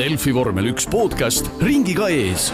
Delfi 0.00 0.32
vormel 0.32 0.70
üks 0.70 0.86
podcast 0.88 1.44
ringiga 1.60 2.06
ees. 2.08 2.46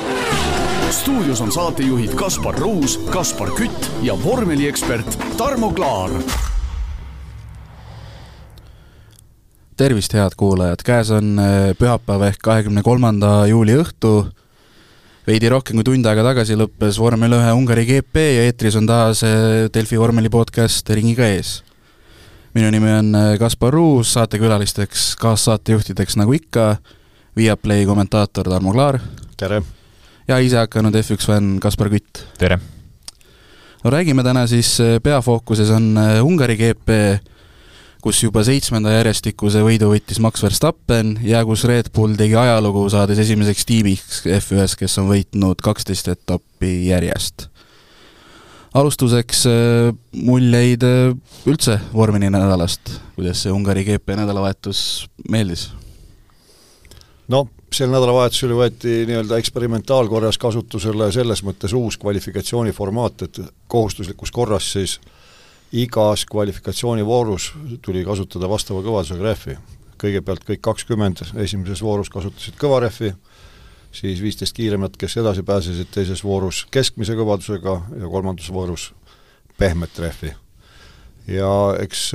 stuudios 0.91 1.39
on 1.45 1.53
saatejuhid 1.55 2.17
Kaspar 2.19 2.57
Ruus, 2.59 2.97
Kaspar 3.13 3.53
Kütt 3.55 3.87
ja 4.03 4.17
vormeliekspert 4.19 5.15
Tarmo 5.39 5.71
Klaar. 5.71 6.11
tervist, 9.77 10.17
head 10.19 10.35
kuulajad, 10.37 10.83
käes 10.83 11.13
on 11.15 11.39
äh, 11.39 11.71
pühapäev 11.79 12.27
ehk 12.33 12.43
kahekümne 12.43 12.83
kolmanda 12.83 13.47
juuli 13.47 13.79
õhtu. 13.79 14.27
veidi 15.27 15.49
rohkem 15.49 15.79
kui 15.79 15.87
tund 15.87 16.07
aega 16.07 16.27
tagasi 16.27 16.59
lõppes 16.59 16.99
vormel 16.99 17.39
ühe 17.39 17.55
Ungari 17.55 17.87
GP 17.87 18.27
ja 18.41 18.51
eetris 18.51 18.75
on 18.75 18.91
taas 18.91 19.23
äh, 19.23 19.71
Delfi 19.71 20.03
vormeli 20.03 20.35
podcast 20.35 20.91
Ringiga 20.91 21.31
ees. 21.31 21.63
minu 22.59 22.75
nimi 22.75 22.91
on 22.91 23.15
äh, 23.15 23.39
Kaspar 23.39 23.71
Ruus, 23.71 24.19
saatekülalisteks, 24.19 25.13
kaassaatejuhtideks 25.23 26.19
nagu 26.19 26.35
ikka 26.35 26.73
Viaplay 27.37 27.85
kommentaator 27.87 28.49
Tarmo 28.49 28.73
Klaar. 28.73 28.97
tere! 29.37 29.61
ja 30.29 30.39
ise 30.41 30.57
hakanud 30.57 30.95
F1 30.97 31.27
fänn 31.29 31.59
Kaspar 31.61 31.91
Kütt. 31.93 32.23
tere! 32.39 32.57
no 33.85 33.93
räägime 33.93 34.25
täna 34.25 34.47
siis, 34.47 34.79
äh, 34.81 34.97
peafookuses 35.03 35.71
on 35.71 35.99
äh, 36.01 36.25
Ungari 36.25 36.57
GP, 36.57 36.97
kus 38.01 38.23
juba 38.23 38.41
seitsmenda 38.41 38.95
järjestikuse 38.97 39.61
võidu 39.61 39.93
võttis 39.93 40.21
Max 40.25 40.41
Verstappen 40.43 41.19
ja 41.29 41.45
kus 41.45 41.67
Red 41.69 41.93
Bull 41.93 42.17
tegi 42.17 42.39
ajalugu, 42.41 42.89
saades 42.89 43.21
esimeseks 43.21 43.69
tiimiks 43.69 44.25
F1-s, 44.25 44.81
kes 44.81 44.97
on 45.05 45.13
võitnud 45.13 45.61
kaksteist 45.61 46.09
etappi 46.09 46.87
järjest. 46.89 47.51
alustuseks 48.73 49.47
äh, 49.53 49.95
muljeid 50.25 50.89
üldse 51.45 51.83
vormini 51.93 52.33
nädalast, 52.33 52.97
kuidas 53.15 53.45
see 53.45 53.53
Ungari 53.53 53.85
GP 53.85 54.17
nädalavahetus 54.25 55.11
meeldis? 55.29 55.75
No 57.29 57.47
sel 57.73 57.91
nädalavahetusel 57.91 58.55
võeti 58.57 59.03
nii-öelda 59.09 59.39
eksperimentaalkorras 59.41 60.39
kasutusele 60.41 61.11
selles 61.13 61.43
mõttes 61.47 61.75
uus 61.77 61.99
kvalifikatsiooniformaat, 62.01 63.27
et 63.27 63.41
kohustuslikus 63.69 64.33
korras 64.33 64.71
siis 64.77 64.99
igas 65.77 66.25
kvalifikatsioonivoorus 66.31 67.53
tuli 67.83 68.05
kasutada 68.07 68.49
vastava 68.49 68.85
kõvadusega 68.85 69.23
rehvi. 69.23 69.59
kõigepealt 69.97 70.45
kõik 70.45 70.61
kakskümmend 70.61 71.23
esimeses 71.41 71.81
voorus 71.83 72.11
kasutasid 72.13 72.59
kõva 72.61 72.83
rehvi, 72.85 73.15
siis 73.93 74.21
viisteist 74.21 74.53
kiiremat, 74.53 74.97
kes 74.97 75.17
edasi 75.17 75.43
pääsesid 75.43 75.89
teises 75.91 76.25
voorus 76.25 76.67
keskmise 76.71 77.17
kõvadusega 77.17 77.81
ja 78.01 78.09
kolmandas 78.09 78.53
voorus 78.53 78.93
pehmet 79.59 79.99
rehvi. 79.99 80.35
ja 81.27 81.77
eks 81.81 82.13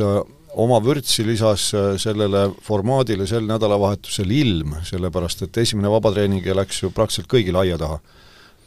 oma 0.59 0.79
vürtsi 0.83 1.23
lisas 1.25 1.71
äh, 1.73 1.95
sellele 2.01 2.49
formaadile 2.63 3.27
sel 3.27 3.45
nädalavahetusel 3.47 4.31
ilm, 4.35 4.75
sellepärast 4.87 5.45
et 5.45 5.57
esimene 5.63 5.91
vabatreening 5.91 6.45
läks 6.55 6.83
ju 6.83 6.91
praktiliselt 6.95 7.29
kõigil 7.31 7.57
aia 7.59 7.77
taha. 7.79 7.99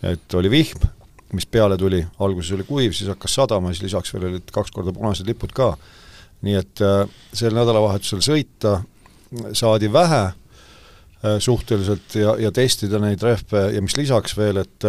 et 0.04 0.34
oli 0.34 0.50
vihm, 0.50 0.86
mis 1.32 1.46
peale 1.46 1.76
tuli, 1.80 2.04
alguses 2.20 2.52
oli 2.52 2.64
kuiv, 2.68 2.92
siis 2.92 3.08
hakkas 3.08 3.34
sadama, 3.34 3.72
siis 3.72 3.82
lisaks 3.82 4.12
veel 4.14 4.28
olid 4.28 4.50
kaks 4.52 4.70
korda 4.70 4.92
punased 4.92 5.26
lipud 5.26 5.52
ka. 5.52 5.74
nii 6.44 6.56
et 6.60 6.80
äh, 6.84 7.04
sel 7.32 7.54
nädalavahetusel 7.56 8.24
sõita 8.24 8.78
saadi 9.52 9.92
vähe 9.92 10.22
äh, 10.24 11.38
suhteliselt 11.38 12.16
ja, 12.20 12.36
ja 12.38 12.52
testida 12.52 13.00
neid 13.02 13.22
rehve 13.22 13.68
ja 13.74 13.82
mis 13.82 13.96
lisaks 13.96 14.36
veel, 14.36 14.62
et 14.64 14.88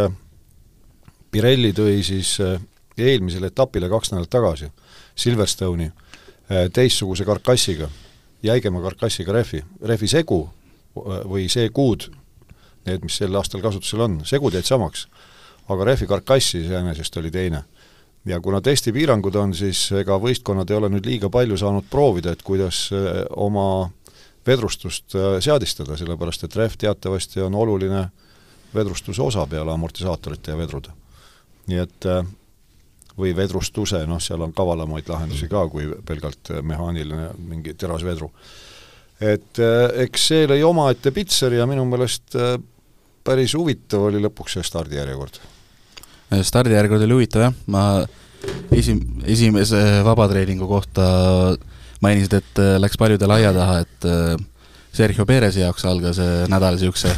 Pirelli 1.36 1.74
tõi 1.76 2.00
siis 2.06 2.38
eelmisele 2.96 3.50
etapile 3.52 3.90
kaks 3.92 4.14
nädalat 4.14 4.30
tagasi 4.32 4.70
Silverstone'i 5.20 5.90
teistsuguse 6.74 7.26
karkassiga, 7.26 7.90
jäigema 8.44 8.82
karkassiga 8.82 9.34
rehvi, 9.34 9.64
rehvi 9.82 10.08
segu 10.08 10.44
äh, 10.46 11.24
või 11.26 11.48
seguud, 11.52 12.10
need, 12.86 13.06
mis 13.06 13.18
sel 13.18 13.36
aastal 13.36 13.64
kasutusel 13.64 14.06
on, 14.06 14.20
segud 14.28 14.54
jäid 14.54 14.68
samaks, 14.68 15.08
aga 15.72 15.88
rehvi 15.92 16.08
karkass 16.10 16.56
iseenesest 16.60 17.18
oli 17.18 17.32
teine. 17.32 17.64
ja 18.26 18.40
kuna 18.42 18.62
testipiirangud 18.62 19.36
on, 19.36 19.54
siis 19.54 19.92
ega 19.92 20.18
võistkonnad 20.18 20.70
ei 20.70 20.78
ole 20.78 20.90
nüüd 20.90 21.06
liiga 21.06 21.30
palju 21.30 21.58
saanud 21.58 21.86
proovida, 21.90 22.32
et 22.32 22.42
kuidas 22.42 22.90
äh, 22.94 23.26
oma 23.30 23.90
vedrustust 24.46 25.16
seadistada, 25.42 25.98
sellepärast 25.98 26.44
et 26.46 26.56
rehv 26.56 26.76
teatavasti 26.78 27.42
on 27.42 27.56
oluline 27.56 28.04
vedrustuse 28.76 29.22
osa 29.22 29.48
peale 29.50 29.72
amortisaatorite 29.74 30.52
ja 30.52 30.58
vedrude. 30.58 30.90
nii 31.66 31.80
et 31.82 32.06
või 33.20 33.32
vedrustuse, 33.36 34.04
noh, 34.10 34.20
seal 34.24 34.44
on 34.44 34.54
kavalamaid 34.56 35.08
lahendusi 35.10 35.48
ka 35.52 35.66
kui 35.72 35.88
pelgalt 36.06 36.52
äh, 36.52 36.62
mehaaniline 36.64 37.32
mingi 37.48 37.76
terasvedru. 37.80 38.32
et 39.22 39.60
äh, 39.64 40.04
eks 40.06 40.28
see 40.32 40.48
lõi 40.52 40.62
omaette 40.68 41.12
pitseri 41.16 41.62
ja 41.62 41.68
minu 41.70 41.86
meelest 41.88 42.36
äh, 42.36 42.58
päris 43.24 43.56
huvitav 43.56 44.10
oli 44.10 44.20
lõpuks 44.24 44.58
see 44.58 44.64
stardijärjekord. 44.68 45.40
stardijärjekord 46.42 47.08
oli 47.08 47.20
huvitav 47.20 47.48
jah, 47.48 47.56
ma 47.68 47.86
esim-, 48.72 49.06
esimese 49.24 49.82
vabatreeningu 50.04 50.68
kohta 50.68 51.06
mainisid, 52.04 52.34
et 52.34 52.60
läks 52.82 53.00
paljudele 53.00 53.40
aia 53.40 53.54
taha, 53.56 53.80
et 53.86 54.10
Sergio 54.96 55.26
Perezi 55.26 55.64
jaoks 55.64 55.88
algas 55.88 56.20
nädal 56.52 56.76
niisuguse 56.76 57.16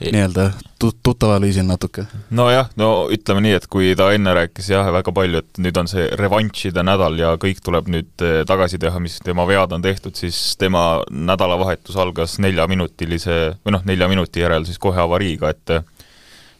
nii-öelda 0.00 0.50
tut-, 0.80 0.98
tuttaval 1.02 1.42
viisil 1.42 1.64
natuke. 1.66 2.04
nojah, 2.30 2.68
no 2.76 3.08
ütleme 3.12 3.42
nii, 3.44 3.54
et 3.58 3.66
kui 3.72 3.94
ta 3.98 4.10
enne 4.14 4.34
rääkis 4.36 4.68
jah, 4.70 4.88
väga 4.92 5.12
palju, 5.16 5.40
et 5.42 5.60
nüüd 5.62 5.78
on 5.80 5.88
see 5.90 6.06
revanšide 6.20 6.84
nädal 6.86 7.16
ja 7.20 7.32
kõik 7.40 7.62
tuleb 7.64 7.88
nüüd 7.92 8.24
eh, 8.24 8.42
tagasi 8.48 8.80
teha, 8.82 9.00
mis 9.02 9.18
tema 9.24 9.46
vead 9.48 9.72
on 9.72 9.84
tehtud, 9.84 10.16
siis 10.18 10.56
tema 10.60 11.02
nädalavahetus 11.10 11.96
algas 12.00 12.36
neljaminutilise 12.44 13.38
või 13.64 13.76
noh, 13.76 13.86
nelja 13.88 14.10
minuti 14.12 14.44
järel 14.44 14.68
siis 14.68 14.80
kohe 14.82 15.00
avariiga, 15.00 15.54
et 15.54 15.78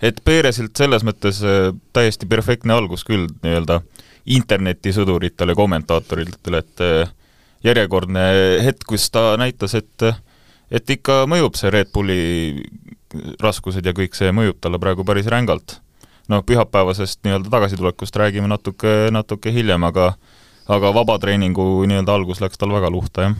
et 0.05 0.19
Peresilt 0.25 0.77
selles 0.77 1.05
mõttes 1.05 1.43
eh, 1.45 1.71
täiesti 1.97 2.29
perfektne 2.29 2.77
algus 2.77 3.05
küll 3.05 3.29
nii-öelda 3.43 3.83
internetisõduritele, 4.37 5.55
kommentaatoritele, 5.55 6.65
et 6.65 6.85
eh, 6.85 7.13
järjekordne 7.67 8.25
hetk, 8.65 8.89
kus 8.89 9.11
ta 9.13 9.35
näitas, 9.41 9.77
et 9.77 10.09
et 10.71 10.91
ikka 10.91 11.25
mõjub 11.31 11.59
see 11.59 11.71
Red 11.71 11.93
Bulli 11.95 12.21
raskused 13.41 13.87
ja 13.87 13.95
kõik 13.97 14.17
see 14.19 14.33
mõjub 14.35 14.59
talle 14.61 14.81
praegu 14.83 15.05
päris 15.07 15.29
rängalt. 15.31 15.81
noh, 16.29 16.43
pühapäevasest 16.43 17.21
nii-öelda 17.23 17.51
tagasitulekust 17.51 18.17
räägime 18.17 18.49
natuke, 18.51 19.11
natuke 19.15 19.53
hiljem, 19.53 19.85
aga 19.85 20.17
aga 20.67 20.91
vabatreeningu 20.95 21.87
nii-öelda 21.87 22.15
algus 22.15 22.41
läks 22.43 22.59
tal 22.59 22.75
väga 22.75 22.91
luhta, 22.91 23.29
jah 23.29 23.37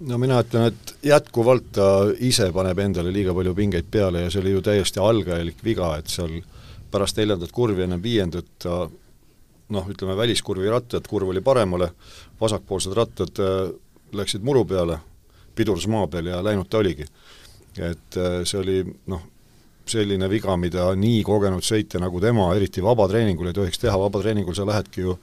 no 0.00 0.18
mina 0.20 0.42
ütlen, 0.44 0.68
et 0.68 0.92
jätkuvalt 1.06 1.70
ta 1.72 1.88
ise 2.20 2.50
paneb 2.52 2.78
endale 2.84 3.12
liiga 3.12 3.34
palju 3.34 3.54
pingeid 3.56 3.88
peale 3.90 4.26
ja 4.26 4.30
see 4.30 4.42
oli 4.42 4.52
ju 4.52 4.62
täiesti 4.64 5.00
algajalik 5.00 5.62
viga, 5.64 5.94
et 5.96 6.12
seal 6.12 6.42
pärast 6.92 7.16
neljandat 7.16 7.52
kurvi 7.52 7.86
enne 7.86 7.98
viiendat 8.02 8.50
ta 8.62 8.84
noh, 9.72 9.88
ütleme 9.90 10.16
väliskurvi 10.18 10.68
rattad, 10.70 11.08
kurv 11.08 11.32
oli 11.32 11.42
paremale, 11.44 11.90
vasakpoolsed 12.40 12.94
rattad 12.96 13.40
äh, 13.42 13.72
läksid 14.16 14.44
muru 14.46 14.64
peale, 14.68 15.00
pidurdus 15.56 15.88
maa 15.90 16.06
peal 16.06 16.30
ja 16.30 16.42
läinud 16.44 16.68
ta 16.70 16.78
oligi 16.82 17.08
et 17.78 18.16
äh, 18.16 18.42
see 18.48 18.60
oli 18.60 18.76
noh, 19.12 19.24
selline 19.86 20.28
viga, 20.30 20.56
mida 20.58 20.88
nii 20.98 21.22
kogenud 21.26 21.64
sõitja 21.64 22.00
nagu 22.02 22.20
tema, 22.22 22.48
eriti 22.56 22.82
vabatreeningul 22.84 23.50
ei 23.50 23.56
tohiks 23.56 23.80
teha, 23.82 23.96
vabatreeningul 24.00 24.56
sa 24.56 24.66
lähedki 24.66 25.04
ju 25.04 25.16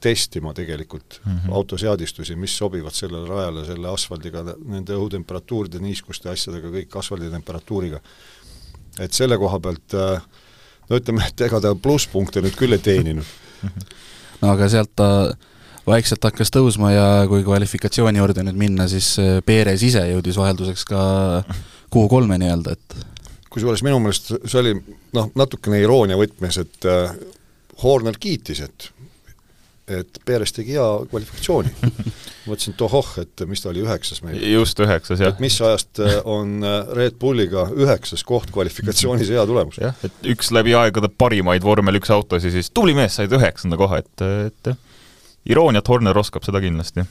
testima 0.00 0.52
tegelikult 0.56 1.20
mm 1.24 1.32
-hmm. 1.32 1.54
autoseadistusi, 1.54 2.36
mis 2.36 2.56
sobivad 2.56 2.92
sellele 2.96 3.28
rajale, 3.28 3.64
selle 3.64 3.88
asfaldiga, 3.88 4.44
nende 4.64 4.96
õhutemperatuuride, 4.96 5.80
niiskuste 5.80 6.30
asjadega, 6.30 6.68
kõik 6.68 6.98
asfaldi 6.98 7.30
temperatuuriga. 7.30 8.00
et 8.98 9.12
selle 9.12 9.38
koha 9.38 9.60
pealt 9.60 9.94
äh, 9.94 10.22
no 10.90 10.96
ütleme, 10.96 11.26
et 11.26 11.40
ega 11.40 11.60
ta 11.60 11.74
plusspunkte 11.74 12.40
nüüd 12.40 12.56
küll 12.56 12.72
ei 12.72 12.78
teeninud 12.78 13.24
no 14.42 14.50
aga 14.50 14.68
sealt 14.68 14.90
ta 14.96 15.36
vaikselt 15.90 16.24
hakkas 16.28 16.52
tõusma 16.54 16.92
ja 16.94 17.08
kui 17.30 17.44
kvalifikatsiooni 17.46 18.22
juurde 18.22 18.44
nüüd 18.46 18.60
minna, 18.60 18.86
siis 18.90 19.12
äh, 19.22 19.40
Perez 19.46 19.82
ise 19.86 20.04
jõudis 20.12 20.38
vahelduseks 20.40 20.86
ka 20.90 21.02
Q3-e 21.90 22.38
nii-öelda, 22.40 22.76
et 22.76 22.96
kusjuures 23.50 23.82
minu 23.86 23.98
meelest 24.02 24.32
see 24.38 24.62
oli 24.62 24.76
noh, 25.16 25.30
natukene 25.38 25.82
iroonia 25.82 26.18
võtmes, 26.20 26.60
et 26.62 26.88
äh, 26.88 27.12
Horner 27.82 28.18
kiitis, 28.20 28.64
et 28.66 28.90
et 29.90 30.20
Perez 30.22 30.52
tegi 30.54 30.76
hea 30.76 30.84
kvalifikatsiooni. 31.10 31.72
mõtlesin, 32.46 32.76
et 32.76 32.82
ohoh, 32.86 33.08
et 33.18 33.42
mis 33.50 33.62
ta 33.62 33.72
oli, 33.72 33.82
üheksas 33.82 34.20
meil? 34.22 34.36
just, 34.52 34.78
üheksas, 34.80 35.18
jah. 35.18 35.34
et 35.34 35.42
mis 35.42 35.56
ajast 35.66 35.98
äh, 36.04 36.20
on 36.30 36.62
Red 36.96 37.18
Bulliga 37.20 37.66
üheksas 37.74 38.22
koht 38.26 38.52
kvalifikatsioonis 38.54 39.32
hea 39.34 39.42
tulemus? 39.50 39.80
jah, 39.82 39.98
et 40.06 40.30
üks 40.30 40.52
läbi 40.54 40.76
aegade 40.78 41.10
parimaid 41.10 41.66
vormel 41.66 41.98
üks 41.98 42.12
autosid, 42.14 42.54
siis 42.54 42.70
tubli 42.74 42.94
mees, 42.96 43.18
said 43.18 43.34
üheksanda 43.34 43.78
koha, 43.80 44.00
et, 44.04 44.24
et 44.46 44.72
irooniat 45.48 45.88
Horner 45.88 46.18
oskab 46.18 46.44
seda 46.46 46.60
kindlasti. 46.62 47.04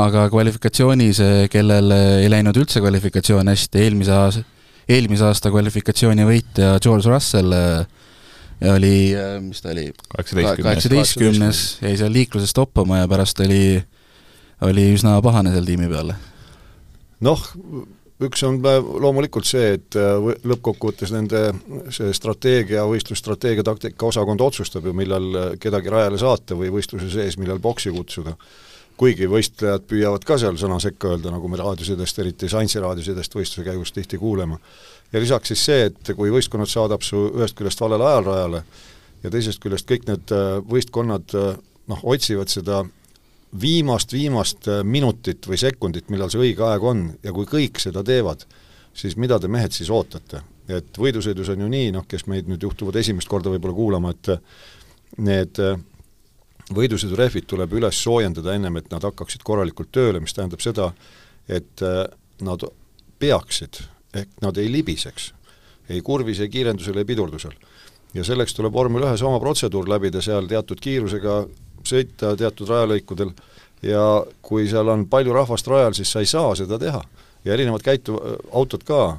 Aga 0.00 0.28
kvalifikatsioonis, 0.30 1.18
kellel 1.50 1.90
ei 1.94 2.28
läinud 2.30 2.56
üldse 2.60 2.82
kvalifikatsioon 2.82 3.50
hästi, 3.50 3.82
eelmise 3.86 4.14
aasta, 4.14 4.44
eelmise 4.90 5.26
aasta 5.26 5.50
kvalifikatsiooni 5.50 6.26
võitja 6.28 6.76
George 6.82 7.10
Russell 7.10 7.54
oli, 8.70 8.94
mis 9.42 9.62
ta 9.64 9.72
oli, 9.72 9.86
kaheksateistkümnes, 10.14 11.62
jäi 11.82 11.96
seal 11.98 12.12
liikluses 12.12 12.52
toppama 12.54 13.00
ja 13.00 13.08
pärast 13.10 13.40
oli, 13.42 13.80
oli 14.66 14.84
üsna 14.94 15.16
pahane 15.24 15.54
seal 15.54 15.66
tiimi 15.66 15.88
peal. 15.90 16.12
noh, 17.24 17.46
üks 18.20 18.42
on 18.44 18.58
loomulikult 18.60 19.48
see, 19.48 19.76
et 19.78 19.96
lõppkokkuvõttes 19.96 21.12
nende 21.14 21.44
see 21.94 22.12
strateegia, 22.16 22.84
võistlusstrateegia 22.88 23.64
taktika 23.64 24.10
osakond 24.10 24.42
otsustab 24.44 24.84
ju, 24.84 24.92
millal 24.96 25.56
kedagi 25.60 25.92
rajale 25.92 26.18
saata 26.20 26.58
või 26.58 26.68
võistluse 26.74 27.08
sees, 27.12 27.38
millal 27.40 27.62
boksi 27.62 27.92
kutsuda 27.94 28.36
kuigi 29.00 29.28
võistlejad 29.30 29.86
püüavad 29.88 30.24
ka 30.28 30.36
seal 30.40 30.58
sõna 30.60 30.76
sekka 30.82 31.14
öelda, 31.14 31.32
nagu 31.32 31.48
me 31.48 31.58
raadiosidest, 31.60 32.18
eriti 32.20 32.48
Science'i 32.50 32.82
raadiosidest 32.84 33.36
võistluse 33.36 33.64
käigus 33.64 33.94
tihti 33.96 34.18
kuuleme. 34.20 34.58
ja 35.12 35.20
lisaks 35.20 35.48
siis 35.48 35.64
see, 35.64 35.86
et 35.88 36.10
kui 36.16 36.30
võistkonnad 36.30 36.68
saadab 36.68 37.02
su 37.06 37.30
ühest 37.30 37.56
küljest 37.56 37.80
valel 37.80 38.04
ajal 38.04 38.26
rajale 38.28 38.62
ja 39.22 39.32
teisest 39.32 39.62
küljest 39.62 39.88
kõik 39.88 40.04
need 40.10 40.34
äh, 40.36 40.58
võistkonnad 40.74 41.36
äh, 41.38 41.56
noh, 41.88 42.04
otsivad 42.14 42.52
seda 42.52 42.82
viimast, 43.60 44.12
viimast 44.12 44.68
äh, 44.68 44.82
minutit 44.84 45.46
või 45.48 45.58
sekundit, 45.60 46.10
millal 46.10 46.30
see 46.32 46.42
õige 46.44 46.66
aeg 46.66 46.86
on 46.86 47.06
ja 47.22 47.34
kui 47.36 47.48
kõik 47.50 47.80
seda 47.82 48.04
teevad, 48.06 48.46
siis 48.94 49.16
mida 49.16 49.38
te 49.40 49.48
mehed 49.48 49.76
siis 49.76 49.90
ootate? 49.90 50.44
et 50.70 50.98
võidusõidus 51.02 51.48
on 51.50 51.64
ju 51.64 51.66
nii, 51.66 51.88
noh, 51.90 52.04
kes 52.06 52.28
meid 52.30 52.46
nüüd 52.46 52.62
juhtuvad 52.62 52.94
esimest 53.00 53.26
korda 53.26 53.50
võib-olla 53.50 53.74
kuulama, 53.74 54.12
et 54.14 55.18
need 55.18 55.58
võidusõidurehvid 56.70 57.48
tuleb 57.50 57.74
üles 57.74 57.98
soojendada 57.98 58.54
ennem, 58.54 58.78
et 58.78 58.86
nad 58.92 59.02
hakkaksid 59.02 59.42
korralikult 59.42 59.90
tööle, 59.90 60.20
mis 60.22 60.36
tähendab 60.36 60.62
seda, 60.62 60.92
et 61.50 61.82
äh, 61.82 62.04
nad 62.46 62.62
peaksid, 63.18 63.82
ehk 64.14 64.38
nad 64.46 64.62
ei 64.62 64.70
libiseks 64.70 65.32
ei 65.90 66.02
kurvis, 66.02 66.40
ei 66.40 66.48
kiirendusel, 66.48 66.96
ei 66.96 67.04
pidurdusel. 67.04 67.52
ja 68.14 68.24
selleks 68.26 68.54
tuleb 68.54 68.74
vormel 68.74 69.04
ühes 69.06 69.22
oma 69.22 69.38
protseduur 69.42 69.86
läbida 69.88 70.22
seal 70.22 70.48
teatud 70.50 70.80
kiirusega, 70.82 71.34
sõita 71.86 72.34
teatud 72.38 72.68
rajalõikudel 72.68 73.32
ja 73.86 74.04
kui 74.42 74.68
seal 74.68 74.88
on 74.92 75.06
palju 75.10 75.34
rahvast 75.34 75.68
rajal, 75.70 75.96
siis 75.96 76.12
sa 76.12 76.20
ei 76.20 76.28
saa 76.30 76.54
seda 76.58 76.78
teha. 76.78 77.02
ja 77.44 77.52
erinevad 77.52 77.82
käitu-, 77.82 78.20
autod 78.52 78.84
ka 78.84 79.18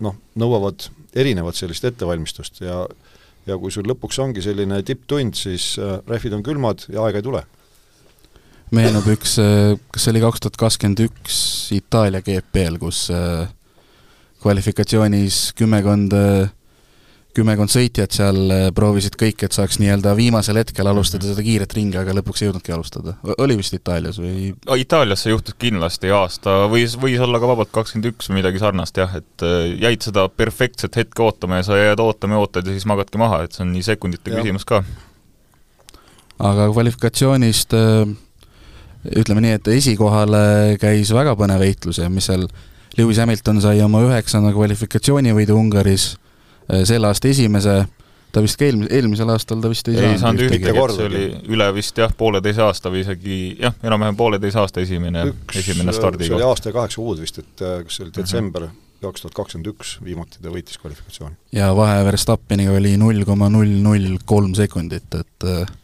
noh, 0.00 0.16
nõuavad 0.34 0.88
erinevat 1.14 1.58
sellist 1.58 1.84
ettevalmistust 1.84 2.60
ja 2.64 2.86
ja 3.48 3.56
kui 3.58 3.72
sul 3.72 3.88
lõpuks 3.88 4.20
ongi 4.22 4.42
selline 4.44 4.82
tipptund, 4.86 5.36
siis 5.38 5.72
äh, 5.80 5.98
rehvid 6.08 6.36
on 6.36 6.44
külmad 6.46 6.84
ja 6.92 7.04
aega 7.06 7.20
ei 7.20 7.26
tule. 7.26 7.42
meenub 8.76 9.06
üks, 9.10 9.38
äh, 9.42 9.74
kas 9.90 10.06
see 10.06 10.14
oli 10.14 10.22
kaks 10.24 10.44
tuhat 10.44 10.58
kakskümmend 10.60 11.04
üks 11.08 11.38
Itaalia 11.74 12.22
GP-l, 12.26 12.78
kus 12.82 13.06
äh, 13.14 13.48
kvalifikatsioonis 14.42 15.50
kümmekond 15.58 16.14
kümmekond 17.36 17.70
sõitjat 17.70 18.14
seal 18.14 18.38
eh, 18.50 18.62
proovisid 18.74 19.14
kõik, 19.18 19.44
et 19.46 19.54
saaks 19.54 19.78
nii-öelda 19.80 20.12
viimasel 20.18 20.58
hetkel 20.60 20.88
alustada 20.90 21.28
seda 21.28 21.42
kiiret 21.46 21.72
ringi, 21.76 21.98
aga 22.00 22.14
lõpuks 22.18 22.42
ei 22.42 22.48
jõudnudki 22.48 22.74
alustada. 22.74 23.14
oli 23.36 23.56
vist 23.60 23.74
Itaalias 23.76 24.18
või? 24.20 24.50
Itaalias 24.80 25.22
see 25.24 25.34
juhtus 25.34 25.54
kindlasti 25.60 26.10
aasta, 26.14 26.56
võis, 26.70 26.96
võis 27.00 27.22
olla 27.22 27.40
ka 27.42 27.50
vabalt 27.50 27.70
kakskümmend 27.74 28.10
üks 28.10 28.30
või 28.30 28.40
midagi 28.40 28.62
sarnast 28.62 28.98
jah, 28.98 29.14
et 29.20 29.44
eh, 29.46 29.76
jäid 29.86 30.06
seda 30.06 30.26
perfektset 30.32 30.98
hetke 30.98 31.22
ootama 31.26 31.60
ja 31.60 31.68
sa 31.68 31.78
jääd 31.78 32.02
ootama 32.02 32.36
ja 32.36 32.42
ootad 32.46 32.66
ja 32.66 32.74
siis 32.74 32.88
magadki 32.90 33.20
maha, 33.20 33.44
et 33.46 33.54
see 33.54 33.62
on 33.66 33.70
nii 33.74 33.86
sekundite 33.86 34.32
ja. 34.32 34.40
küsimus 34.40 34.66
ka. 34.66 34.82
aga 36.50 36.66
kvalifikatsioonist 36.72 37.76
eh, 37.78 38.16
ütleme 39.22 39.44
nii, 39.46 39.54
et 39.60 39.70
esikohale 39.76 40.42
käis 40.82 41.14
väga 41.14 41.36
põnev 41.38 41.62
heitlus 41.62 42.02
ja 42.02 42.10
mis 42.10 42.26
seal 42.26 42.48
Lewis 42.98 43.20
Hamilton 43.22 43.62
sai 43.62 43.78
oma 43.84 44.02
üheksanda 44.02 44.50
kvalifikatsioonivõidu 44.50 45.54
Ungaris 45.54 46.10
Äh, 46.10 46.29
selle 46.88 47.10
aasta 47.10 47.30
esimese, 47.30 47.76
ta 48.30 48.42
vist 48.44 48.58
ka 48.60 48.68
eelmise, 48.68 48.90
eelmisel 48.96 49.32
aastal 49.34 49.62
ta 49.62 49.70
vist 49.72 49.88
ei, 49.90 49.98
ei 49.98 50.18
saanud 50.20 50.44
ühtegi, 50.46 50.70
et 50.70 50.94
see 50.94 51.08
oli 51.08 51.24
üle 51.56 51.70
vist 51.76 51.98
jah, 51.98 52.12
pooleteise 52.16 52.62
aasta 52.66 52.92
või 52.92 53.02
isegi 53.04 53.40
jah, 53.60 53.74
enam-vähem 53.86 54.18
pooleteise 54.18 54.62
aasta 54.62 54.84
esimene, 54.84 55.26
esimene 55.54 55.94
stardikoht. 55.96 56.30
see 56.30 56.38
oli 56.38 56.46
aasta 56.46 56.70
ja 56.70 56.78
kaheksa 56.78 57.02
kuud 57.02 57.24
vist, 57.24 57.42
et 57.42 57.66
äh, 57.66 57.80
kas 57.86 57.98
see 57.98 58.06
oli 58.06 58.14
detsember 58.20 58.70
kaks 59.00 59.24
tuhat 59.24 59.36
kakskümmend 59.36 59.70
üks, 59.72 59.94
viimati 60.04 60.42
ta 60.44 60.52
võitis 60.52 60.80
kvalifikatsiooni. 60.80 61.36
ja 61.56 61.70
vahe 61.76 62.02
Verstappeniga 62.04 62.76
oli 62.76 62.96
null 63.00 63.24
koma 63.28 63.48
null 63.52 63.78
null 63.82 64.18
kolm 64.28 64.54
sekundit, 64.58 65.08
et 65.16 65.48
äh, 65.48 65.76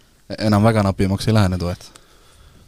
enam 0.46 0.66
väga 0.66 0.84
napimaks 0.86 1.28
ei 1.28 1.36
lähe 1.36 1.54
need 1.54 1.64
vahed 1.64 1.88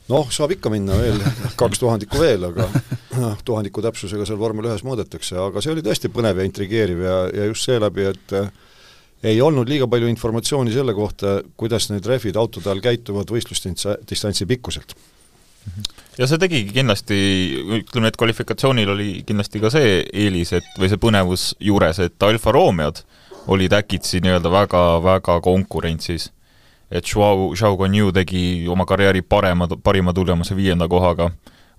noh, 0.08 0.30
saab 0.32 0.56
ikka 0.56 0.72
minna 0.72 0.96
veel 0.98 1.20
kaks 1.60 1.82
tuhandikku 1.82 2.20
veel, 2.22 2.48
aga 2.50 2.68
noh, 3.20 3.36
tuhandiku 3.44 3.82
täpsusega 3.84 4.26
seal 4.28 4.38
vormel 4.40 4.70
ühes 4.70 4.84
mõõdetakse, 4.86 5.36
aga 5.40 5.62
see 5.64 5.74
oli 5.74 5.84
tõesti 5.84 6.10
põnev 6.12 6.40
ja 6.40 6.46
intrigeeriv 6.48 7.04
ja, 7.04 7.18
ja 7.34 7.50
just 7.50 7.68
seeläbi, 7.68 8.08
et 8.12 8.34
äh, 8.38 8.50
ei 9.32 9.40
olnud 9.42 9.68
liiga 9.70 9.88
palju 9.90 10.10
informatsiooni 10.10 10.72
selle 10.74 10.94
kohta, 10.96 11.38
kuidas 11.58 11.90
need 11.92 12.06
rehvid 12.06 12.38
autode 12.38 12.70
all 12.70 12.82
käituvad 12.84 13.30
võistlusdistantsi 13.34 14.48
pikkuselt. 14.48 14.96
ja 16.18 16.26
see 16.26 16.40
tegigi 16.40 16.72
kindlasti, 16.80 17.18
ütleme, 17.82 18.08
et 18.08 18.18
kvalifikatsioonil 18.18 18.94
oli 18.94 19.10
kindlasti 19.26 19.62
ka 19.62 19.70
see 19.74 20.00
eelis, 20.12 20.54
et 20.56 20.74
või 20.78 20.90
see 20.90 21.02
põnevus 21.02 21.52
juures, 21.60 22.00
et 22.02 22.28
Alfa 22.30 22.54
Romeod 22.54 23.04
olid 23.48 23.72
äkitsi 23.72 24.20
nii-öelda 24.24 24.50
väga, 24.52 24.82
väga 25.04 25.40
konkurentsis 25.44 26.30
et 26.90 27.04
Joao, 27.14 27.52
Joao 27.60 27.76
Guanyu 27.76 28.12
tegi 28.12 28.66
oma 28.68 28.86
karjääri 28.86 29.22
parema, 29.22 29.68
parima 29.82 30.12
tulemuse 30.12 30.56
viienda 30.56 30.88
kohaga. 30.88 31.30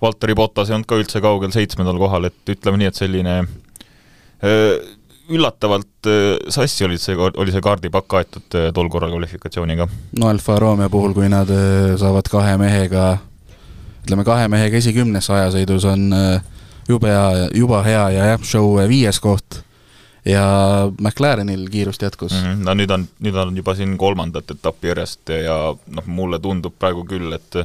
Valteri 0.01 0.35
Bottas 0.35 0.69
ei 0.69 0.77
olnud 0.77 0.87
ka 0.87 0.99
üldse 0.99 1.21
kaugel 1.23 1.51
seitsmendal 1.51 1.99
kohal, 1.99 2.29
et 2.29 2.53
ütleme 2.53 2.79
nii, 2.79 2.91
et 2.91 2.99
selline 2.99 3.35
üllatavalt 5.29 6.07
sassi 6.49 6.85
olid 6.87 7.01
see, 7.03 7.17
oli 7.19 7.51
see 7.51 7.61
kaardipakk 7.61 8.13
aetud 8.21 8.55
tol 8.73 8.87
korral 8.89 9.11
kvalifikatsiooniga. 9.11 9.89
no 10.19 10.29
Alfa 10.31 10.55
Romeo 10.59 10.89
puhul, 10.89 11.13
kui 11.17 11.27
nad 11.29 11.51
saavad 11.99 12.31
kahe 12.31 12.55
mehega, 12.57 13.09
ütleme 14.05 14.23
kahe 14.25 14.47
mehega 14.47 14.79
esikümnesse 14.79 15.35
ajasõidus, 15.35 15.89
on 15.91 16.07
jube 16.89 17.11
hea, 17.11 17.49
juba 17.53 17.83
hea 17.85 18.05
ja 18.15 18.29
jah, 18.33 18.45
show 18.45 18.79
viies 18.89 19.19
koht 19.19 19.61
ja 20.25 20.43
McLarenil 20.99 21.67
kiirust 21.71 22.01
jätkus 22.01 22.33
mm. 22.33 22.45
-hmm. 22.45 22.65
no 22.65 22.73
nüüd 22.73 22.91
on, 22.91 23.05
nüüd 23.19 23.37
on 23.39 23.55
juba 23.57 23.75
siin 23.75 23.97
kolmandat 23.97 24.51
etappi 24.51 24.91
järjest 24.91 25.29
ja 25.45 25.57
noh, 25.87 26.05
mulle 26.05 26.39
tundub 26.39 26.75
praegu 26.79 27.05
küll, 27.05 27.33
et 27.33 27.55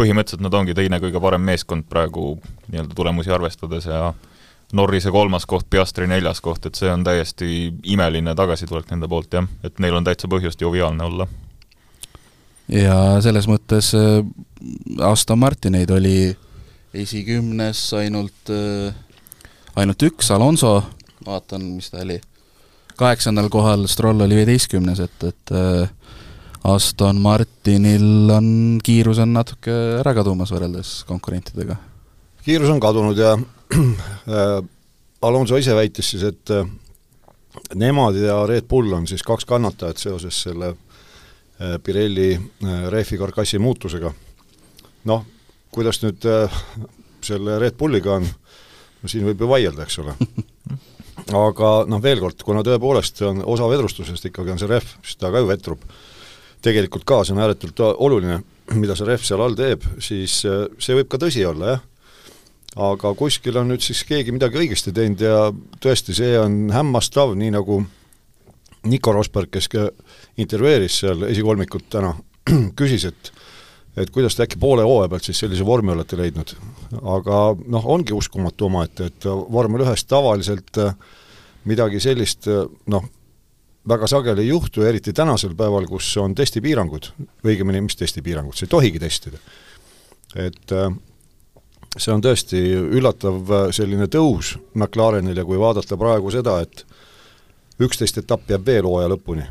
põhimõtteliselt 0.00 0.44
nad 0.44 0.56
ongi 0.56 0.74
teine 0.76 1.00
kõige 1.02 1.20
parem 1.22 1.44
meeskond 1.44 1.86
praegu 1.90 2.34
nii-öelda 2.70 2.96
tulemusi 2.96 3.32
arvestades 3.34 3.88
ja 3.90 4.10
Norrise 4.72 5.10
kolmas 5.10 5.46
koht, 5.50 5.66
Piastri 5.70 6.06
neljas 6.06 6.40
koht, 6.40 6.66
et 6.66 6.78
see 6.78 6.90
on 6.92 7.02
täiesti 7.04 7.72
imeline 7.90 8.36
tagasitulek 8.38 8.92
nende 8.92 9.08
poolt 9.10 9.34
jah, 9.34 9.48
et 9.66 9.80
neil 9.82 9.96
on 9.98 10.06
täitsa 10.06 10.30
põhjust 10.30 10.62
joviaalne 10.62 11.04
olla. 11.04 11.26
ja 12.70 12.96
selles 13.24 13.48
mõttes 13.50 13.90
äh, 13.98 14.22
Aston 15.10 15.38
Martineid 15.42 15.90
oli 15.90 16.30
esikümnes 16.94 17.82
ainult, 17.98 18.50
äh, 18.50 18.94
ainult 19.76 20.02
üks, 20.06 20.30
Alonso. 20.30 20.78
Vaatan, 21.26 21.66
mis 21.76 21.90
ta 21.90 22.00
oli, 22.04 22.20
kaheksandal 22.96 23.50
kohal, 23.52 23.84
Stroll 23.90 24.22
oli 24.24 24.38
viieteistkümnes, 24.38 25.02
et, 25.02 25.26
et 25.28 25.52
äh, 25.52 25.90
Aston 26.64 27.20
Martinil 27.20 28.30
on, 28.34 28.50
kiirus 28.84 29.20
on 29.22 29.32
natuke 29.32 29.72
ära 30.00 30.12
kadumas 30.16 30.52
võrreldes 30.52 31.00
konkurentidega. 31.08 31.76
kiirus 32.44 32.68
on 32.72 32.80
kadunud 32.80 33.18
ja 33.18 33.32
äh, 33.78 34.60
Alonso 35.22 35.56
ise 35.56 35.74
väitis 35.76 36.12
siis, 36.12 36.24
et 36.28 36.52
äh, 36.52 36.68
nemad 37.74 38.16
ja 38.16 38.46
Red 38.46 38.68
Bull 38.68 38.92
on 38.92 39.06
siis 39.06 39.22
kaks 39.22 39.44
kannatajat 39.48 39.98
seoses 39.98 40.42
selle 40.42 40.74
äh, 40.74 41.78
Pirelli 41.82 42.34
äh, 42.34 42.86
rehvi 42.92 43.18
karkassi 43.18 43.58
muutusega. 43.58 44.12
noh, 45.04 45.24
kuidas 45.72 46.02
nüüd 46.02 46.24
äh, 46.28 46.60
selle 47.24 47.58
Red 47.58 47.76
Bulliga 47.80 48.18
on, 48.18 48.28
no 49.02 49.08
siin 49.08 49.24
võib 49.24 49.40
ju 49.40 49.48
vaielda, 49.48 49.88
eks 49.88 49.98
ole 50.04 50.14
aga 51.46 51.72
noh, 51.88 52.02
veel 52.02 52.20
kord, 52.20 52.42
kuna 52.44 52.64
tõepoolest 52.66 53.22
on 53.28 53.42
osa 53.44 53.68
vedrustusest 53.70 54.30
ikkagi 54.30 54.54
on 54.54 54.60
see 54.60 54.70
rehv, 54.70 54.96
siis 55.04 55.20
ta 55.20 55.32
ka 55.32 55.42
ju 55.42 55.48
vetrub, 55.48 55.84
tegelikult 56.64 57.06
ka, 57.08 57.22
see 57.24 57.34
on 57.34 57.42
ääretult 57.44 57.82
oluline, 57.90 58.40
mida 58.78 58.96
see 58.96 59.08
rehv 59.08 59.24
seal 59.26 59.42
all 59.44 59.56
teeb, 59.58 59.84
siis 60.02 60.40
äh, 60.48 60.66
see 60.82 60.98
võib 60.98 61.10
ka 61.10 61.20
tõsi 61.22 61.44
olla, 61.48 61.76
jah. 61.76 61.86
aga 62.90 63.14
kuskil 63.18 63.58
on 63.60 63.72
nüüd 63.72 63.84
siis 63.84 64.02
keegi 64.06 64.34
midagi 64.34 64.60
õigesti 64.60 64.94
teinud 64.94 65.24
ja 65.24 65.48
tõesti, 65.82 66.14
see 66.16 66.36
on 66.38 66.68
hämmastav, 66.74 67.34
nii 67.38 67.54
nagu 67.56 67.82
Nico 68.90 69.12
Rosberg, 69.12 69.50
kes 69.52 69.68
intervjueeris 70.40 71.02
seal 71.02 71.26
esikolmikut 71.28 71.90
täna, 71.92 72.14
küsis, 72.78 73.08
et 73.10 73.32
et 73.98 74.10
kuidas 74.14 74.36
te 74.36 74.44
äkki 74.44 74.58
poole 74.60 74.84
hooaja 74.86 75.10
pealt 75.10 75.26
siis 75.26 75.40
sellise 75.42 75.64
vormi 75.66 75.90
olete 75.92 76.16
leidnud. 76.16 76.52
aga 77.02 77.40
noh, 77.66 77.88
ongi 77.90 78.14
uskumatu 78.14 78.68
omaette, 78.68 79.10
et 79.10 79.26
vormel 79.26 79.82
ühes 79.84 80.04
tavaliselt 80.06 80.78
äh, 80.78 80.94
midagi 81.68 82.00
sellist 82.00 82.48
äh, 82.48 82.68
noh, 82.86 83.08
väga 83.88 84.06
sageli 84.06 84.44
ei 84.44 84.48
juhtu, 84.48 84.82
eriti 84.82 85.12
tänasel 85.16 85.54
päeval, 85.56 85.86
kus 85.88 86.12
on 86.20 86.34
testipiirangud, 86.34 87.10
õigemini, 87.44 87.80
mis 87.84 87.96
testipiirangud, 87.96 88.56
sa 88.56 88.66
ei 88.66 88.72
tohigi 88.72 89.00
testida. 89.00 89.38
et 90.36 90.72
äh, 90.72 90.90
see 91.96 92.12
on 92.14 92.22
tõesti 92.22 92.60
üllatav 93.00 93.72
selline 93.74 94.06
tõus 94.06 94.54
McLarenil 94.74 95.36
ja 95.36 95.44
kui 95.44 95.58
vaadata 95.58 95.96
praegu 95.98 96.30
seda, 96.30 96.60
et 96.62 96.84
üksteist 97.80 98.20
etappi 98.20 98.54
jääb 98.54 98.66
veel 98.66 98.86
hooaja 98.86 99.10
lõpuni, 99.10 99.46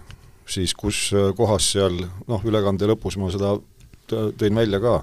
siis 0.48 0.74
kus 0.78 1.10
kohas 1.36 1.72
seal 1.74 1.98
noh, 2.28 2.46
ülekande 2.46 2.88
lõpus 2.88 3.18
ma 3.20 3.32
seda 3.34 3.58
tõin 4.10 4.56
välja 4.56 4.80
ka, 4.84 5.02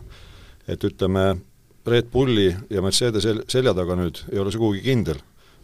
et 0.68 0.84
ütleme, 0.84 1.34
Red 1.86 2.08
Bulli 2.10 2.48
ja 2.70 2.82
Mercedese 2.82 3.36
selja 3.46 3.74
taga 3.74 3.94
nüüd 3.94 4.24
ei 4.32 4.40
ole 4.42 4.50
sugugi 4.50 4.80
kindel, 4.82 5.20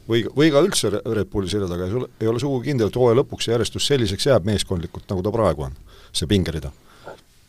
või, 0.09 0.23
või 0.37 0.51
ka 0.55 0.63
üldse 0.65 0.91
Red 0.93 1.31
Bulli 1.33 1.51
selja 1.51 1.69
taga 1.71 1.89
ei 1.89 2.29
ole, 2.31 2.41
sugugi 2.43 2.71
kindel, 2.71 2.91
et 2.91 2.99
hooaja 2.99 3.21
lõpuks 3.21 3.47
see 3.47 3.55
järjestus 3.55 3.89
selliseks 3.91 4.29
jääb 4.31 4.49
meeskondlikult, 4.49 5.07
nagu 5.11 5.25
ta 5.25 5.35
praegu 5.35 5.69
on, 5.69 5.77
see 6.15 6.31
pingerida. 6.31 6.73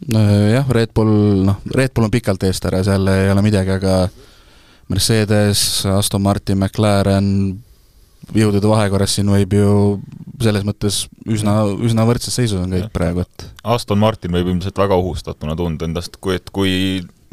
jah, 0.10 0.69
Red 0.69 0.93
Bull, 0.95 1.43
noh, 1.50 1.60
Red 1.74 1.93
Bull 1.95 2.10
on 2.10 2.13
pikalt 2.13 2.43
eest 2.48 2.65
ära, 2.69 2.83
seal 2.86 3.07
ei 3.12 3.31
ole 3.31 3.45
midagi, 3.45 3.75
aga 3.77 4.07
Mercedes, 4.91 5.86
Aston 5.89 6.22
Martin, 6.22 6.60
McLaren, 6.60 7.29
jõudude 8.36 8.69
vahekorras 8.69 9.17
siin 9.17 9.31
võib 9.31 9.55
ju 9.57 9.72
selles 10.43 10.63
mõttes 10.67 11.03
üsna, 11.29 11.62
üsna 11.83 12.05
võrdses 12.07 12.36
seisus 12.36 12.62
on 12.62 12.72
kõik 12.72 12.91
praegu, 12.95 13.24
et 13.25 13.48
Aston 13.75 14.00
Martin 14.00 14.33
võib 14.36 14.50
ilmselt 14.51 14.79
väga 14.79 14.95
ohustatuna 15.00 15.57
tunda 15.60 15.88
endast, 15.88 16.17
kui, 16.24 16.38
et 16.39 16.50
kui 16.55 16.74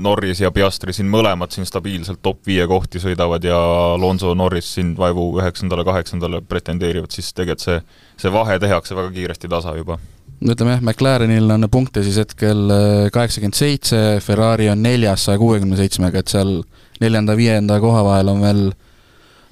Norris 0.02 0.40
ja 0.40 0.50
Piastri 0.54 0.94
siin 0.96 1.10
mõlemad 1.10 1.52
siin 1.54 1.68
stabiilselt 1.68 2.22
top 2.22 2.42
viie 2.46 2.66
kohti 2.70 3.02
sõidavad 3.02 3.44
ja 3.44 3.58
Alonso 3.94 4.34
Norris 4.34 4.72
siin 4.76 4.94
vaevu 4.98 5.26
üheksandale, 5.40 5.84
kaheksandale 5.86 6.42
pretendeerivad, 6.46 7.12
siis 7.14 7.32
tegelikult 7.34 7.66
see, 7.66 7.78
see 8.20 8.32
vahe 8.32 8.58
tehakse 8.62 8.96
väga 8.96 9.12
kiiresti 9.16 9.50
tasa 9.52 9.76
juba. 9.76 9.98
no 10.40 10.54
ütleme 10.54 10.76
jah, 10.76 10.84
McLarenil 10.84 11.50
on 11.56 11.68
punkte 11.70 12.04
siis 12.06 12.20
hetkel 12.22 12.70
äh, 12.74 13.08
kaheksakümmend 13.12 13.58
seitse, 13.58 14.04
Ferrari 14.24 14.70
on 14.72 14.82
neljas 14.82 15.28
saja 15.28 15.38
kuuekümne 15.38 15.76
seitsmega, 15.80 16.22
et 16.22 16.32
seal 16.32 16.60
neljanda-viienda 17.00 17.80
koha 17.80 18.04
vahel 18.04 18.32
on 18.32 18.44
veel 18.44 18.64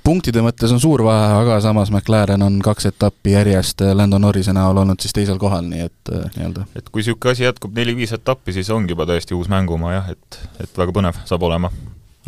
punktide 0.09 0.43
mõttes 0.45 0.73
on 0.73 0.81
suur 0.81 1.03
vahe, 1.05 1.29
aga 1.43 1.59
samas 1.65 1.93
McLaren 1.93 2.43
on 2.45 2.59
kaks 2.65 2.89
etappi 2.91 3.35
järjest 3.35 3.85
Lando 3.93 4.21
Norrise 4.23 4.55
näol 4.57 4.81
olnud 4.83 5.05
siis 5.05 5.15
teisel 5.17 5.41
kohal, 5.41 5.69
nii 5.69 5.85
et 5.85 6.13
äh, 6.15 6.27
nii-öelda. 6.37 6.65
et 6.79 6.89
kui 6.89 7.03
niisugune 7.03 7.35
asi 7.35 7.45
jätkub 7.45 7.77
neli-viis 7.77 8.15
etappi, 8.17 8.55
siis 8.57 8.71
ongi 8.75 8.97
juba 8.97 9.07
täiesti 9.09 9.37
uus 9.37 9.51
mängumaa 9.53 9.95
jah, 9.99 10.13
et, 10.15 10.41
et 10.65 10.81
väga 10.81 10.95
põnev 10.97 11.21
saab 11.29 11.45
olema. 11.49 11.73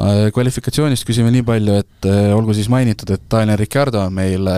Äh, 0.01 0.27
kvalifikatsioonist 0.37 1.09
küsime 1.09 1.33
nii 1.35 1.47
palju, 1.47 1.79
et 1.81 2.11
äh, 2.11 2.33
olgu 2.37 2.57
siis 2.57 2.69
mainitud, 2.73 3.15
et 3.17 3.25
Daniel 3.33 3.61
Ricciardo 3.61 4.05
on 4.05 4.17
meil 4.17 4.51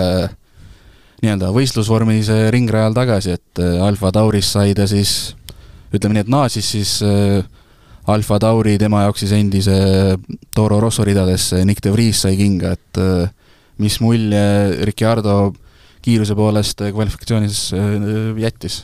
nii-öelda 1.23 1.53
võistlusvormis 1.55 2.33
ringrajal 2.51 2.97
tagasi, 2.97 3.39
et 3.39 3.63
Alfa 3.87 4.11
Tauris 4.15 4.51
sai 4.57 4.75
ta 4.75 4.89
siis 4.91 5.37
ütleme 5.93 6.17
nii, 6.17 6.25
et 6.27 6.33
naasis 6.33 6.71
siis 6.75 6.97
äh, 7.05 7.43
Alfa 8.11 8.39
Tauri 8.43 8.79
tema 8.83 9.05
jaoks 9.05 9.23
siis 9.23 9.33
endise 9.37 9.75
Toro 10.55 10.81
Rosso 10.83 11.05
ridadesse, 11.07 11.63
Nick 11.65 11.85
de 11.85 11.93
Vries 11.95 12.23
sai 12.25 12.37
kinga, 12.39 12.73
et 12.75 12.99
äh, 12.99 13.29
mis 13.83 13.99
mulje 14.03 14.43
Ricciardo 14.89 15.53
kiiruse 16.03 16.35
poolest 16.35 16.83
kvalifikatsioonis 16.83 17.61
äh, 17.79 18.41
jättis? 18.43 18.83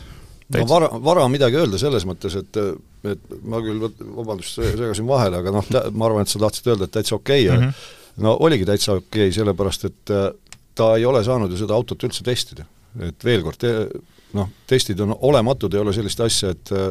no 0.54 0.64
vara, 0.68 0.88
vara 1.02 1.26
midagi 1.28 1.58
öelda 1.60 1.80
selles 1.80 2.06
mõttes, 2.08 2.38
et 2.38 2.60
et 3.06 3.34
ma 3.46 3.60
küll, 3.62 3.84
vabandust, 4.16 4.58
segasin 4.58 5.06
vahele, 5.06 5.38
aga 5.38 5.52
noh, 5.54 5.66
ma 5.94 6.08
arvan, 6.08 6.26
et 6.26 6.32
sa 6.32 6.40
tahtsid 6.42 6.72
öelda, 6.72 6.88
et 6.88 6.94
täitsa 6.96 7.14
okei 7.14 7.44
okay, 7.46 7.58
mm, 7.58 7.68
-hmm. 7.68 8.22
no 8.24 8.36
oligi 8.46 8.66
täitsa 8.66 8.96
okei 8.96 9.28
okay,, 9.28 9.34
sellepärast 9.34 9.84
et 9.86 10.14
äh, 10.14 10.30
ta 10.74 10.96
ei 10.96 11.06
ole 11.06 11.22
saanud 11.24 11.50
ju 11.50 11.58
seda 11.58 11.74
autot 11.74 12.02
üldse 12.04 12.24
testida. 12.24 12.64
et 13.02 13.24
veel 13.24 13.42
kord, 13.42 13.62
noh, 14.34 14.48
testid 14.66 15.00
on 15.00 15.14
olematud, 15.20 15.74
ei 15.74 15.80
ole 15.80 15.92
sellist 15.92 16.20
asja, 16.20 16.50
et 16.50 16.72
äh, 16.72 16.88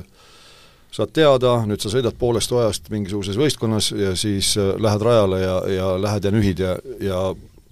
saad 0.91 1.12
teada, 1.13 1.60
nüüd 1.67 1.84
sa 1.84 1.91
sõidad 1.91 2.15
poolest 2.20 2.51
ajast 2.53 2.88
mingisuguses 2.94 3.38
võistkonnas 3.39 3.91
ja 3.98 4.15
siis 4.20 4.53
äh, 4.60 4.74
lähed 4.82 5.03
rajale 5.03 5.41
ja, 5.41 5.58
ja 5.72 5.89
lähed 6.01 6.25
ja 6.25 6.32
nühid 6.34 6.63
ja, 6.63 6.77
ja 7.03 7.22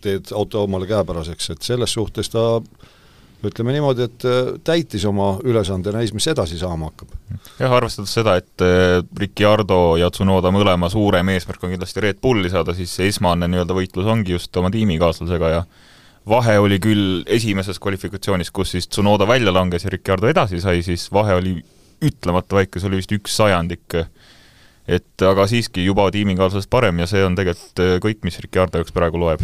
teed 0.06 0.34
auto 0.36 0.66
omale 0.66 0.88
käepäraseks, 0.90 1.50
et 1.56 1.66
selles 1.66 1.96
suhtes 1.96 2.30
ta 2.30 2.60
ütleme 3.46 3.76
niimoodi, 3.76 4.06
et 4.06 4.26
äh, 4.28 4.52
täitis 4.66 5.06
oma 5.08 5.36
ülesande, 5.46 5.94
näis, 5.96 6.14
mis 6.16 6.28
edasi 6.32 6.60
saama 6.60 6.90
hakkab. 6.92 7.16
jah, 7.60 7.74
arvestades 7.78 8.14
seda, 8.18 8.36
et 8.42 8.66
äh, 8.66 9.00
Ricciardo 9.20 9.98
ja 10.02 10.10
Tsunoda 10.14 10.52
mõlema 10.54 10.90
suurem 10.92 11.34
eesmärk 11.36 11.64
on 11.64 11.76
kindlasti 11.76 12.04
Red 12.06 12.22
Bulli 12.22 12.52
saada, 12.54 12.76
siis 12.78 12.94
see 12.96 13.10
esmane 13.12 13.50
nii-öelda 13.52 13.78
võitlus 13.78 14.10
ongi 14.12 14.36
just 14.36 14.56
oma 14.58 14.72
tiimikaaslasega 14.74 15.54
ja 15.54 15.64
vahe 16.30 16.58
oli 16.60 16.80
küll 16.82 17.22
esimeses 17.30 17.80
kvalifikatsioonis, 17.82 18.52
kus 18.52 18.76
siis 18.76 18.90
Tsunoda 18.90 19.28
välja 19.30 19.54
langes 19.54 19.86
ja 19.86 19.94
Ricciardo 19.94 20.30
edasi 20.32 20.62
sai, 20.62 20.82
siis 20.86 21.08
vahe 21.14 21.38
oli 21.38 21.60
ütlemata 22.04 22.58
väike, 22.60 22.80
see 22.80 22.90
oli 22.90 23.02
vist 23.02 23.14
üks 23.16 23.36
sajandik. 23.38 24.02
et 24.86 25.22
aga 25.25 25.48
siiski 25.50 25.82
juba 25.82 26.12
tiimikaaslasest 26.14 26.70
parem 26.70 27.00
ja 27.02 27.08
see 27.10 27.24
on 27.25 27.36
tegelikult 27.36 27.82
äh, 27.82 27.96
kõik, 28.04 28.20
mis 28.28 28.38
Ricardo 28.40 28.78
jaoks 28.78 28.94
praegu 28.94 29.18
loeb. 29.18 29.42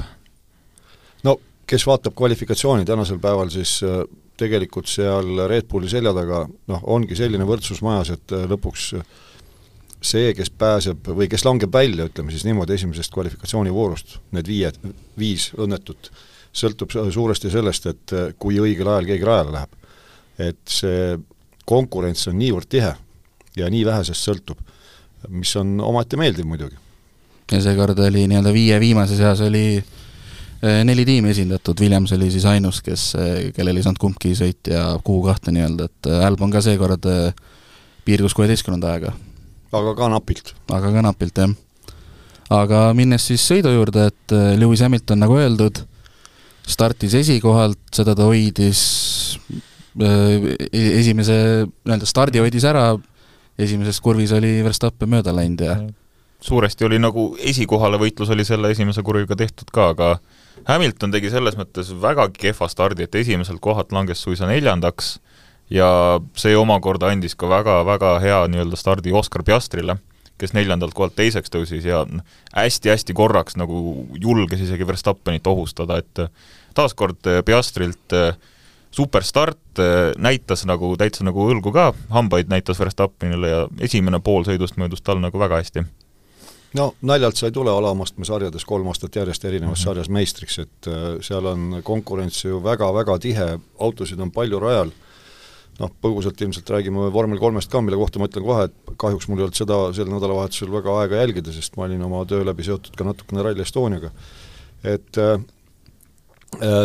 no 1.24 1.40
kes 1.66 1.88
vaatab 1.88 2.14
kvalifikatsiooni 2.18 2.86
tänasel 2.86 3.20
päeval, 3.20 3.50
siis 3.50 3.80
äh, 3.84 4.04
tegelikult 4.38 4.90
seal 4.90 5.48
Red 5.50 5.68
Bulli 5.70 5.90
selja 5.90 6.14
taga 6.14 6.46
noh, 6.46 6.84
ongi 6.84 7.18
selline 7.18 7.48
võrdsus 7.48 7.82
majas, 7.86 8.14
et 8.18 8.36
äh, 8.38 8.46
lõpuks 8.50 8.92
see, 10.02 10.34
kes 10.34 10.50
pääseb 10.50 11.12
või 11.14 11.30
kes 11.30 11.46
langeb 11.46 11.74
välja, 11.74 12.08
ütleme 12.10 12.34
siis 12.34 12.46
niimoodi, 12.46 12.74
esimesest 12.74 13.14
kvalifikatsioonivoorust, 13.14 14.18
need 14.34 14.48
viied, 14.50 14.80
viis 15.18 15.52
õnnetut, 15.62 16.10
sõltub 16.54 16.90
suuresti 16.90 17.52
sellest, 17.54 17.86
et 17.86 18.14
kui 18.42 18.58
õigel 18.60 18.90
ajal 18.90 19.12
keegi 19.12 19.28
rajale 19.30 19.54
läheb. 19.54 19.78
et 20.42 20.74
see 20.74 21.14
konkurents 21.72 22.28
on 22.28 22.38
niivõrd 22.42 22.70
tihe 22.72 22.92
ja 23.58 23.72
nii 23.72 23.84
vähesest 23.88 24.28
sõltub, 24.28 24.60
mis 25.32 25.52
on 25.60 25.80
omaette 25.84 26.20
meeldiv 26.20 26.48
muidugi. 26.48 26.78
ja 27.52 27.62
seekord 27.64 28.00
oli 28.00 28.28
nii-öelda 28.32 28.54
viie 28.56 28.80
viimase 28.80 29.18
seas 29.20 29.42
oli 29.44 29.66
eh, 29.78 30.84
neli 30.88 31.06
tiimi 31.06 31.34
esindatud, 31.34 31.80
Williams 31.80 32.14
oli 32.16 32.32
siis 32.32 32.46
ainus, 32.46 32.82
kes, 32.86 33.08
eh, 33.16 33.50
kellel 33.56 33.78
ei 33.78 33.88
saanud 33.88 34.00
kumbki 34.02 34.34
sõitja 34.38 34.86
Q2 35.08 35.56
nii-öelda, 35.58 35.90
et 35.90 36.12
eh, 36.12 36.26
Albon 36.28 36.54
ka 36.54 36.64
seekord 36.64 37.08
piirdus 38.06 38.36
kuueteistkümnenda 38.38 38.94
ajaga. 38.94 39.14
aga 39.72 39.96
ka 39.96 40.10
napilt. 40.16 40.56
aga 40.72 40.94
ka 40.96 41.06
napilt, 41.08 41.44
jah. 41.44 41.56
aga 42.62 42.84
minnes 42.98 43.28
siis 43.28 43.48
sõidu 43.48 43.74
juurde, 43.76 44.08
et 44.12 44.38
Lewis 44.60 44.84
Hamilton, 44.84 45.26
nagu 45.26 45.40
öeldud, 45.40 45.84
startis 46.68 47.14
esikohalt, 47.20 47.82
seda 47.92 48.16
ta 48.16 48.28
hoidis 48.30 48.82
esimese 50.00 51.38
nii-öelda 51.68 52.08
stardi 52.08 52.40
hoidis 52.40 52.66
ära, 52.68 52.94
esimeses 53.60 54.00
kurvis 54.04 54.32
oli 54.36 54.62
Verstappen 54.64 55.12
mööda 55.12 55.34
läinud 55.36 55.66
ja 55.66 55.76
suuresti 56.42 56.86
oli 56.88 57.00
nagu 57.02 57.32
esikohale 57.40 58.00
võitlus 58.02 58.32
oli 58.34 58.46
selle 58.48 58.72
esimese 58.74 59.04
kurviga 59.06 59.36
tehtud 59.38 59.70
ka, 59.74 59.92
aga 59.94 60.14
Hamilton 60.70 61.14
tegi 61.14 61.32
selles 61.34 61.58
mõttes 61.58 61.92
väga 62.02 62.28
kehva 62.34 62.70
stardi, 62.70 63.06
et 63.06 63.16
esimeselt 63.16 63.62
kohalt 63.62 63.92
langes 63.92 64.22
suisa 64.24 64.50
neljandaks 64.50 65.18
ja 65.72 66.20
see 66.38 66.56
omakorda 66.58 67.12
andis 67.12 67.36
ka 67.38 67.50
väga-väga 67.50 68.16
hea 68.24 68.40
nii-öelda 68.52 68.80
stardi 68.80 69.14
Oscar 69.16 69.44
Piastrile, 69.48 69.98
kes 70.42 70.56
neljandalt 70.58 70.96
kohalt 70.98 71.16
teiseks 71.18 71.54
tõusis 71.54 71.86
ja 71.86 72.04
hästi-hästi 72.56 73.14
korraks 73.18 73.58
nagu 73.62 74.08
julges 74.20 74.66
isegi 74.66 74.88
Verstappenit 74.88 75.48
ohustada, 75.48 76.02
et 76.02 76.26
taaskord 76.78 77.30
Piastrilt 77.46 78.18
äh, 78.18 78.34
superstart, 78.92 79.80
äh, 79.80 80.12
näitas 80.18 80.66
nagu 80.68 80.94
täitsa 81.00 81.26
nagu 81.28 81.48
õlgu 81.52 81.74
ka, 81.74 81.92
hambaid 82.12 82.52
näitas 82.52 82.80
Verstappenile 82.80 83.52
ja 83.52 83.66
esimene 83.80 84.20
pool 84.20 84.46
sõidust 84.48 84.80
möödus 84.82 85.02
tal 85.02 85.22
nagu 85.24 85.40
väga 85.40 85.62
hästi. 85.62 85.86
no 86.74 86.94
naljalt 87.02 87.36
sa 87.36 87.48
ei 87.48 87.52
tule 87.52 87.72
alamastme 87.72 88.26
sarjades 88.26 88.66
kolm 88.66 88.88
aastat 88.88 89.16
järjest 89.16 89.46
erinevas 89.46 89.80
mm 89.80 89.82
-hmm. 89.82 89.86
sarjas 89.86 90.10
meistriks, 90.10 90.60
et 90.60 90.88
äh, 90.88 91.22
seal 91.22 91.46
on 91.46 91.82
konkurents 91.84 92.46
ju 92.46 92.64
väga-väga 92.64 93.20
tihe, 93.20 93.60
autosid 93.80 94.20
on 94.20 94.32
palju 94.32 94.60
rajal, 94.60 94.92
noh, 95.80 95.92
põgusalt 96.02 96.42
ilmselt 96.42 96.70
räägime 96.70 97.12
vormel 97.14 97.40
kolmest 97.40 97.72
ka, 97.72 97.82
mille 97.82 97.98
kohta 97.98 98.20
ma 98.20 98.26
ütlen 98.26 98.44
kohe, 98.44 98.64
et 98.64 98.74
kahjuks 98.98 99.28
mul 99.28 99.40
ei 99.40 99.44
olnud 99.44 99.56
seda 99.56 99.94
sel 99.94 100.06
nädalavahetusel 100.06 100.72
väga 100.72 101.00
aega 101.00 101.16
jälgida, 101.16 101.52
sest 101.52 101.78
ma 101.78 101.84
olin 101.84 102.04
oma 102.04 102.26
töö 102.26 102.46
läbi 102.46 102.64
seotud 102.64 102.96
ka 102.96 103.04
natukene 103.04 103.44
Rally 103.44 103.62
Estoniaga. 103.62 104.12
et 104.84 105.18
Äh, 105.18 105.40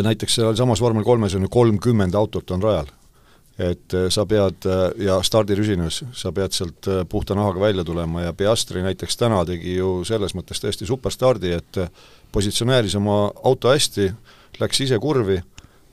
näiteks 0.03 0.35
sealsamas 0.35 0.81
vormel 0.81 1.05
kolmes 1.05 1.35
on 1.35 1.43
ju 1.43 1.49
kolmkümmend 1.49 2.15
autot 2.15 2.51
on 2.51 2.63
rajal. 2.63 2.87
et 3.59 3.95
äh, 3.95 4.11
sa 4.13 4.27
pead 4.27 4.67
äh, 4.69 4.91
ja 5.07 5.23
stardirüsinas, 5.25 6.03
sa 6.13 6.33
pead 6.33 6.53
sealt 6.53 6.87
puhta 7.09 7.35
nahaga 7.35 7.61
välja 7.61 7.85
tulema 7.85 8.23
ja 8.23 8.33
Piastri 8.33 8.83
näiteks 8.83 9.17
täna 9.17 9.45
tegi 9.49 9.79
ju 9.79 10.05
selles 10.05 10.35
mõttes 10.37 10.61
tõesti 10.61 10.85
superstardi, 10.87 11.55
et 11.57 11.79
positsioneeris 12.33 12.95
oma 13.01 13.31
auto 13.45 13.73
hästi, 13.73 14.11
läks 14.61 14.81
ise 14.85 14.99
kurvi 15.01 15.41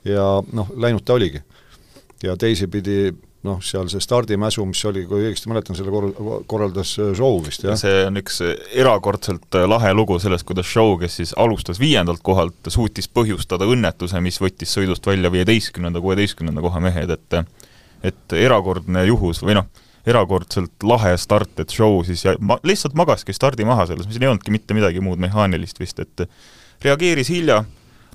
ja 0.04 0.26
noh, 0.52 0.74
läinud 0.76 1.06
ta 1.06 1.14
oligi. 1.14 1.42
ja 2.24 2.36
teisipidi 2.38 3.14
noh, 3.44 3.60
seal 3.64 3.90
see 3.92 4.02
stardimäsu, 4.04 4.64
mis 4.68 4.82
oli, 4.88 5.04
kui 5.08 5.26
õigesti 5.26 5.50
mäletan, 5.52 5.76
selle 5.78 5.92
kor-, 5.92 6.44
korraldas 6.50 6.96
äh, 7.02 7.12
Show 7.18 7.42
vist, 7.44 7.66
jah? 7.68 7.78
see 7.80 8.06
on 8.08 8.20
üks 8.22 8.40
erakordselt 8.80 9.60
äh, 9.60 9.68
lahe 9.70 9.92
lugu 9.96 10.18
sellest, 10.24 10.48
kuidas 10.48 10.70
Show, 10.70 10.96
kes 11.02 11.20
siis 11.20 11.36
alustas 11.40 11.82
viiendalt 11.82 12.24
kohalt, 12.24 12.72
suutis 12.72 13.10
põhjustada 13.12 13.68
õnnetuse, 13.70 14.22
mis 14.24 14.40
võttis 14.44 14.72
sõidust 14.78 15.06
välja 15.08 15.32
viieteistkümnenda, 15.34 16.02
kuueteistkümnenda 16.04 16.64
koha 16.64 16.84
mehed, 16.84 17.14
et 17.18 17.44
et 18.04 18.34
erakordne 18.36 19.06
juhus 19.08 19.40
või 19.44 19.56
noh, 19.56 19.70
erakordselt 20.08 20.84
lahe 20.84 21.14
start, 21.20 21.62
et 21.64 21.72
Show 21.72 22.02
siis 22.08 22.26
ja 22.26 22.34
ma, 22.44 22.58
lihtsalt 22.68 22.98
magaski 23.00 23.36
stardi 23.36 23.64
maha 23.68 23.86
selles, 23.88 24.08
mis 24.10 24.20
ei 24.20 24.28
olnudki 24.28 24.52
mitte 24.52 24.76
midagi 24.76 25.00
muud 25.04 25.22
mehaanilist 25.24 25.80
vist, 25.80 26.04
et 26.04 26.26
reageeris 26.84 27.32
hilja, 27.32 27.62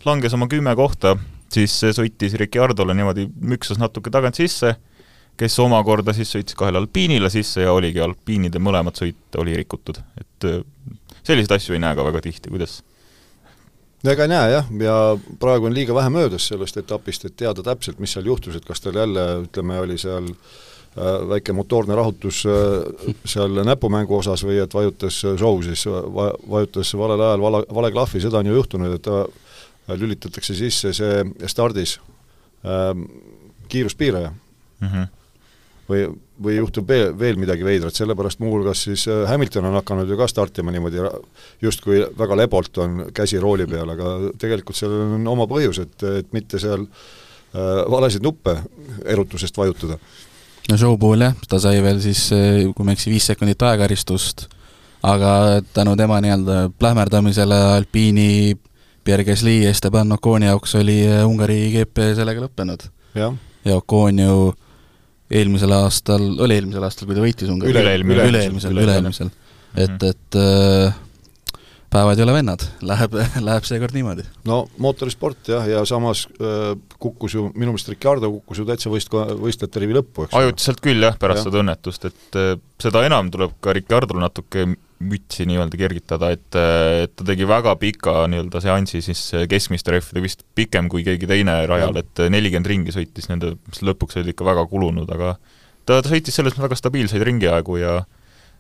langes 0.05 0.37
oma 0.37 0.49
kümme 0.53 0.75
kohta, 0.77 1.17
siis 1.53 1.73
sõitis 1.97 2.37
Ricciardole 2.37 2.97
niimoodi, 2.97 3.25
müksas 3.41 3.81
natuke 3.81 4.13
tagant 4.13 4.37
sisse 4.37 4.75
kes 5.39 5.59
omakorda 5.63 6.15
siis 6.17 6.31
sõitis 6.35 6.57
kahele 6.59 6.83
alpiinile 6.83 7.31
sisse 7.31 7.63
ja 7.63 7.73
oligi 7.75 8.03
alpiinide 8.03 8.61
mõlemat 8.63 8.99
sõit 8.99 9.39
oli 9.39 9.57
rikutud, 9.59 10.01
et 10.19 10.47
äh, 10.49 10.63
selliseid 11.23 11.59
asju 11.59 11.77
ei 11.77 11.83
näe 11.83 11.97
ka 11.97 12.07
väga 12.09 12.23
tihti, 12.25 12.53
kuidas? 12.53 12.81
ega 14.07 14.25
ei 14.25 14.31
näe 14.31 14.55
jah, 14.55 14.71
ja 14.83 14.97
praegu 15.43 15.69
on 15.69 15.75
liiga 15.75 15.95
vähe 15.95 16.11
möödas 16.15 16.47
sellest 16.51 16.79
etapist, 16.81 17.27
et 17.27 17.37
teada 17.37 17.65
täpselt, 17.67 17.99
mis 18.03 18.15
seal 18.15 18.27
juhtus, 18.31 18.57
et 18.57 18.67
kas 18.67 18.83
tal 18.83 18.99
jälle 18.99 19.25
ütleme, 19.45 19.79
oli 19.83 19.99
seal 19.99 20.29
äh, 20.31 21.19
väike 21.33 21.55
motoorne 21.55 21.99
rahutus 21.99 22.45
äh, 22.47 23.13
seal 23.27 23.63
näpumängu 23.67 24.19
osas 24.19 24.43
või 24.47 24.61
et 24.63 24.75
vajutas 24.75 25.21
show 25.23 25.63
siis 25.67 25.85
va,, 25.87 26.31
vajutas 26.51 26.95
valel 26.99 27.27
ajal 27.27 27.47
vale, 27.47 27.63
vale 27.81 27.93
klahvi, 27.95 28.23
seda 28.23 28.43
on 28.43 28.51
ju 28.51 28.59
juhtunud, 28.59 28.99
et 28.99 29.07
ta 29.07 29.99
lülitatakse 29.99 30.55
sisse 30.55 30.93
see 30.95 31.23
stardis 31.49 31.99
äh, 32.67 32.91
kiiruspiiraja 33.69 34.33
mm. 34.33 34.89
-hmm 34.89 35.15
või, 35.89 36.05
või 36.43 36.57
juhtub 36.59 36.89
veel, 36.89 37.13
veel 37.19 37.39
midagi 37.41 37.65
veidrat, 37.65 37.97
sellepärast 37.97 38.43
muuhulgas 38.43 38.85
siis 38.89 39.07
äh, 39.09 39.25
Hamilton 39.29 39.71
on 39.71 39.79
hakanud 39.81 40.11
ju 40.11 40.19
ka 40.19 40.29
startima 40.31 40.73
niimoodi 40.75 41.03
justkui 41.63 42.03
väga 42.19 42.37
lebalt 42.37 42.79
on 42.85 43.07
käsi 43.15 43.41
rooli 43.41 43.67
peal, 43.67 43.95
aga 43.95 44.15
tegelikult 44.39 44.77
sellel 44.77 45.17
on 45.19 45.27
oma 45.35 45.49
põhjus, 45.51 45.83
et, 45.85 46.07
et 46.21 46.31
mitte 46.37 46.61
seal 46.63 46.85
äh, 46.85 47.83
valesid 47.91 48.25
nuppe 48.25 48.59
erutusest 49.05 49.57
vajutada. 49.59 49.99
no 50.71 50.77
show 50.77 50.99
puhul 51.01 51.27
jah, 51.27 51.35
ta 51.49 51.61
sai 51.63 51.83
veel 51.83 52.01
siis, 52.05 52.29
äh, 52.37 52.63
kui 52.75 52.87
ma 52.87 52.95
ei 52.95 53.01
eksi, 53.01 53.13
viis 53.15 53.33
sekundit 53.33 53.63
aegaristust, 53.63 54.49
aga 55.03 55.63
tänu 55.75 55.97
tema 55.97 56.21
nii-öelda 56.21 56.69
plähmerdamisele 56.79 57.61
Alpiini 57.77 58.57
Pierre 59.09 59.25
Gasly, 59.25 59.65
Esteban 59.65 60.13
Oconi 60.13 60.47
jaoks 60.47 60.75
oli 60.75 61.01
äh, 61.09 61.25
Ungari 61.25 61.71
GP 61.73 62.11
sellega 62.19 62.43
lõppenud. 62.45 62.91
ja 63.15 63.33
Ocon 63.75 64.19
ju 64.19 64.53
eelmisel 65.31 65.75
aastal, 65.77 66.25
oli 66.45 66.57
eelmisel 66.59 66.87
aastal, 66.87 67.09
kui 67.09 67.19
ta 67.19 67.25
võitis 67.25 67.53
Ungari? 67.53 67.75
üle-eelmine. 67.75 68.31
üle-eelmisel, 68.31 68.81
üle-eelmisel. 68.85 69.31
et, 69.77 70.07
et 70.09 70.39
äh, 70.41 70.97
päevad 71.93 72.21
ei 72.21 72.25
ole 72.25 72.35
vennad, 72.37 72.65
läheb, 72.89 73.17
läheb 73.49 73.69
seekord 73.69 73.97
niimoodi. 73.97 74.25
no 74.49 74.63
mootorisport 74.81 75.53
jah, 75.53 75.69
ja 75.69 75.85
samas 75.89 76.27
äh, 76.41 76.73
kukkus 77.01 77.37
ju, 77.37 77.49
minu 77.55 77.75
meelest 77.75 77.93
Ricardo 77.93 78.33
kukkus 78.39 78.63
ju 78.63 78.69
täitsa 78.69 78.93
võist-, 78.93 79.13
võistlejate 79.13 79.85
rivi 79.85 79.99
lõppu, 80.01 80.27
eks 80.27 80.37
ajutiselt 80.41 80.85
küll 80.85 81.05
jah, 81.05 81.17
pärast 81.21 81.45
ja. 81.45 81.49
seda 81.51 81.63
õnnetust, 81.65 82.09
et 82.11 82.41
äh, 82.41 82.53
seda 82.81 83.05
enam 83.09 83.33
tuleb 83.35 83.57
ka 83.65 83.77
Ricardol 83.77 84.23
natuke 84.25 84.67
mütsi 84.99 85.47
nii-öelda 85.47 85.79
kergitada, 85.79 86.31
et, 86.35 86.49
et 87.05 87.13
ta 87.15 87.27
tegi 87.27 87.47
väga 87.49 87.75
pika 87.79 88.25
nii-öelda 88.31 88.63
seansi 88.63 89.03
siis 89.05 89.21
keskmiste 89.51 89.95
rehvide, 89.95 90.23
vist 90.25 90.43
pikem 90.59 90.89
kui 90.91 91.05
keegi 91.07 91.29
teine 91.31 91.61
rajal, 91.71 92.01
et 92.01 92.25
nelikümmend 92.35 92.71
ringi 92.71 92.95
sõitis 92.95 93.31
nende, 93.31 93.55
mis 93.71 93.83
lõpuks 93.87 94.19
olid 94.19 94.33
ikka 94.35 94.49
väga 94.49 94.67
kulunud, 94.71 95.11
aga 95.15 95.37
ta, 95.87 96.01
ta 96.01 96.07
sõitis 96.09 96.35
selles 96.35 96.57
mõttes 96.57 96.67
väga 96.67 96.81
stabiilseid 96.83 97.27
ringiaegu 97.31 97.79
ja 97.83 98.01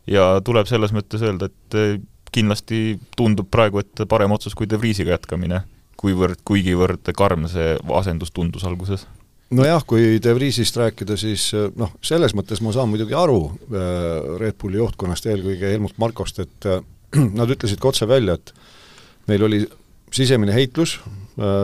ja 0.09 0.28
tuleb 0.45 0.71
selles 0.71 0.95
mõttes 0.97 1.25
öelda, 1.26 1.50
et 1.50 2.07
kindlasti 2.33 2.99
tundub 3.16 3.50
praegu, 3.50 3.83
et 3.83 4.07
parem 4.09 4.33
otsus 4.37 4.54
kui 4.57 4.68
De 4.68 4.78
Vriesiga 4.80 5.16
jätkamine, 5.16 5.64
kuivõrd, 6.00 6.40
kuigivõrd 6.49 7.11
karm 7.16 7.49
see 7.50 7.75
asendus 7.99 8.33
tundus 8.33 8.64
alguses 8.68 9.09
nojah, 9.55 9.85
kui 9.88 10.19
De 10.23 10.35
Vriesist 10.37 10.76
rääkida, 10.76 11.17
siis 11.21 11.49
eh, 11.57 11.69
noh, 11.78 11.93
selles 12.05 12.35
mõttes 12.37 12.61
ma 12.64 12.73
saan 12.75 12.90
muidugi 12.93 13.17
aru 13.17 13.40
eh, 13.49 14.35
Red 14.40 14.59
Bulli 14.61 14.81
juhtkonnast, 14.81 15.28
eelkõige 15.31 15.73
Helmut 15.73 15.97
Markost, 16.00 16.40
et 16.45 16.69
eh, 16.69 16.83
nad 17.38 17.50
ütlesid 17.50 17.81
ka 17.81 17.93
otse 17.93 18.09
välja, 18.09 18.37
et 18.37 18.52
neil 19.31 19.45
oli 19.49 19.62
sisemine 20.14 20.55
heitlus, 20.57 20.99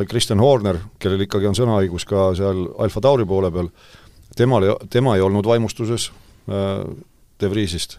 Kristjan 0.07 0.39
Horner, 0.39 0.77
kellel 1.03 1.25
ikkagi 1.25 1.49
on 1.49 1.57
sõnaõigus 1.59 2.05
ka 2.07 2.29
seal 2.39 2.61
Alfa 2.85 3.01
Tauri 3.03 3.25
poole 3.27 3.49
peal, 3.51 3.71
temal, 4.39 4.69
tema 4.93 5.17
ei 5.17 5.25
olnud 5.25 5.49
vaimustuses 5.49 6.11
De 6.47 7.51
Vriesist. 7.51 7.97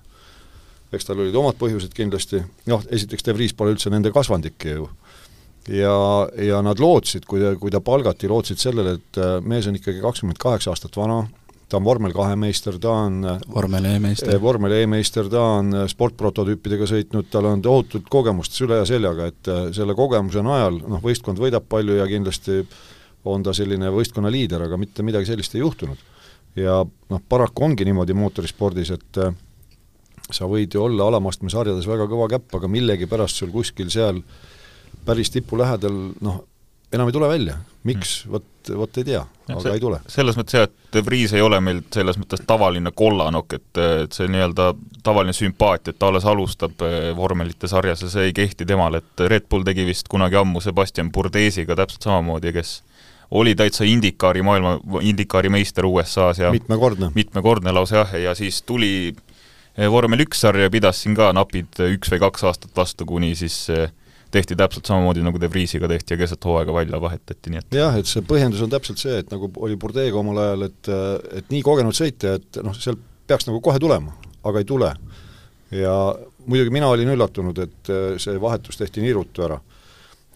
eks 0.94 1.10
tal 1.10 1.20
olid 1.20 1.36
omad 1.36 1.58
põhjused 1.60 1.92
kindlasti, 1.98 2.40
noh, 2.72 2.86
esiteks 2.94 3.26
De 3.26 3.36
Vries 3.36 3.58
pole 3.58 3.74
üldse 3.74 3.92
nende 3.92 4.14
kasvandik 4.16 4.70
ju 4.70 4.88
ja, 5.70 5.96
ja 6.38 6.62
nad 6.66 6.80
lootsid, 6.82 7.26
kui 7.30 7.42
ta, 7.42 7.56
kui 7.60 7.74
ta 7.74 7.82
palgati, 7.84 8.30
lootsid 8.30 8.62
sellele, 8.62 8.98
et 9.00 9.20
äh, 9.22 9.38
mees 9.42 9.68
on 9.70 9.78
ikkagi 9.80 10.04
kakskümmend 10.04 10.40
kaheksa 10.42 10.74
aastat 10.74 10.98
vana, 10.98 11.24
ta 11.70 11.80
on 11.80 11.88
vormel 11.88 12.14
kahe 12.16 12.36
meister, 12.40 12.78
ta 12.82 12.94
on 13.06 13.22
äh, 13.26 13.46
vormel 13.54 13.88
E-meister, 13.90 14.36
äh, 14.36 14.42
vormel 14.42 14.76
E-meister, 14.80 15.30
ta 15.32 15.46
on 15.60 15.74
sportprototüüpidega 15.92 16.90
sõitnud, 16.90 17.30
tal 17.34 17.50
on 17.50 17.64
tohutut 17.66 18.10
kogemust 18.12 18.58
süle 18.58 18.82
ja 18.82 18.90
seljaga, 18.90 19.32
et 19.32 19.54
selle 19.76 19.98
kogemuse 19.98 20.44
najal 20.46 20.82
noh, 20.86 21.02
võistkond 21.04 21.42
võidab 21.42 21.66
palju 21.70 21.98
ja 22.00 22.10
kindlasti 22.10 22.62
on 23.26 23.42
ta 23.46 23.56
selline 23.58 23.90
võistkonna 23.94 24.30
liider, 24.30 24.68
aga 24.68 24.78
mitte 24.78 25.04
midagi 25.06 25.32
sellist 25.32 25.56
ei 25.58 25.64
juhtunud. 25.64 25.98
ja 26.56 26.84
noh, 26.86 27.22
paraku 27.30 27.66
ongi 27.66 27.86
niimoodi 27.88 28.14
mootorispordis, 28.14 28.92
et 28.94 29.18
sa 30.32 30.48
võid 30.50 30.74
ju 30.74 30.82
olla 30.82 31.10
alamastme 31.10 31.50
sarjades 31.50 31.88
väga 31.90 32.06
kõva 32.10 32.30
käpp, 32.30 32.54
aga 32.56 32.70
millegipärast 32.70 33.42
sul 33.42 33.52
kuskil 33.54 33.90
seal 33.94 34.22
äh, 34.22 34.54
päris 35.06 35.32
tipu 35.34 35.58
lähedal 35.60 35.96
noh, 36.26 36.44
enam 36.96 37.10
ei 37.10 37.14
tule 37.14 37.28
välja, 37.30 37.58
miks 37.84 38.26
mm., 38.26 38.32
vot, 38.32 38.72
vot 38.78 38.98
ei 38.98 39.08
tea, 39.08 39.22
aga 39.50 39.62
see, 39.62 39.74
ei 39.76 39.82
tule. 39.82 40.00
selles 40.12 40.38
mõttes 40.38 40.58
jah, 40.58 40.68
et 40.68 40.96
De 40.96 41.04
Vries 41.06 41.34
ei 41.36 41.44
ole 41.44 41.60
meil 41.64 41.82
selles 41.94 42.18
mõttes 42.22 42.44
tavaline 42.48 42.92
kollanokk, 42.96 43.58
et, 43.58 43.82
et 44.06 44.16
see 44.16 44.30
nii-öelda 44.32 44.70
tavaline 45.06 45.36
sümpaatia, 45.36 45.94
et 45.94 46.00
ta 46.00 46.10
alles 46.12 46.28
alustab 46.30 46.86
eh, 46.86 47.10
vormelite 47.18 47.70
sarjas 47.72 48.06
ja 48.06 48.12
see 48.12 48.30
ei 48.30 48.36
kehti 48.38 48.68
temale, 48.70 49.02
et 49.04 49.26
Red 49.32 49.50
Bull 49.52 49.68
tegi 49.68 49.86
vist 49.88 50.10
kunagi 50.12 50.40
ammu 50.40 50.64
Sebastian 50.64 51.12
Burdesiga 51.16 51.78
täpselt 51.78 52.08
samamoodi, 52.08 52.54
kes 52.56 52.78
oli 53.36 53.56
täitsa 53.58 53.88
indikaari 53.90 54.44
maailma, 54.46 54.78
indikaari 55.02 55.50
meister 55.50 55.88
USA-s 55.90 56.44
ja 56.44 56.54
mitmekordne, 56.54 57.10
mitmekordne 57.16 57.74
lausa 57.76 58.04
jah, 58.04 58.18
ja 58.30 58.36
siis 58.38 58.62
tuli 58.64 58.94
eh, 59.10 59.90
vormel 59.92 60.28
üks 60.28 60.46
sarja, 60.46 60.72
pidas 60.74 61.04
siin 61.04 61.18
ka 61.18 61.34
napid 61.36 61.82
üks 61.92 62.14
või 62.14 62.24
kaks 62.28 62.50
aastat 62.52 62.76
vastu, 62.78 63.10
kuni 63.10 63.34
siis 63.36 63.66
äh, 63.74 63.90
tehti 64.36 64.58
täpselt 64.60 64.88
samamoodi, 64.90 65.24
nagu 65.26 65.40
De 65.42 65.50
Vriesiga 65.52 65.88
tehti 65.92 66.16
ja 66.16 66.20
keset 66.20 66.46
hooaega 66.46 66.74
välja 66.76 67.00
vahetati, 67.02 67.52
nii 67.52 67.62
et 67.62 67.78
jah, 67.80 67.96
et 68.00 68.10
see 68.10 68.24
põhjendus 68.28 68.64
on 68.66 68.72
täpselt 68.74 69.02
see, 69.02 69.20
et 69.24 69.32
nagu 69.34 69.50
oli 69.64 69.78
Bordeega 69.80 70.20
omal 70.20 70.42
ajal, 70.44 70.68
et 70.70 70.92
et 71.42 71.54
nii 71.54 71.62
kogenud 71.66 71.96
sõitja, 71.98 72.36
et 72.40 72.62
noh, 72.66 72.76
sealt 72.78 73.02
peaks 73.30 73.48
nagu 73.50 73.62
kohe 73.64 73.82
tulema, 73.82 74.14
aga 74.46 74.62
ei 74.62 74.68
tule. 74.70 74.92
ja 75.76 75.94
muidugi 76.46 76.74
mina 76.74 76.90
olin 76.94 77.10
üllatunud, 77.16 77.60
et 77.64 77.94
see 78.22 78.42
vahetus 78.42 78.78
tehti 78.78 79.04
nii 79.04 79.16
ruttu 79.18 79.46
ära. 79.48 79.60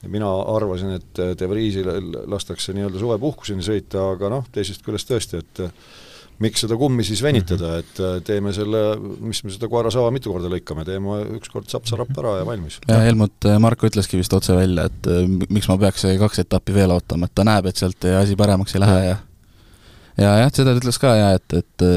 mina 0.07 0.29
arvasin, 0.55 0.95
et 0.95 1.23
De 1.39 1.49
Vriesil 1.49 1.87
lastakse 2.31 2.73
nii-öelda 2.73 2.99
suvepuhkuseni 2.99 3.65
sõita, 3.65 4.11
aga 4.15 4.29
noh, 4.31 4.45
teisest 4.51 4.85
küljest 4.85 5.11
tõesti, 5.11 5.43
et 5.43 5.63
miks 6.43 6.63
seda 6.63 6.77
kummi 6.79 7.03
siis 7.07 7.21
venitada, 7.23 7.73
mhm. 7.75 7.83
et 7.83 8.01
äh, 8.03 8.17
teeme 8.25 8.53
selle, 8.55 8.83
mis 8.99 9.41
me 9.43 9.53
seda 9.53 9.69
koerasaba 9.71 10.11
mitu 10.15 10.31
korda 10.33 10.51
lõikame, 10.51 10.85
teeme 10.87 11.19
ükskord 11.37 11.69
saps-sarapp 11.71 12.15
ära 12.21 12.37
ja 12.39 12.47
valmis. 12.47 12.79
ja 12.87 13.01
Helmut 13.03 13.49
äh, 13.49 13.59
Marko 13.61 13.89
ütleski 13.89 14.19
vist 14.19 14.33
otse 14.35 14.55
välja, 14.57 14.87
et 14.89 15.09
äh, 15.11 15.25
miks 15.27 15.69
ma 15.71 15.79
peaks 15.81 16.07
kaks 16.23 16.43
etappi 16.45 16.75
veel 16.75 16.95
ootama, 16.95 17.29
et 17.29 17.35
ta 17.35 17.47
näeb, 17.47 17.69
et 17.69 17.79
sealt 17.79 18.07
asi 18.19 18.37
paremaks 18.39 18.75
ei 18.75 18.83
lähe 18.85 18.99
ja 19.09 19.17
ja 20.19 20.35
jah, 20.43 20.51
seda 20.53 20.73
ta 20.73 20.83
ütles 20.83 20.99
ka 21.01 21.15
ja 21.15 21.31
et, 21.37 21.59
et 21.59 21.87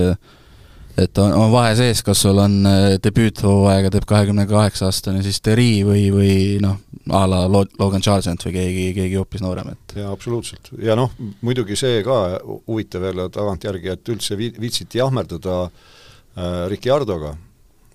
et 0.99 1.19
on, 1.19 1.33
on 1.33 1.53
vahe 1.53 1.73
sees, 1.77 2.03
kas 2.05 2.21
sul 2.25 2.39
on 2.43 2.59
debüüthooaega 3.03 3.91
teeb 3.93 4.07
kahekümne 4.09 4.45
kaheksa 4.49 4.89
aastane 4.91 5.23
siis 5.25 5.41
Terri 5.45 5.83
või, 5.87 6.05
või 6.13 6.35
noh, 6.63 6.77
a 7.11 7.23
la 7.29 7.45
Logan 7.49 8.05
Chargent 8.05 8.45
või 8.47 8.55
keegi, 8.57 8.85
keegi 8.99 9.19
hoopis 9.19 9.45
noorem, 9.45 9.73
et 9.73 9.97
jaa, 10.03 10.11
absoluutselt. 10.13 10.73
ja 10.83 10.97
noh, 10.99 11.15
muidugi 11.41 11.79
see 11.79 12.03
ka 12.07 12.19
huvitav 12.45 13.09
jälle 13.09 13.29
tagantjärgi, 13.33 13.95
et 13.95 14.13
üldse 14.13 14.37
vi-, 14.39 14.53
viitsiti 14.61 15.01
jahmerdada 15.01 15.63
äh, 15.65 16.69
Ricciardoga, 16.73 17.35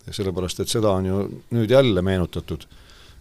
sellepärast 0.09 0.63
et 0.63 0.71
seda 0.71 0.95
on 0.97 1.05
ju 1.05 1.21
nüüd 1.55 1.71
jälle 1.71 2.01
meenutatud. 2.01 2.65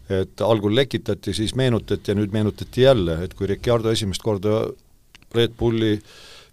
et 0.07 0.41
algul 0.41 0.75
lekitati, 0.75 1.33
siis 1.35 1.55
meenutati 1.59 2.13
ja 2.13 2.15
nüüd 2.15 2.31
meenutati 2.33 2.83
jälle, 2.83 3.25
et 3.25 3.35
kui 3.35 3.47
Ricciardo 3.47 3.91
esimest 3.91 4.23
korda 4.23 4.69
Red 5.35 5.57
Bulli 5.59 5.99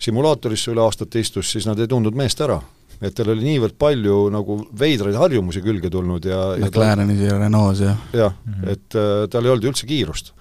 simulaatorisse 0.02 0.72
üle 0.72 0.82
aastate 0.82 1.20
istus, 1.20 1.52
siis 1.52 1.68
nad 1.70 1.80
ei 1.80 1.88
tundnud 1.88 2.18
meest 2.18 2.42
ära 2.42 2.58
et 3.04 3.16
tal 3.18 3.34
oli 3.34 3.44
niivõrd 3.46 3.76
palju 3.80 4.18
nagu 4.34 4.58
veidraid 4.80 5.18
harjumusi 5.20 5.64
külge 5.64 5.92
tulnud 5.92 6.26
ja 6.30 6.40
McLarenis 6.60 7.24
ja 7.26 7.38
Renault's 7.40 7.84
ja 7.84 7.96
jah 8.14 8.34
mm 8.34 8.54
-hmm., 8.54 8.72
et 8.72 9.00
äh, 9.00 9.28
tal 9.30 9.46
ei 9.46 9.52
olnud 9.52 9.70
üldse 9.72 9.88
kiirust. 9.90 10.34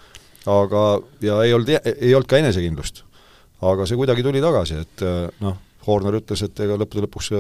aga, 0.47 1.01
ja 1.21 1.43
ei 1.43 1.55
olnud, 1.55 1.69
ei 1.69 2.15
olnud 2.15 2.29
ka 2.29 2.39
enesekindlust. 2.39 3.05
aga 3.63 3.87
see 3.87 3.97
kuidagi 3.97 4.23
tuli 4.23 4.41
tagasi, 4.41 4.75
et 4.75 5.03
äh, 5.03 5.29
noh, 5.41 5.59
Horner 5.87 6.15
ütles, 6.15 6.43
et 6.43 6.61
ega 6.61 6.77
lõppude 6.79 7.07
lõpuks 7.07 7.33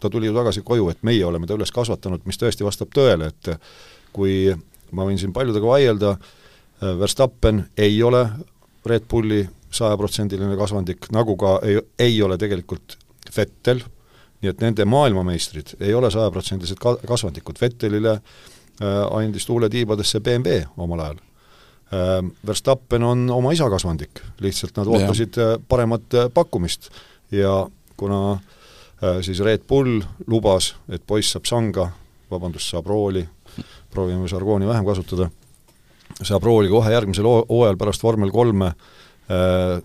ta 0.00 0.10
tuli 0.10 0.26
ju 0.26 0.34
tagasi 0.34 0.62
koju, 0.62 0.88
et 0.90 1.02
meie 1.02 1.24
oleme 1.24 1.46
ta 1.46 1.54
üles 1.54 1.72
kasvatanud, 1.72 2.20
mis 2.24 2.38
tõesti 2.38 2.64
vastab 2.64 2.88
tõele, 2.94 3.26
et 3.26 3.58
kui 4.12 4.54
ma 4.92 5.04
võin 5.04 5.18
siin 5.18 5.32
paljudega 5.32 5.66
vaielda, 5.66 6.10
äh, 6.82 6.98
Verstappen 6.98 7.64
ei 7.76 8.02
ole 8.02 8.28
Red 8.86 9.06
Bulli 9.10 9.48
sajaprotsendiline 9.70 10.56
kasvandik, 10.56 11.10
nagu 11.14 11.36
ka 11.36 11.58
ei, 11.62 11.80
ei 11.98 12.22
ole 12.22 12.38
tegelikult 12.38 12.96
Vettel, 13.36 13.82
nii 14.40 14.50
et 14.50 14.62
nende 14.64 14.84
maailmameistrid 14.88 15.74
ei 15.80 15.94
ole 15.94 16.10
sajaprotsendilised 16.10 16.78
ka-, 16.80 16.98
kasvandikud, 17.06 17.58
Vettelile 17.60 18.12
äh, 18.16 19.16
andis 19.16 19.46
tuule 19.46 19.68
tiibadesse 19.68 20.20
BMW 20.20 20.62
omal 20.76 21.04
ajal 21.06 21.18
äh,. 21.18 22.30
Verstappen 22.46 23.02
on 23.02 23.30
oma 23.30 23.52
isa 23.52 23.70
kasvandik, 23.70 24.22
lihtsalt 24.40 24.76
nad 24.76 24.86
ootasid 24.86 25.36
ja. 25.36 25.52
Äh, 25.52 25.64
paremat 25.68 26.14
äh, 26.14 26.30
pakkumist 26.34 26.90
ja 27.30 27.66
kuna 27.96 28.32
äh, 28.32 29.20
siis 29.22 29.40
Red 29.44 29.66
Bull 29.68 30.00
lubas, 30.26 30.74
et 30.88 31.02
poiss 31.06 31.34
saab 31.36 31.44
sanga, 31.44 31.90
vabandust, 32.30 32.70
saab 32.70 32.86
rooli, 32.86 33.26
proovime 33.90 34.28
žargooni 34.28 34.68
vähem 34.68 34.86
kasutada, 34.86 35.30
saab 36.22 36.44
rooli 36.46 36.70
kohe 36.70 36.92
järgmisel 36.92 37.26
hooajal 37.26 37.76
pärast 37.76 38.02
vormel 38.02 38.32
kolme 38.32 38.72
äh, 38.72 39.80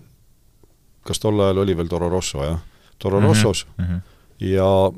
kas 1.06 1.22
tol 1.22 1.40
ajal 1.40 1.62
oli 1.62 1.76
veel 1.78 1.88
Toro 1.90 2.10
Rosso, 2.10 2.42
jah? 2.44 2.58
Toro 2.98 3.20
-hmm. 3.20 3.28
Rossos 3.28 3.66
mm 3.76 3.84
-hmm. 3.84 4.00
Ja 4.40 4.92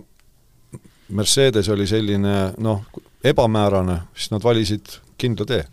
Mercedes 1.09 1.69
oli 1.69 1.87
selline 1.87 2.53
noh, 2.59 2.83
ebamäärane, 3.25 4.01
siis 4.15 4.31
nad 4.31 4.45
valisid 4.45 4.99
kindla 5.19 5.47
tee. 5.47 5.65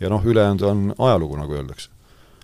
ja 0.00 0.08
noh, 0.08 0.24
ülejäänud 0.24 0.62
on 0.62 0.94
ajalugu, 0.98 1.36
nagu 1.36 1.52
öeldakse. 1.52 1.90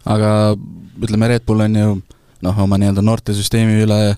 aga 0.04 0.56
ütleme, 1.02 1.28
Red 1.28 1.44
Bull 1.46 1.60
on 1.60 1.76
ju 1.76 2.00
noh, 2.42 2.58
oma 2.58 2.78
nii-öelda 2.78 3.02
noortesüsteemi 3.02 3.82
üle 3.84 4.16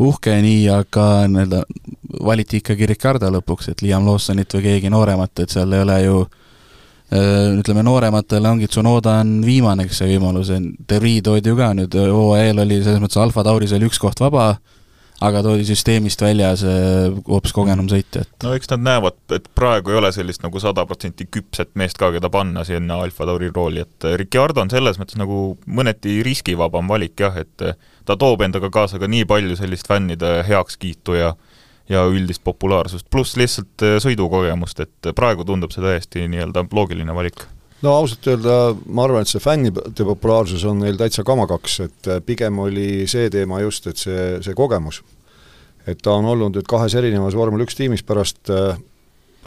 uhke 0.00 0.34
nii, 0.42 0.68
aga 0.72 1.06
nii-öelda 1.28 1.62
valiti 2.24 2.60
ikkagi 2.62 2.86
Ricardo 2.86 3.30
lõpuks, 3.30 3.70
et 3.72 3.82
Liam 3.82 4.06
Lawsonit 4.06 4.54
või 4.54 4.62
keegi 4.68 4.90
nooremat, 4.90 5.44
et 5.44 5.52
seal 5.52 5.72
ei 5.72 5.84
ole 5.84 5.98
ju 6.02 6.18
äh, 6.22 7.58
ütleme, 7.58 7.84
noorematele 7.86 8.50
ongi 8.50 8.68
Tsunoda 8.70 9.18
on 9.22 9.40
viimane, 9.46 9.86
kes 9.88 10.02
sai 10.02 10.14
võimaluse, 10.14 10.58
De 10.88 11.00
Vries 11.00 11.22
toodi 11.22 11.52
ju 11.52 11.58
ka 11.58 11.72
nüüd, 11.76 11.98
hooajal 11.98 12.64
oli 12.64 12.82
selles 12.82 13.02
mõttes 13.02 13.20
Alfa 13.22 13.44
Tauris 13.46 13.74
oli 13.76 13.90
üks 13.90 14.00
koht 14.02 14.22
vaba, 14.22 14.54
aga 15.22 15.42
toodi 15.44 15.66
süsteemist 15.68 16.22
väljas 16.24 16.64
hoopis 17.28 17.54
kogenum 17.56 17.88
sõitja, 17.90 18.24
et 18.24 18.46
no 18.46 18.54
eks 18.56 18.70
nad 18.72 18.84
näevad, 18.88 19.18
et 19.36 19.48
praegu 19.54 19.92
ei 19.92 20.00
ole 20.00 20.12
sellist 20.14 20.42
nagu 20.44 20.60
sada 20.62 20.84
protsenti 20.88 21.28
küpset 21.30 21.72
meest 21.78 22.00
ka, 22.00 22.10
keda 22.14 22.30
panna 22.32 22.64
sinna 22.68 23.00
Alfa 23.04 23.28
Tauri 23.28 23.52
rooli, 23.54 23.84
et 23.86 24.08
Ricardo 24.20 24.64
on 24.64 24.72
selles 24.72 25.00
mõttes 25.00 25.20
nagu 25.20 25.56
mõneti 25.66 26.20
riskivabam 26.26 26.90
valik 26.90 27.22
jah, 27.22 27.38
et 27.38 27.66
ta 28.08 28.18
toob 28.18 28.44
endaga 28.46 28.70
kaasa 28.72 29.00
ka 29.02 29.10
nii 29.10 29.26
palju 29.30 29.58
sellist 29.60 29.90
fännide 29.90 30.40
heakskiitu 30.48 31.18
ja 31.20 31.32
ja 31.90 32.04
üldist 32.08 32.40
populaarsust, 32.46 33.08
pluss 33.10 33.34
lihtsalt 33.36 33.82
sõidukogemust, 34.04 34.78
et 34.84 35.10
praegu 35.18 35.44
tundub 35.44 35.74
see 35.74 35.82
täiesti 35.82 36.28
nii-öelda 36.30 36.62
loogiline 36.72 37.14
valik 37.14 37.42
no 37.82 37.96
ausalt 37.98 38.26
öelda 38.30 38.56
ma 38.86 39.06
arvan, 39.06 39.24
et 39.24 39.32
see 39.32 39.42
fännide 39.42 40.06
populaarsus 40.06 40.64
on 40.68 40.82
neil 40.84 40.98
täitsa 41.00 41.24
kamakaks, 41.26 41.78
et 41.86 42.10
pigem 42.26 42.60
oli 42.62 43.08
see 43.10 43.30
teema 43.32 43.60
just, 43.64 43.88
et 43.90 44.00
see, 44.00 44.22
see 44.44 44.54
kogemus. 44.58 45.02
Et 45.86 46.02
ta 46.02 46.14
on 46.18 46.28
olnud 46.32 46.56
nüüd 46.56 46.68
kahes 46.70 46.94
erinevas 46.98 47.36
vormel 47.38 47.64
üks 47.64 47.76
tiimis 47.78 48.04
pärast 48.06 48.50
äh, 48.52 48.76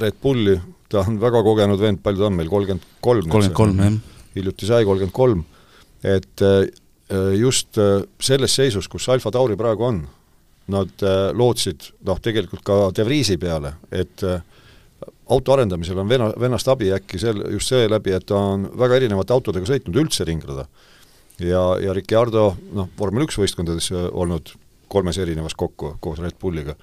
Red 0.02 0.18
Bulli, 0.24 0.58
ta 0.92 1.06
on 1.06 1.20
väga 1.22 1.42
kogenud 1.46 1.80
vend, 1.80 2.02
palju 2.04 2.24
ta 2.24 2.30
on 2.30 2.36
meil, 2.40 2.52
kolmkümmend 2.52 2.88
kolm? 3.00 3.30
kolmkümmend 3.30 3.56
kolm, 3.56 3.80
jah. 3.80 4.26
hiljuti 4.36 4.68
sai 4.68 4.84
kolmkümmend 4.88 5.16
kolm, 5.16 5.46
et 6.04 6.46
äh, 6.46 6.66
just 7.38 7.78
selles 8.18 8.56
seisus, 8.58 8.88
kus 8.90 9.06
Alfa 9.14 9.30
Tauri 9.32 9.54
praegu 9.60 9.86
on, 9.86 10.00
nad 10.74 11.04
lootsid 11.38 11.92
noh, 12.08 12.18
tegelikult 12.18 12.64
ka 12.66 12.78
De 12.98 13.04
Vriesi 13.06 13.38
peale, 13.38 13.76
et 13.94 14.24
äh, 14.26 14.42
auto 15.30 15.54
arendamisel 15.54 16.00
on 16.02 16.10
venna, 16.10 16.32
vennast 16.42 16.68
abi 16.74 16.90
äkki 16.96 17.20
sel-, 17.22 17.44
just 17.54 17.70
seeläbi, 17.70 18.16
et 18.18 18.26
ta 18.30 18.40
on 18.56 18.66
väga 18.78 19.00
erinevate 19.00 19.34
autodega 19.38 19.70
sõitnud 19.70 20.02
üldse 20.02 20.26
ringlada. 20.26 20.66
ja, 21.40 21.64
ja 21.82 21.94
Ricardo 21.94 22.56
noh, 22.74 22.90
vormel 22.98 23.28
üks 23.28 23.38
võistkondades 23.38 23.92
olnud 23.94 24.56
kolmes 24.88 25.18
erinevas 25.22 25.56
kokku 25.58 25.96
koos 26.00 26.20
Red 26.24 26.40
Bulliga. 26.42 26.76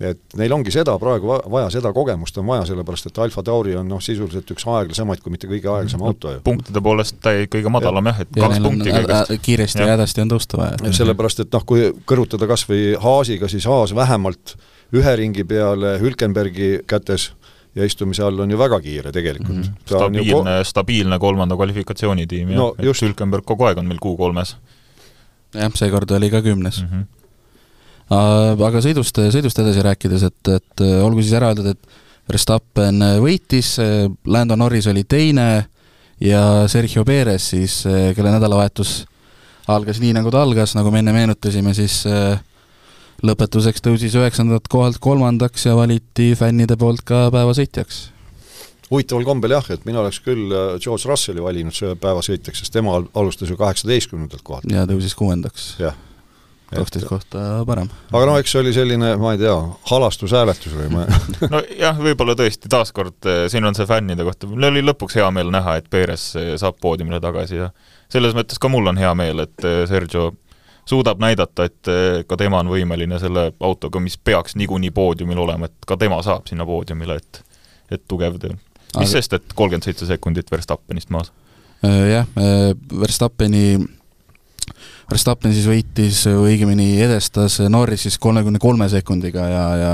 et 0.00 0.36
neil 0.40 0.52
ongi 0.56 0.72
seda 0.72 0.94
praegu 0.98 1.28
vaja, 1.28 1.66
seda 1.70 1.92
kogemust 1.92 2.38
on 2.40 2.46
vaja, 2.48 2.64
sellepärast 2.70 3.10
et 3.10 3.18
Alfa 3.20 3.42
Tauri 3.44 3.74
on 3.76 3.88
noh, 3.88 4.00
sisuliselt 4.00 4.48
üks 4.54 4.64
aeglasemaid, 4.64 5.20
kui 5.20 5.34
mitte 5.34 5.48
kõige 5.50 5.68
aeglasem 5.68 6.02
auto 6.02 6.32
ju. 6.32 6.40
punktide 6.44 6.80
poolest 6.80 7.18
ta 7.20 7.34
kõige 7.52 7.72
madalam 7.72 8.08
jah, 8.08 8.22
et 8.24 8.36
ja 8.36 8.48
kaks 8.48 8.62
punkti 8.64 8.94
kõigest. 8.96 9.34
kiiresti 9.44 9.84
ja 9.84 9.90
hädasti 9.92 10.24
on 10.24 10.32
tõusta 10.32 10.60
vaja. 10.62 10.92
sellepärast, 11.02 11.44
et 11.44 11.52
noh, 11.52 11.66
kui 11.68 11.90
kõrvutada 12.08 12.48
kas 12.48 12.64
või 12.70 12.94
Haasiga, 13.00 13.48
siis 13.52 13.68
Haas 13.68 13.94
vähemalt 13.94 14.56
ühe 14.96 15.16
ringi 15.20 15.44
peale 15.44 15.98
Hülkenbergi 16.00 16.80
kätes 16.88 17.30
ja 17.74 17.86
istumise 17.86 18.24
all 18.24 18.40
on 18.40 18.50
ju 18.50 18.58
väga 18.58 18.80
kiire 18.80 19.12
tegelikult 19.12 19.56
mm. 19.56 19.62
-hmm. 19.62 19.86
stabiilne 19.86 20.32
ko-, 20.32 20.64
stabiilne 20.64 21.18
kolmanda 21.18 21.56
kvalifikatsioonitiim 21.56 22.54
no, 22.54 22.74
ja 22.78 22.92
Hülkenberg 23.02 23.44
kogu 23.46 23.68
aeg 23.68 23.78
on 23.78 23.86
meil 23.86 23.98
kuu 24.02 24.16
kolmes. 24.16 24.56
jah, 25.54 25.72
seekord 25.74 26.10
oli 26.10 26.30
ka 26.30 26.42
kümnes 26.42 26.82
mm. 26.82 26.88
-hmm. 26.88 27.04
Aga 28.10 28.80
sõidust, 28.82 29.20
sõidust 29.30 29.58
edasi 29.62 29.84
rääkides, 29.86 30.24
et, 30.26 30.48
et 30.56 30.82
olgu 31.04 31.22
siis 31.22 31.36
ära 31.38 31.52
öeldud, 31.52 31.68
et 31.70 32.30
Verstappen 32.30 32.98
võitis, 33.22 33.76
Lando 34.26 34.56
Norris 34.58 34.88
oli 34.90 35.04
teine 35.06 35.46
ja 36.22 36.42
Sergio 36.70 37.04
Perez 37.06 37.52
siis, 37.52 37.80
kelle 37.86 38.34
nädalavahetus 38.34 39.04
algas 39.74 40.00
nii, 40.02 40.14
nagu 40.16 40.30
ta 40.32 40.42
algas, 40.44 40.74
nagu 40.78 40.92
me 40.92 41.02
enne 41.02 41.14
meenutasime, 41.14 41.74
siis 41.76 42.02
äh, 42.08 42.40
lõpetuseks 43.26 43.84
tõusis 43.84 44.16
üheksandalt 44.18 44.68
kohalt 44.72 45.00
kolmandaks 45.02 45.68
ja 45.68 45.76
valiti 45.78 46.32
fännide 46.38 46.78
poolt 46.80 47.04
ka 47.06 47.28
päevasõitjaks. 47.34 48.02
huvitaval 48.90 49.24
kombel 49.28 49.54
jah, 49.54 49.70
et 49.70 49.84
mina 49.86 50.02
oleks 50.02 50.20
küll 50.24 50.50
äh, 50.50 50.76
George 50.82 51.08
Russelli 51.08 51.42
valinud 51.44 51.98
päevasõitjaks, 52.02 52.64
sest 52.64 52.74
tema 52.74 52.98
alustas 53.14 53.50
ju 53.50 53.58
kaheksateistkümnendalt 53.60 54.42
kohalt. 54.42 54.70
ja 54.70 54.86
tõusis 54.90 55.16
kuuendaks. 55.18 55.74
jah 55.82 55.98
kaksteist 56.74 57.08
kohta 57.10 57.44
parem. 57.68 57.88
aga 58.12 58.26
noh, 58.28 58.38
eks 58.40 58.54
see 58.54 58.62
oli 58.62 58.74
selline, 58.76 59.14
ma 59.20 59.34
ei 59.34 59.42
tea, 59.42 59.56
halastushääletus 59.90 60.76
või 60.76 60.90
ma 60.94 61.06
nojah, 61.54 62.04
võib-olla 62.08 62.36
tõesti, 62.38 62.70
taaskord 62.72 63.30
äh, 63.30 63.46
siin 63.52 63.66
on 63.66 63.78
see 63.78 63.88
fännide 63.90 64.26
kohta, 64.26 64.50
mul 64.50 64.70
oli 64.70 64.84
lõpuks 64.84 65.18
hea 65.20 65.30
meel 65.34 65.52
näha, 65.54 65.78
et 65.80 65.90
Perez 65.90 66.30
äh, 66.38 66.52
saab 66.60 66.78
poodiumile 66.82 67.22
tagasi 67.22 67.62
ja 67.62 67.72
selles 68.10 68.36
mõttes 68.36 68.58
ka 68.60 68.70
mul 68.70 68.90
on 68.90 68.98
hea 68.98 69.10
meel, 69.18 69.46
et 69.46 69.68
Sergio 69.86 70.32
suudab 70.90 71.20
näidata, 71.22 71.68
et 71.68 71.90
eh, 71.90 72.22
ka 72.26 72.38
tema 72.40 72.60
on 72.64 72.72
võimeline 72.72 73.18
selle 73.22 73.50
autoga, 73.60 74.02
mis 74.02 74.16
peaks 74.18 74.56
niikuinii 74.58 74.90
poodiumil 74.94 75.38
olema, 75.44 75.70
et 75.70 75.86
ka 75.86 75.98
tema 76.00 76.20
saab 76.26 76.50
sinna 76.50 76.66
poodiumile, 76.68 77.20
et 77.20 77.44
et 77.90 78.02
tugev 78.06 78.36
töö. 78.38 78.54
mis 78.54 79.02
Aga... 79.02 79.12
sest, 79.16 79.32
et 79.34 79.54
kolmkümmend 79.54 79.86
seitse 79.86 80.06
sekundit 80.06 80.50
Verstappenist 80.50 81.10
maas? 81.10 81.32
Äh, 81.82 82.04
jah, 82.12 82.28
äh, 82.38 82.74
Verstappeni 83.00 83.78
Verstappen 85.10 85.54
siis 85.54 85.66
võitis, 85.66 86.22
õigemini 86.30 86.92
edestas 87.02 87.58
Norris 87.72 88.06
siis 88.06 88.18
kolmekümne 88.22 88.60
kolme 88.62 88.86
sekundiga 88.92 89.46
ja, 89.50 89.64
ja 89.80 89.92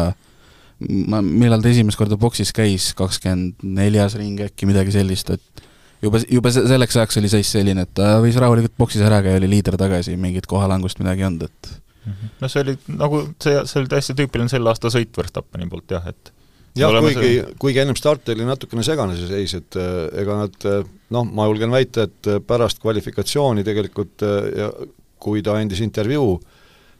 ma, 1.09 1.23
millal 1.25 1.63
ta 1.65 1.71
esimest 1.73 1.99
korda 2.01 2.19
boksis 2.21 2.53
käis, 2.57 2.91
kakskümmend 2.99 3.65
neljas 3.79 4.17
ring 4.21 4.41
äkki, 4.47 4.69
midagi 4.69 4.95
sellist, 4.95 5.33
et 5.33 5.67
juba, 6.05 6.21
juba 6.31 6.53
selleks 6.53 6.99
ajaks 7.01 7.21
oli 7.23 7.33
seis 7.33 7.51
selline, 7.57 7.87
et 7.87 7.95
ta 7.97 8.17
võis 8.25 8.37
rahulikult 8.41 8.77
boksis 8.79 9.05
ära 9.07 9.23
käia, 9.25 9.41
oli 9.41 9.51
liider 9.57 9.79
tagasi, 9.81 10.17
mingit 10.21 10.49
kohalangust 10.51 11.01
midagi 11.03 11.25
ei 11.25 11.31
olnud, 11.31 11.47
et 11.49 11.73
mhm. 12.11 12.33
no 12.43 12.53
see 12.53 12.65
oli 12.67 12.77
nagu, 12.97 13.23
see, 13.43 13.61
see 13.65 13.83
oli 13.83 13.93
täiesti 13.93 14.19
tüüpiline 14.21 14.53
selle 14.53 14.73
aasta 14.73 14.93
sõit 14.93 15.17
Verstappeni 15.17 15.71
poolt 15.73 15.97
jah, 15.97 16.05
et 16.13 16.35
jah, 16.77 16.93
kuigi 17.01 17.33
see..., 17.33 17.57
kuigi 17.63 17.83
ennem 17.83 17.97
starti 17.99 18.37
oli 18.37 18.49
natukene 18.49 18.85
segane 18.87 19.17
see 19.17 19.33
seis, 19.33 19.57
et 19.63 19.81
äh, 19.81 19.97
ega 20.23 20.43
nad 20.43 20.69
äh, 20.69 20.85
noh, 21.17 21.27
ma 21.33 21.49
julgen 21.49 21.73
väita, 21.73 22.07
et 22.11 22.31
äh, 22.31 22.43
pärast 22.45 22.83
kvalifikatsiooni 22.85 23.65
tegelikult 23.67 24.25
ja 24.57 24.71
kui 25.19 25.43
ta 25.43 25.57
andis 25.61 25.81
intervjuu, 25.85 26.37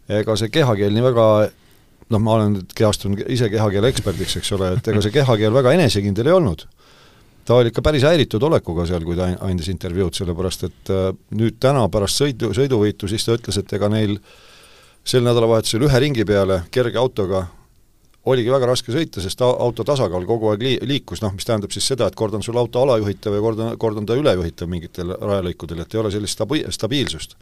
ega 0.09 0.37
see 0.39 0.53
kehakeel 0.53 0.95
nii 0.95 1.05
väga 1.11 1.27
noh, 2.13 2.23
ma 2.23 2.37
olen 2.37 2.57
nüüd 2.57 2.73
kehastunud 2.77 3.25
ise 3.33 3.51
kehakeele 3.51 3.91
eksperdiks, 3.91 4.39
eks 4.41 4.53
ole, 4.57 4.77
et 4.79 4.89
ega 4.93 5.03
see 5.03 5.15
kehakeel 5.15 5.55
väga 5.55 5.75
enesekindel 5.79 6.31
ei 6.31 6.37
olnud 6.37 6.67
ta 7.47 7.55
oli 7.55 7.71
ikka 7.71 7.83
päris 7.83 8.03
häiritud 8.03 8.43
olekuga 8.43 8.87
seal, 8.87 9.05
kui 9.07 9.17
ta 9.19 9.29
andis 9.47 9.69
intervjuud, 9.71 10.15
sellepärast 10.19 10.67
et 10.67 10.91
äh, 10.91 11.11
nüüd 11.39 11.61
täna 11.63 11.85
pärast 11.93 12.19
sõidu, 12.23 12.51
sõiduvõitu 12.57 13.11
siis 13.11 13.27
ta 13.27 13.37
ütles, 13.39 13.61
et 13.61 13.77
ega 13.79 13.91
neil 13.93 14.17
sel 15.07 15.23
nädalavahetusel 15.23 15.87
ühe 15.87 16.01
ringi 16.03 16.27
peale 16.27 16.65
kerge 16.75 16.99
autoga 16.99 17.45
oligi 18.27 18.51
väga 18.51 18.67
raske 18.67 18.91
sõita, 18.91 19.23
sest 19.23 19.43
auto 19.47 19.85
tasakaal 19.87 20.27
kogu 20.27 20.51
aeg 20.51 20.65
lii-, 20.67 20.81
liikus, 20.91 21.23
noh, 21.23 21.31
mis 21.37 21.47
tähendab 21.47 21.71
siis 21.75 21.87
seda, 21.87 22.09
et 22.11 22.19
kord 22.19 22.35
on 22.35 22.43
sul 22.43 22.59
auto 22.59 22.83
alajuhitav 22.83 23.37
ja 23.39 23.43
kord 23.45 23.63
on, 23.63 23.77
kord 23.79 24.01
on 24.03 24.09
ta 24.09 24.19
ülejuhitav 24.19 24.71
mingitel 24.71 25.15
rajalõikudel, 25.15 25.85
et 25.85 25.95
ei 25.95 26.03
ole 26.03 26.11
sellist 26.15 26.35
stabi-, 26.35 26.65
stabiilsust. 26.75 27.39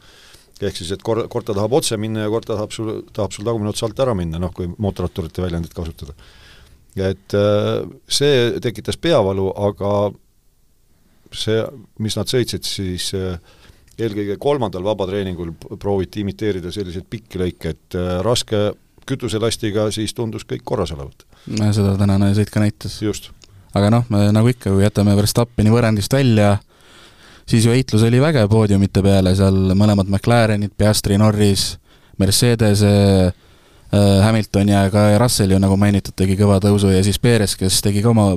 Ehk 0.61 0.77
siis, 0.77 0.93
et 0.95 1.03
kord, 1.03 1.27
kord 1.31 1.47
ta 1.47 1.55
tahab 1.57 1.73
otse 1.75 1.97
minna 1.99 2.25
ja 2.25 2.31
kord 2.31 2.47
ta 2.47 2.55
tahab 2.55 2.71
sul, 2.71 3.01
tahab 3.13 3.35
sul 3.35 3.47
tagumine 3.47 3.73
ots 3.73 3.83
alt 3.83 3.99
ära 3.99 4.13
minna, 4.15 4.39
noh, 4.39 4.53
kui 4.55 4.69
mootorratturite 4.71 5.43
väljendit 5.43 5.75
kasutada 5.75 6.15
et 6.95 7.35
äh, 7.35 7.83
see 8.07 8.55
tekitas 8.63 8.97
peavalu, 9.01 9.49
aga 9.67 9.91
see, 11.35 11.59
mis 12.03 12.15
nad 12.15 12.31
sõitsid, 12.31 12.67
siis 12.67 13.09
äh, 13.17 13.35
eelkõige 13.99 14.37
kolmandal 14.41 14.85
vabatreeningul 14.85 15.53
prooviti 15.79 16.23
imiteerida 16.23 16.71
selliseid 16.71 17.07
pikki 17.11 17.41
lõike, 17.41 17.75
et 17.75 17.97
äh, 17.99 18.19
raske 18.25 18.69
kütuselastiga 19.05 19.89
siis 19.93 20.15
tundus 20.17 20.47
kõik 20.49 20.63
korras 20.65 20.95
olevat. 20.95 21.27
seda 21.45 21.93
tänane 21.99 22.31
sõit 22.37 22.49
ka 22.49 22.63
näitas. 22.63 23.01
just. 23.03 23.29
aga 23.75 23.91
noh, 23.91 24.07
nagu 24.09 24.49
ikka, 24.49 24.71
kui 24.71 24.85
jätame 24.85 25.15
Verstappeni 25.19 25.73
võrrandist 25.73 26.13
välja, 26.15 26.55
siis 27.45 27.65
ju 27.65 27.73
heitlus 27.73 28.03
oli 28.07 28.21
vägev 28.21 28.49
poodiumite 28.49 29.03
peale, 29.05 29.35
seal 29.37 29.73
mõlemad 29.77 30.09
McLarenid, 30.09 30.73
Piastri, 30.77 31.17
Norris, 31.21 31.75
Mercedes 32.17 32.81
äh, 32.85 33.33
Äh, 33.95 34.23
Hamilton 34.23 34.69
ja 34.69 34.89
ka 34.89 35.17
Russell 35.17 35.53
ju 35.53 35.59
nagu 35.61 35.75
mainitud, 35.77 36.15
tegi 36.17 36.35
kõva 36.39 36.57
tõusu 36.63 36.89
ja 36.91 37.03
siis 37.05 37.19
Perez, 37.21 37.53
kes 37.55 37.77
tegi 37.85 38.01
ka 38.03 38.11
oma, 38.11 38.31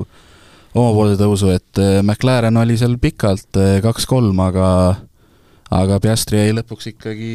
omapoolse 0.76 1.16
tõusu, 1.18 1.50
et 1.56 1.80
äh, 1.80 1.98
McLaren 2.02 2.60
oli 2.60 2.76
seal 2.78 2.98
pikalt 3.00 3.56
äh, 3.58 3.78
kaks-kolm, 3.82 4.38
aga 4.44 4.68
aga 5.74 5.98
Piastri 6.04 6.42
jäi 6.42 6.52
lõpuks 6.56 6.90
ikkagi 6.92 7.30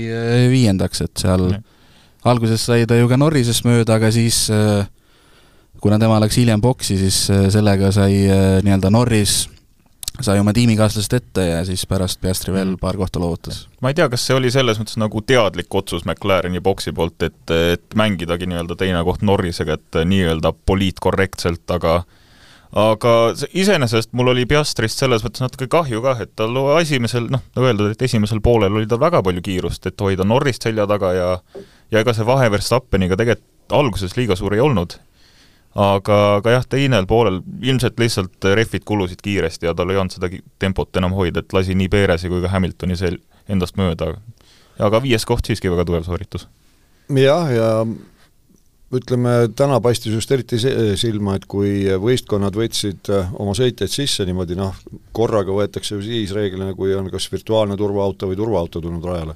viiendaks, 0.49 1.03
et 1.05 1.21
seal 1.21 1.43
mm. 1.49 1.65
alguses 2.29 2.63
sai 2.65 2.87
ta 2.89 2.97
ju 2.97 3.09
ka 3.09 3.17
Norrisest 3.19 3.65
mööda, 3.67 3.99
aga 3.99 4.09
siis 4.13 4.47
kuna 5.83 5.99
tema 6.01 6.17
läks 6.23 6.39
hiljem 6.41 6.61
boksi, 6.63 6.97
siis 6.97 7.19
sellega 7.53 7.91
sai 7.93 8.23
nii-öelda 8.65 8.89
Norris 8.89 9.43
sai 10.21 10.39
oma 10.39 10.53
tiimikaaslasest 10.53 11.13
ette 11.17 11.45
ja 11.47 11.61
siis 11.65 11.85
pärast 11.89 12.21
Piastri 12.21 12.53
veel 12.53 12.75
paar 12.81 12.97
kohta 12.97 13.19
loovutas. 13.19 13.67
ma 13.81 13.89
ei 13.89 13.97
tea, 13.97 14.09
kas 14.09 14.25
see 14.27 14.35
oli 14.37 14.51
selles 14.53 14.79
mõttes 14.81 14.99
nagu 15.01 15.21
teadlik 15.25 15.73
otsus 15.75 16.05
McLareni 16.05 16.61
boksi 16.61 16.93
poolt, 16.93 17.21
et, 17.25 17.55
et 17.73 17.95
mängidagi 17.97 18.49
nii-öelda 18.49 18.77
teine 18.79 19.03
koht 19.03 19.23
Norrisega, 19.25 19.79
et 19.79 20.03
nii-öelda 20.05 20.53
poliitkorrektselt, 20.65 21.65
aga 21.73 22.03
aga 22.73 23.13
iseenesest 23.53 24.13
mul 24.17 24.31
oli 24.33 24.45
Piastrist 24.49 25.01
selles 25.01 25.25
mõttes 25.25 25.43
natuke 25.43 25.67
kahju 25.69 26.01
kah, 26.01 26.21
et 26.25 26.33
tal 26.35 26.57
esimesel, 26.79 27.29
noh, 27.33 27.41
nagu 27.55 27.69
öeldud, 27.69 27.93
et 27.93 28.05
esimesel 28.05 28.41
poolel 28.41 28.73
oli 28.73 28.89
tal 28.89 29.01
väga 29.01 29.21
palju 29.25 29.45
kiirust, 29.45 29.85
et 29.89 30.01
hoida 30.01 30.25
Norrist 30.25 30.65
selja 30.65 30.87
taga 30.89 31.13
ja 31.13 31.31
ja 31.93 32.01
ega 32.01 32.13
see 32.13 32.25
vahe 32.25 32.49
Verstappeniga 32.53 33.17
tegelikult 33.17 33.49
alguses 33.73 34.17
liiga 34.17 34.35
suur 34.35 34.53
ei 34.53 34.61
olnud 34.61 34.97
aga, 35.75 36.19
aga 36.37 36.55
jah, 36.57 36.65
teisel 36.69 37.07
poolel 37.09 37.41
ilmselt 37.61 37.99
lihtsalt 37.99 38.49
rehvid 38.53 38.85
kulusid 38.85 39.21
kiiresti 39.25 39.69
ja 39.69 39.73
tal 39.73 39.89
ei 39.89 39.97
olnud 39.97 40.13
seda 40.13 40.29
tempot 40.61 41.01
enam 41.01 41.15
hoida, 41.17 41.41
et 41.41 41.53
lasi 41.53 41.75
nii 41.77 41.89
Perezi 41.89 42.29
kui 42.29 42.41
ka 42.43 42.51
Hamiltoni 42.53 42.97
sel-, 42.99 43.21
endast 43.49 43.77
mööda. 43.77 44.13
aga 44.79 45.01
viies 45.01 45.25
koht 45.25 45.45
siiski 45.45 45.71
väga 45.71 45.85
tugev 45.85 46.05
sooritus. 46.05 46.47
jah, 47.09 47.49
ja 47.51 47.69
ütleme, 48.93 49.49
täna 49.57 49.79
paistis 49.81 50.13
just 50.13 50.31
eriti 50.31 50.59
silma, 50.99 51.37
et 51.37 51.47
kui 51.49 51.87
võistkonnad 52.01 52.55
võtsid 52.57 53.09
äh, 53.09 53.31
oma 53.41 53.55
sõitjaid 53.57 53.91
sisse 53.91 54.25
niimoodi 54.27 54.57
noh, 54.59 54.75
korraga 55.15 55.55
võetakse 55.55 55.95
ju 55.95 56.03
siis 56.05 56.33
reeglina, 56.35 56.73
kui 56.77 56.93
on 56.95 57.09
kas 57.13 57.29
virtuaalne 57.31 57.77
turvaauto 57.79 58.29
või 58.29 58.37
turvaauto 58.37 58.81
tulnud 58.83 59.05
rajale. 59.09 59.35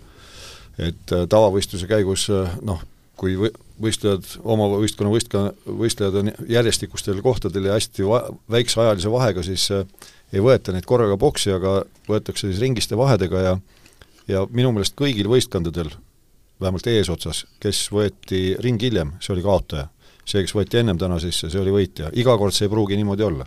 et 0.77 1.13
äh, 1.13 1.25
tavavõistluse 1.29 1.89
käigus 1.89 2.29
äh, 2.29 2.53
noh, 2.61 2.83
kui 3.17 3.33
võistlejad, 3.81 4.25
oma 4.43 4.67
võistkonna 4.73 5.11
võistka, 5.13 5.41
võistlejad 5.65 6.19
on 6.21 6.31
järjestikustel 6.49 7.21
kohtadel 7.25 7.69
ja 7.69 7.77
hästi 7.77 8.05
va-, 8.07 8.25
väikse 8.51 8.81
ajalise 8.81 9.11
vahega, 9.13 9.43
siis 9.45 9.69
äh, 9.75 9.85
ei 10.33 10.43
võeta 10.43 10.73
neid 10.73 10.87
korraga 10.89 11.17
boksi, 11.17 11.53
aga 11.53 11.81
võetakse 12.09 12.49
siis 12.49 12.61
ringiste 12.63 12.97
vahedega 12.97 13.43
ja 13.43 13.57
ja 14.27 14.43
minu 14.51 14.73
meelest 14.75 14.95
kõigil 14.99 15.29
võistkondadel, 15.31 15.87
vähemalt 16.61 16.87
eesotsas, 16.91 17.45
kes 17.63 17.85
võeti 17.93 18.57
ring 18.59 18.81
hiljem, 18.81 19.13
see 19.23 19.33
oli 19.35 19.45
kaotaja. 19.45 19.87
see, 20.27 20.41
kes 20.43 20.51
võeti 20.51 20.81
ennem 20.81 20.97
täna 20.99 21.19
sisse, 21.23 21.47
see 21.49 21.59
oli 21.61 21.71
võitja, 21.71 22.09
iga 22.13 22.35
kord 22.37 22.51
see 22.51 22.65
ei 22.67 22.69
pruugi 22.69 22.97
niimoodi 22.99 23.23
olla. 23.23 23.45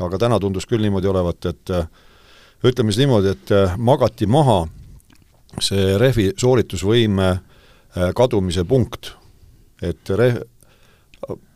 aga 0.00 0.18
täna 0.18 0.40
tundus 0.40 0.66
küll 0.66 0.82
niimoodi 0.82 1.06
olevat, 1.06 1.46
et 1.46 1.70
äh, 1.70 1.86
ütleme 2.64 2.90
siis 2.90 3.04
niimoodi, 3.04 3.28
et 3.28 3.52
äh, 3.52 3.78
magati 3.78 4.26
maha 4.26 4.66
see 5.60 5.98
rehvi 5.98 6.32
sooritusvõime 6.36 7.40
kadumise 8.16 8.64
punkt 8.64 9.12
et 9.82 10.12
reh-, 10.18 10.40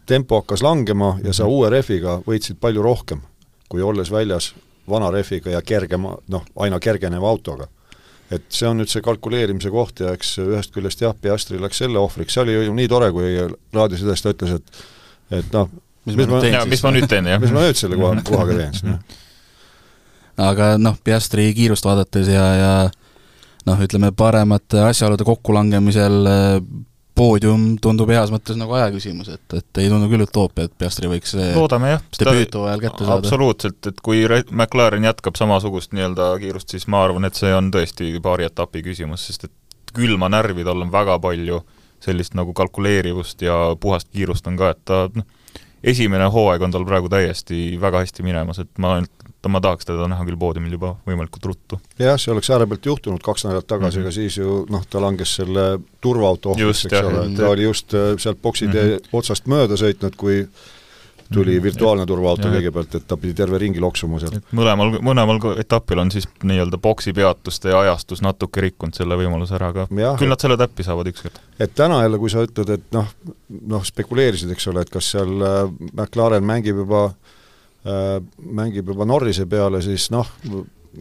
tempo 0.07 0.41
hakkas 0.41 0.63
langema 0.63 1.17
ja 1.25 1.33
sa 1.33 1.45
mhm. 1.45 1.53
uue 1.53 1.71
rehviga 1.71 2.21
võitsid 2.27 2.61
palju 2.61 2.83
rohkem, 2.83 3.23
kui 3.69 3.83
olles 3.83 4.11
väljas 4.13 4.53
vana 4.89 5.11
rehviga 5.11 5.51
ja 5.51 5.63
kergema, 5.63 6.15
noh, 6.31 6.45
aina 6.63 6.81
kergeneva 6.81 7.29
autoga. 7.29 7.67
et 8.31 8.43
see 8.51 8.67
on 8.67 8.81
nüüd 8.81 8.91
see 8.91 9.03
kalkuleerimise 9.07 9.71
koht 9.71 10.01
ja 10.03 10.13
eks 10.17 10.33
ühest 10.43 10.73
küljest 10.75 11.03
jah, 11.03 11.13
Piastri 11.15 11.61
läks 11.63 11.79
selle 11.79 11.99
ohvriks, 11.99 12.35
see 12.35 12.43
oli 12.43 12.57
ju 12.57 12.73
nii 12.75 12.89
tore, 12.91 13.13
kui 13.15 13.29
raadiosidest 13.75 14.27
ta 14.27 14.33
ütles, 14.35 14.57
et 14.59 15.39
et 15.39 15.53
noh, 15.55 15.71
mis, 16.07 16.17
mis 16.17 16.27
ma, 16.27 16.41
ma, 16.43 16.65
mis 16.67 16.83
ma 16.83 16.93
nüüd 16.95 17.07
teen, 17.11 17.29
jah. 17.31 17.39
mis 17.43 17.55
ma 17.55 17.63
nüüd 17.63 17.79
selle 17.79 17.99
koha, 18.01 18.19
kohaga 18.27 18.59
teen 18.59 18.75
siis, 18.75 18.89
noh 18.91 19.23
aga 20.51 20.75
noh, 20.79 20.99
Piastri 21.05 21.49
kiirust 21.55 21.87
vaadates 21.87 22.29
ja, 22.31 22.47
ja 22.59 22.73
noh, 23.67 23.81
ütleme 23.83 24.13
paremate 24.17 24.83
asjaolude 24.89 25.27
kokkulangemisel 25.27 26.19
poodium 27.17 27.65
tundub 27.83 28.11
heas 28.13 28.31
mõttes 28.33 28.59
nagu 28.61 28.77
aja 28.77 28.91
küsimus, 28.95 29.31
et, 29.33 29.45
et 29.57 29.81
ei 29.83 29.89
tundu 29.93 30.09
küll 30.11 30.27
utoopia, 30.27 30.69
et 30.69 30.75
Piastri 30.79 31.09
võiks 31.11 31.33
loodame 31.57 31.95
jah, 31.95 32.05
debüüthooajal 32.21 32.83
kätte 32.83 33.07
saada. 33.07 33.21
absoluutselt, 33.23 33.81
et 33.91 34.03
kui 34.05 34.25
McLaren 34.51 35.07
jätkab 35.09 35.39
samasugust 35.39 35.97
nii-öelda 35.97 36.31
kiirust, 36.43 36.75
siis 36.75 36.87
ma 36.93 37.05
arvan, 37.07 37.29
et 37.29 37.39
see 37.39 37.55
on 37.57 37.71
tõesti 37.75 38.13
paari 38.23 38.49
etapi 38.51 38.85
küsimus, 38.87 39.27
sest 39.31 39.49
et 39.49 39.95
külma 39.97 40.29
närvi 40.33 40.67
tal 40.67 40.85
on 40.85 40.93
väga 40.93 41.19
palju, 41.25 41.63
sellist 42.05 42.37
nagu 42.37 42.53
kalkuleerivust 42.57 43.43
ja 43.47 43.57
puhast 43.81 44.13
kiirust 44.13 44.47
on 44.51 44.59
ka, 44.61 44.75
et 44.75 44.83
ta 44.85 45.07
noh, 45.15 45.27
esimene 45.87 46.29
hooaeg 46.33 46.67
on 46.67 46.75
tal 46.75 46.85
praegu 46.89 47.09
täiesti 47.13 47.79
väga 47.81 48.05
hästi 48.05 48.27
minemas, 48.27 48.61
et 48.63 48.83
ma 48.83 48.97
ainult 48.99 49.26
ma 49.53 49.61
tahaks 49.65 49.89
teda 49.89 50.09
näha 50.11 50.27
küll 50.29 50.39
poodiumil 50.41 50.77
juba 50.77 50.95
võimalikult 51.09 51.51
ruttu. 51.51 51.81
jah, 51.99 52.19
see 52.21 52.33
oleks 52.35 52.51
äärepealt 52.51 52.87
juhtunud 52.87 53.25
kaks 53.25 53.47
nädalat 53.47 53.67
tagasi 53.67 53.99
mm, 53.99 54.03
-hmm. 54.03 54.07
aga 54.07 54.15
siis 54.15 54.39
ju 54.39 54.63
noh, 54.71 54.87
ta 54.91 55.03
langes 55.03 55.35
selle 55.41 55.67
turvaauto 56.01 56.55
ohvriks, 56.55 56.87
eks 56.87 57.03
ole, 57.03 57.29
ta 57.37 57.51
oli 57.51 57.69
just 57.69 57.95
äh, 57.95 58.15
sealt 58.19 58.43
boksitee 58.43 58.85
mm 58.85 58.97
-hmm. 58.97 59.21
otsast 59.21 59.47
mööda 59.47 59.79
sõitnud, 59.81 60.17
kui 60.17 60.47
tuli 61.33 61.57
mhm. 61.57 61.63
virtuaalne 61.63 62.07
turvaauto 62.07 62.49
kõigepealt, 62.49 62.95
et 62.95 63.07
ta 63.09 63.17
pidi 63.17 63.35
terve 63.35 63.59
ringi 63.59 63.81
loksuma 63.83 64.21
seal. 64.23 64.39
mõlemal, 64.55 64.99
mõlemal 65.03 65.41
etapil 65.59 65.99
on 65.99 66.11
siis 66.15 66.29
nii-öelda 66.43 66.79
boksi 66.79 67.13
peatuste 67.13 67.75
ajastus 67.75 68.23
natuke 68.23 68.61
rikkunud 68.61 68.95
selle 68.95 69.19
võimaluse 69.19 69.57
ära, 69.59 69.73
aga 69.75 69.89
ja, 69.91 70.15
küll 70.21 70.31
nad 70.31 70.41
selle 70.41 70.57
täppi 70.57 70.87
saavad 70.87 71.11
ükskord. 71.11 71.41
et 71.59 71.75
täna 71.75 72.03
jälle, 72.03 72.19
kui 72.19 72.31
sa 72.31 72.45
ütled, 72.47 72.71
et 72.71 72.87
noh, 72.93 73.09
noh, 73.67 73.85
spekuleerisid, 73.85 74.51
eks 74.55 74.69
ole, 74.73 74.87
et 74.87 74.91
kas 74.91 75.11
seal 75.17 75.35
äh, 75.43 75.65
McLaren 75.93 76.47
mängib 76.47 76.85
juba 76.85 77.05
äh, 77.07 77.36
mängib 77.87 78.89
juba 78.91 79.07
Norrise 79.07 79.47
peale, 79.47 79.83
siis 79.85 80.09
noh, 80.11 80.27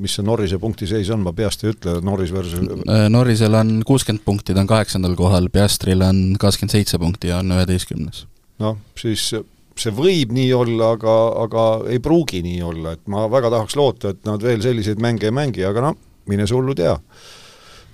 mis 0.02 0.16
see 0.18 0.26
Norrise 0.26 0.60
punktiseis 0.62 1.10
on, 1.14 1.24
ma 1.26 1.34
peast 1.36 1.64
ei 1.64 1.74
ütle, 1.74 1.98
Norris 2.06 2.34
versus 2.36 2.62
äh, 2.62 3.08
Norrisel 3.12 3.56
on 3.58 3.78
kuuskümmend 3.88 4.26
punkti, 4.26 4.56
ta 4.56 4.64
on 4.64 4.70
kaheksandal 4.70 5.16
kohal, 5.20 5.50
Piastril 5.54 6.04
on 6.06 6.22
kakskümmend 6.42 6.76
seitse 6.76 7.00
punkti 7.02 7.32
ja 7.32 7.42
on 7.44 7.56
üheteistkümnes. 7.56 8.26
noh, 8.64 8.78
siis 9.00 9.30
see 9.76 9.96
võib 9.96 10.32
nii 10.36 10.52
olla, 10.56 10.94
aga, 10.96 11.16
aga 11.46 11.64
ei 11.92 12.02
pruugi 12.04 12.42
nii 12.46 12.62
olla, 12.64 12.96
et 12.96 13.08
ma 13.12 13.26
väga 13.32 13.52
tahaks 13.58 13.76
loota, 13.80 14.14
et 14.14 14.22
nad 14.28 14.44
veel 14.44 14.64
selliseid 14.64 15.02
mänge 15.04 15.28
ei 15.30 15.36
mängi, 15.36 15.66
aga 15.68 15.90
noh, 15.90 15.98
mine 16.32 16.48
sa 16.48 16.58
hullu 16.58 16.76
tea. 16.78 16.96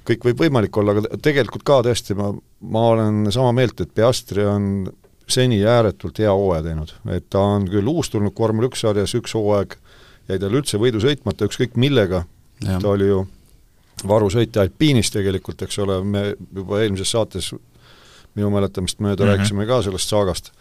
kõik 0.07 0.25
võib 0.29 0.45
võimalik 0.45 0.77
olla, 0.77 0.95
aga 0.95 1.17
tegelikult 1.21 1.63
ka 1.65 1.81
tõesti, 1.85 2.17
ma, 2.17 2.31
ma 2.73 2.87
olen 2.93 3.31
sama 3.33 3.53
meelt, 3.55 3.81
et 3.81 3.93
Piastri 3.93 4.45
on 4.45 4.89
seni 5.31 5.61
ääretult 5.65 6.19
hea 6.19 6.31
hooaja 6.31 6.63
teinud, 6.69 6.93
et 7.15 7.29
ta 7.29 7.41
on 7.55 7.67
küll 7.69 7.87
uustulnud 7.87 8.35
vormel 8.37 8.69
üks 8.69 8.83
sarjas, 8.85 9.15
üks 9.17 9.35
hooaeg 9.37 9.77
jäi 10.29 10.39
tal 10.39 10.55
üldse 10.55 10.79
võidu 10.81 11.01
sõitmata, 11.03 11.47
ükskõik 11.49 11.77
millega, 11.79 12.23
ta 12.61 12.87
oli 12.89 13.09
ju 13.09 13.25
varusõitja 14.07 14.63
alpiinis 14.65 15.11
tegelikult, 15.13 15.61
eks 15.65 15.79
ole, 15.83 15.99
me 16.03 16.23
juba 16.55 16.81
eelmises 16.81 17.11
saates 17.11 17.51
minu 18.35 18.51
mäletamist 18.53 18.99
mööda 18.99 19.23
mm 19.23 19.29
-hmm. 19.29 19.37
rääkisime 19.37 19.65
ka 19.65 19.81
sellest 19.81 20.09
saagast. 20.09 20.51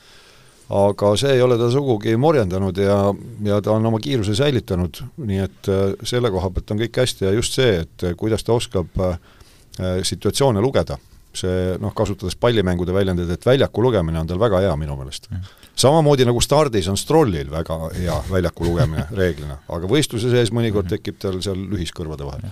Aga 0.70 1.16
see 1.16 1.32
ei 1.34 1.42
ole 1.42 1.58
ta 1.58 1.70
sugugi 1.70 2.16
morjendanud 2.16 2.76
ja, 2.78 3.14
ja 3.42 3.60
ta 3.60 3.72
on 3.72 3.86
oma 3.86 3.98
kiiruse 3.98 4.34
säilitanud, 4.34 5.02
nii 5.16 5.38
et 5.38 5.68
äh, 5.68 5.94
selle 6.04 6.30
koha 6.30 6.50
pealt 6.50 6.70
on 6.70 6.78
kõik 6.78 7.00
hästi 7.00 7.24
ja 7.24 7.32
just 7.34 7.52
see, 7.58 7.80
et 7.80 8.04
äh, 8.04 8.14
kuidas 8.16 8.44
ta 8.44 8.52
oskab 8.52 8.86
äh, 9.00 9.18
situatsioone 10.02 10.60
lugeda, 10.60 10.98
see 11.36 11.76
noh, 11.80 11.92
kasutades 11.94 12.36
pallimängude 12.40 12.94
väljendit, 12.94 13.30
et 13.30 13.46
väljaku 13.46 13.84
lugemine 13.84 14.18
on 14.20 14.30
tal 14.30 14.40
väga 14.40 14.62
hea 14.64 14.72
minu 14.76 14.96
meelest. 14.98 15.28
samamoodi 15.78 16.26
nagu 16.26 16.40
stardis 16.42 16.88
on 16.88 16.98
Strollil 16.98 17.50
väga 17.50 17.78
hea 17.94 18.16
väljaku 18.30 18.66
lugemine 18.66 19.06
reeglina, 19.20 19.60
aga 19.68 19.90
võistluse 19.90 20.32
sees 20.32 20.52
mõnikord 20.52 20.90
tekib 20.90 21.20
tal 21.22 21.40
seal 21.42 21.60
lühiskõrvade 21.70 22.26
vahel. 22.26 22.50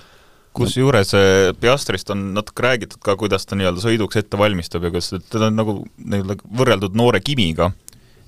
Kusjuures 0.59 1.12
Piastrist 1.61 2.11
on 2.11 2.33
natuke 2.35 2.64
räägitud 2.64 3.03
ka, 3.05 3.14
kuidas 3.21 3.45
ta 3.47 3.55
nii-öelda 3.59 3.83
sõiduks 3.83 4.19
ette 4.19 4.38
valmistab 4.38 4.88
ja 4.88 4.91
kas 4.95 5.12
teda 5.31 5.51
on 5.53 5.59
nagu 5.59 5.75
nii-öelda 5.99 6.38
võrreldud 6.59 6.97
noore 6.99 7.21
Kimiga, 7.23 7.71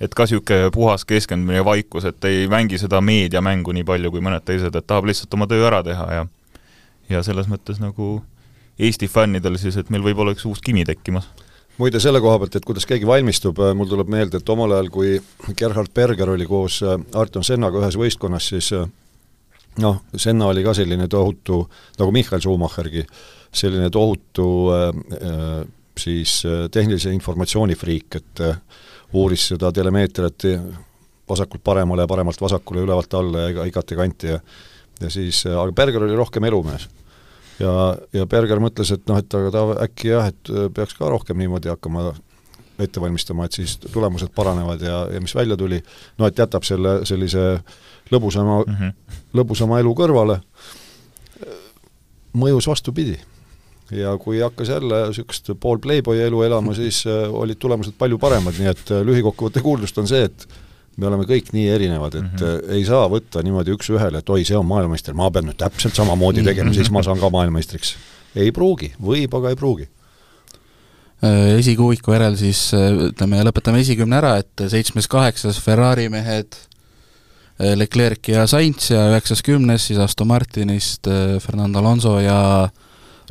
et 0.01 0.15
ka 0.15 0.27
niisugune 0.29 0.71
puhas 0.75 1.07
keskendumine 1.09 1.59
ja 1.59 1.65
vaikus, 1.67 2.07
et 2.07 2.29
ei 2.29 2.45
mängi 2.51 2.79
seda 2.79 3.01
meediamängu 3.01 3.75
nii 3.75 3.87
palju 3.89 4.13
kui 4.15 4.23
mõned 4.23 4.45
teised, 4.47 4.75
et 4.75 4.87
tahab 4.87 5.09
lihtsalt 5.11 5.35
oma 5.35 5.49
töö 5.51 5.67
ära 5.71 5.83
teha 5.87 6.11
ja 6.19 6.29
ja 7.11 7.23
selles 7.27 7.49
mõttes 7.51 7.81
nagu 7.83 8.21
Eesti 8.81 9.09
fännidel 9.13 9.59
siis, 9.61 9.77
et 9.77 9.91
meil 9.93 10.05
võib-olla 10.05 10.33
üks 10.35 10.47
uus 10.49 10.63
Kimi 10.65 10.85
tekkimas. 10.89 11.29
muide, 11.81 12.01
selle 12.01 12.21
koha 12.21 12.39
pealt, 12.43 12.57
et 12.57 12.65
kuidas 12.69 12.85
keegi 12.85 13.07
valmistub, 13.09 13.59
äh, 13.65 13.73
mul 13.77 13.89
tuleb 13.89 14.11
meelde, 14.13 14.41
et 14.41 14.51
omal 14.53 14.73
ajal, 14.77 14.91
kui 14.93 15.15
Gerhard 15.57 15.93
Berger 15.97 16.29
oli 16.29 16.47
koos 16.47 16.83
äh, 16.85 16.99
Arton 17.17 17.45
Sennaga 17.45 17.81
ühes 17.81 17.97
võistkonnas, 17.97 18.51
siis 18.53 18.69
äh, 18.77 18.85
noh, 19.81 20.03
Senna 20.17 20.51
oli 20.53 20.65
ka 20.65 20.75
selline 20.77 21.09
tohutu, 21.09 21.63
nagu 21.99 22.13
Michael 22.13 22.43
Schumachergi, 22.45 23.07
selline 23.53 23.89
tohutu 23.91 24.47
siis 25.99 26.37
tehnilise 26.71 27.11
informatsiooni 27.13 27.75
friik, 27.75 28.17
et 28.21 28.43
uuris 29.19 29.49
seda 29.51 29.73
telemeetriat 29.75 30.47
vasakult 31.29 31.65
paremale 31.65 32.07
ja 32.07 32.11
paremalt 32.11 32.41
vasakule, 32.41 32.85
ülevalt 32.87 33.17
alla 33.19 33.49
ja 33.49 33.67
igati 33.67 33.99
kanti 33.99 34.31
ja 34.31 34.39
ja 35.01 35.11
siis, 35.11 35.45
aga 35.47 35.73
Berger 35.73 36.05
oli 36.05 36.17
rohkem 36.17 36.45
elumees. 36.45 36.89
Ja, 37.61 37.75
ja 38.17 38.27
Berger 38.27 38.63
mõtles, 38.63 38.91
et 38.95 39.07
noh, 39.11 39.21
et 39.21 39.39
aga 39.39 39.53
ta 39.55 39.65
äkki 39.87 40.13
jah, 40.13 40.33
et 40.33 40.53
peaks 40.75 40.97
ka 40.99 41.09
rohkem 41.13 41.39
niimoodi 41.41 41.73
hakkama 41.73 42.11
ette 42.81 43.01
valmistama, 43.01 43.45
et 43.45 43.57
siis 43.59 43.77
tulemused 43.93 44.33
paranevad 44.35 44.83
ja, 44.85 45.03
ja 45.13 45.21
mis 45.21 45.35
välja 45.37 45.57
tuli, 45.61 45.81
no 46.19 46.29
et 46.29 46.39
jätab 46.39 46.65
selle 46.65 47.01
sellise 47.09 47.61
lõbusama 48.11 48.63
mm, 48.65 48.79
-hmm. 48.79 49.19
lõbusama 49.37 49.81
elu 49.83 49.93
kõrvale, 49.95 50.41
mõjus 52.33 52.69
vastupidi. 52.71 53.19
Ja 53.91 54.15
kui 54.19 54.39
hakkas 54.39 54.69
jälle 54.69 55.07
niisugust 55.09 55.51
pool 55.61 55.79
playboy 55.83 56.21
elu 56.23 56.43
elama, 56.47 56.75
siis 56.75 57.03
äh, 57.07 57.27
olid 57.35 57.59
tulemused 57.59 57.97
palju 57.99 58.19
paremad, 58.19 58.55
nii 58.59 58.69
et 58.71 58.91
äh, 58.91 59.01
lühikokkuvõtte 59.07 59.63
kuuldust 59.63 59.99
on 59.99 60.07
see, 60.07 60.29
et 60.29 60.47
me 60.97 61.07
oleme 61.09 61.25
kõik 61.29 61.53
nii 61.55 61.69
erinevad, 61.71 62.15
et 62.15 62.25
mm 62.25 62.39
-hmm. 62.39 62.73
ei 62.77 62.85
saa 62.85 63.07
võtta 63.09 63.43
niimoodi 63.43 63.73
üks-ühele, 63.77 64.19
et 64.19 64.31
oi, 64.31 64.45
see 64.45 64.57
on 64.57 64.67
maailmameister, 64.67 65.15
ma 65.15 65.31
pean 65.31 65.47
nüüd 65.49 65.59
täpselt 65.61 65.95
samamoodi 65.95 66.45
tegema, 66.45 66.75
siis 66.75 66.91
ma 66.91 67.03
saan 67.07 67.21
ka 67.21 67.31
maailmameistriks. 67.31 67.97
ei 68.37 68.53
pruugi, 68.53 68.93
võib, 69.03 69.35
aga 69.37 69.51
ei 69.51 69.57
pruugi 69.57 69.89
esikuuiku 71.59 72.15
järel 72.15 72.37
siis 72.41 72.71
ütleme, 72.73 73.43
lõpetame 73.45 73.83
esikümne 73.85 74.17
ära, 74.17 74.37
et 74.41 74.63
seitsmes-kaheksas 74.73 75.61
Ferrari 75.61 76.09
mehed 76.09 76.57
Leclerc 77.77 78.31
ja 78.33 78.47
Sainz 78.49 78.89
ja 78.91 79.03
üheksas 79.11 79.43
kümnes 79.45 79.85
siis 79.91 79.99
Aston 80.01 80.31
Martinist 80.31 81.09
Fernando 81.45 81.79
Alonso 81.83 82.19
ja 82.21 82.71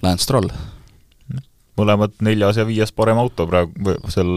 Lance 0.03 0.23
Stroll. 0.23 0.51
Mõlemad 1.79 2.15
neljas 2.25 2.59
ja 2.59 2.67
viies 2.67 2.93
parem 2.95 3.19
auto 3.21 3.47
praegu, 3.49 3.97
sel, 4.11 4.31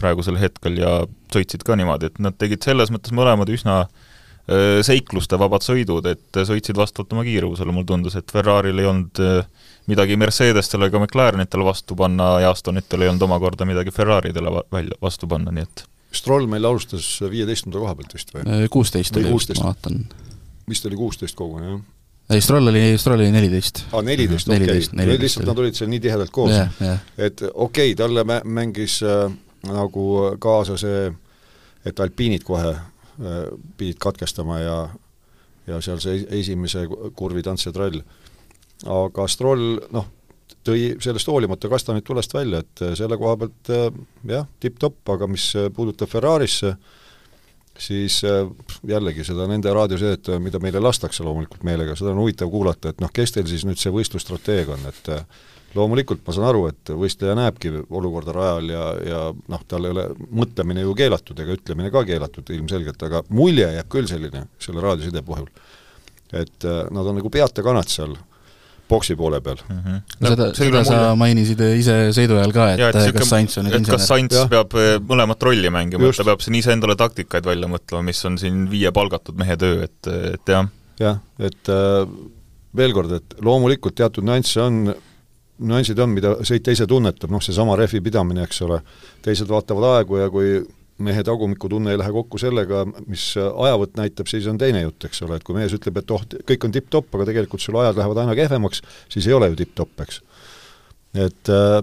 praegusel 0.00 0.38
hetkel 0.40 0.78
ja 0.80 1.02
sõitsid 1.32 1.64
ka 1.66 1.76
niimoodi, 1.78 2.12
et 2.12 2.22
nad 2.22 2.36
tegid 2.38 2.64
selles 2.64 2.92
mõttes 2.94 3.14
mõlemad 3.16 3.50
üsna 3.52 3.84
seikluste 4.82 5.38
vabad 5.38 5.62
sõidud, 5.62 6.06
et 6.10 6.38
sõitsid 6.48 6.74
vastavalt 6.74 7.12
oma 7.14 7.22
kiirusele, 7.22 7.72
mulle 7.72 7.86
tundus, 7.86 8.16
et 8.18 8.32
Ferrari'l 8.34 8.80
ei 8.82 8.88
olnud 8.90 9.20
midagi 9.86 10.16
Mercedestele 10.18 10.88
ega 10.90 10.98
McLarenitele 10.98 11.64
vastu 11.66 11.96
panna 11.98 12.34
ja 12.42 12.50
Astonitel 12.50 13.02
ei 13.02 13.12
olnud 13.12 13.22
omakorda 13.28 13.66
midagi 13.68 13.94
Ferraridele 13.94 14.50
välja, 14.72 14.98
vastu 15.02 15.30
panna, 15.30 15.54
nii 15.54 15.66
et 15.66 15.86
Stroll 16.12 16.44
meil 16.50 16.66
alustas 16.68 17.06
viieteistkümnenda 17.22 17.80
koha 17.80 17.94
pealt 17.96 18.14
vist 18.18 18.34
või? 18.34 18.66
kuusteist 18.72 19.16
oli 19.16 19.30
ma 19.32 19.70
vaatan. 19.70 20.02
vist 20.68 20.86
oli 20.90 20.98
kuusteist 20.98 21.38
koguni, 21.38 21.70
jah 21.70 21.80
ei, 22.30 22.40
Stroll 22.40 22.66
oli, 22.66 22.98
Stroll 22.98 23.20
oli 23.20 23.30
neliteist. 23.30 23.84
aa, 23.92 24.02
neliteist, 24.02 24.48
okei. 24.48 25.18
lihtsalt 25.18 25.48
nad 25.48 25.58
olid 25.58 25.76
seal 25.78 25.90
nii 25.92 26.00
tihedalt 26.00 26.32
koos 26.34 26.52
yeah,. 26.54 26.70
Yeah. 26.80 27.02
et 27.18 27.42
okei 27.42 27.92
okay,, 27.92 27.98
talle 27.98 28.24
mängis 28.44 29.00
äh, 29.06 29.26
nagu 29.68 30.06
kaasa 30.42 30.78
see, 30.80 31.12
et 31.86 32.00
alpiinid 32.00 32.46
kohe 32.46 32.72
äh, 32.72 33.44
pidid 33.76 34.00
katkestama 34.02 34.58
ja 34.62 34.78
ja 35.66 35.78
seal 35.80 36.00
see 36.02 36.24
esimese 36.40 36.86
kurvi 37.14 37.42
tants 37.42 37.66
ja 37.66 37.72
trall. 37.72 38.00
aga 38.82 39.26
Stroll, 39.30 39.76
noh, 39.94 40.08
tõi 40.66 40.96
sellest 41.02 41.28
hoolimata 41.30 41.70
kastanid 41.70 42.02
tulest 42.06 42.34
välja, 42.34 42.64
et 42.64 42.82
äh, 42.82 42.96
selle 42.98 43.18
koha 43.18 43.36
pealt 43.44 43.70
äh, 43.70 43.86
jah, 44.28 44.48
tipp-topp, 44.60 45.04
aga 45.14 45.30
mis 45.30 45.52
puudutab 45.74 46.10
Ferrarisse 46.10 46.74
äh,, 46.74 46.98
siis 47.82 48.20
äh, 48.28 48.44
jällegi 48.88 49.24
seda 49.26 49.46
nende 49.50 49.72
raadiosõidet, 49.74 50.30
mida 50.42 50.60
meile 50.62 50.82
lastakse 50.82 51.24
loomulikult 51.26 51.64
meelega, 51.66 51.96
seda 51.98 52.12
on 52.12 52.22
huvitav 52.22 52.50
kuulata, 52.52 52.92
et 52.92 53.02
noh, 53.02 53.10
kes 53.14 53.34
teil 53.34 53.48
siis 53.50 53.66
nüüd 53.68 53.80
see 53.80 53.92
võistlusstrateeg 53.94 54.70
on, 54.76 54.86
et 54.90 55.10
äh, 55.12 55.24
loomulikult 55.74 56.22
ma 56.26 56.34
saan 56.36 56.48
aru, 56.50 56.66
et 56.70 56.92
võistleja 57.02 57.36
näebki 57.38 57.72
olukorda 57.90 58.34
rajal 58.36 58.72
ja, 58.72 58.88
ja 59.08 59.20
noh, 59.32 59.62
tal 59.68 59.88
ei 59.88 59.94
ole 59.94 60.08
mõtlemine 60.30 60.84
ju 60.84 60.96
keelatud 60.98 61.38
ega 61.44 61.56
ütlemine 61.56 61.92
ka 61.94 62.04
keelatud 62.08 62.52
ilmselgelt, 62.56 63.06
aga 63.08 63.22
mulje 63.32 63.70
jääb 63.78 63.88
küll 63.92 64.10
selline 64.10 64.46
selle 64.62 64.84
raadioside 64.84 65.24
puhul. 65.26 65.48
et 66.32 66.64
äh, 66.64 66.84
nad 66.90 67.06
on 67.06 67.18
nagu 67.18 67.30
peata 67.32 67.64
kanad 67.64 67.90
seal 67.92 68.14
boksi 68.92 69.16
poole 69.18 69.40
peal 69.44 69.60
mm. 69.64 69.78
-hmm. 69.78 70.02
No, 70.20 70.32
seda, 70.34 70.48
seda 70.56 70.82
sa 70.84 70.98
mulle... 70.98 71.14
mainisid 71.22 71.62
ise 71.78 71.96
sõidu 72.16 72.38
ajal 72.40 72.54
ka, 72.56 72.68
et, 72.74 73.00
et 73.02 73.16
kas 73.16 73.32
Sainz 73.32 73.56
on 73.58 73.66
nüüd 73.68 73.78
insener? 73.80 73.96
kas 73.96 74.08
Sainz 74.10 74.36
ja. 74.36 74.44
peab 74.52 74.76
eh, 74.80 74.96
mõlemat 75.12 75.48
rolli 75.48 75.72
mängima, 75.72 76.10
et 76.10 76.20
ta 76.20 76.28
peab 76.28 76.44
siin 76.44 76.58
iseendale 76.60 76.96
taktikaid 77.00 77.48
välja 77.48 77.70
mõtlema, 77.72 78.04
mis 78.10 78.22
on 78.28 78.38
siin 78.40 78.66
viie 78.72 78.92
palgatud 78.94 79.38
mehe 79.40 79.56
töö, 79.60 79.88
et, 79.88 80.12
et 80.34 80.54
jah. 80.54 80.68
jah, 81.00 81.22
et 81.40 81.72
äh, 81.72 82.04
veel 82.76 82.94
kord, 82.96 83.16
et 83.18 83.40
loomulikult 83.44 83.96
teatud 83.98 84.26
nüansse 84.26 84.60
on, 84.62 84.84
nüansid 85.62 85.98
on, 86.02 86.12
mida 86.14 86.36
sõitja 86.46 86.74
ise 86.76 86.86
tunnetab, 86.90 87.32
noh 87.32 87.42
seesama 87.44 87.76
rehvi 87.78 88.00
pidamine, 88.04 88.46
eks 88.48 88.62
ole, 88.66 88.80
teised 89.24 89.50
vaatavad 89.50 89.98
aegu 89.98 90.22
ja 90.22 90.30
kui 90.32 90.60
mehe 90.98 91.22
tagumikutunne 91.24 91.92
ei 91.92 91.98
lähe 91.98 92.12
kokku 92.12 92.38
sellega, 92.40 92.84
mis 93.06 93.32
ajavõtt 93.38 93.96
näitab, 93.98 94.28
siis 94.30 94.46
on 94.50 94.58
teine 94.60 94.84
jutt, 94.84 95.06
eks 95.08 95.22
ole, 95.26 95.38
et 95.38 95.46
kui 95.46 95.56
mees 95.56 95.72
ütleb, 95.74 95.98
et 96.02 96.14
oh, 96.14 96.22
kõik 96.48 96.66
on 96.66 96.74
tipp-topp, 96.74 97.14
aga 97.16 97.28
tegelikult 97.30 97.64
sul 97.64 97.78
ajad 97.80 97.98
lähevad 97.98 98.22
aina 98.24 98.36
kehvemaks, 98.38 98.82
siis 99.12 99.28
ei 99.28 99.36
ole 99.36 99.50
ju 99.52 99.58
tipp-topp, 99.62 100.04
eks. 100.04 100.20
et 101.24 101.52
äh, 101.52 101.78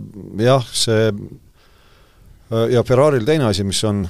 jah, 0.46 0.72
see 0.72 1.10
äh, 1.10 2.66
ja 2.76 2.86
Ferrari'l 2.86 3.28
teine 3.28 3.50
asi, 3.50 3.66
mis 3.68 3.82
on, 3.88 4.06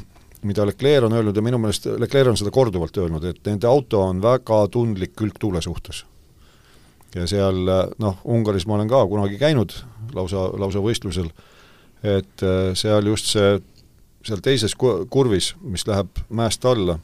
mida 0.48 0.68
Leclerc 0.68 1.08
on 1.08 1.18
öelnud 1.20 1.36
ja 1.36 1.44
minu 1.46 1.60
meelest 1.62 1.90
Leclerc 2.00 2.34
on 2.34 2.40
seda 2.40 2.54
korduvalt 2.56 2.98
öelnud, 2.98 3.26
et 3.32 3.42
nende 3.48 3.68
auto 3.68 4.04
on 4.06 4.22
väga 4.24 4.66
tundlik 4.72 5.16
külgtuule 5.20 5.62
suhtes. 5.64 6.06
ja 7.16 7.26
seal 7.28 7.64
noh, 7.98 8.20
Ungaris 8.26 8.68
ma 8.70 8.76
olen 8.76 8.90
ka 8.90 9.02
kunagi 9.10 9.40
käinud 9.42 9.74
lausa, 10.14 10.50
lausa 10.60 10.84
võistlusel, 10.84 11.32
et 12.04 12.44
äh, 12.46 12.72
seal 12.78 13.08
just 13.10 13.34
see 13.34 13.58
seal 14.26 14.42
teises 14.44 14.76
kurvis, 14.76 15.54
mis 15.62 15.86
läheb 15.88 16.22
mäest 16.36 16.66
alla, 16.68 16.98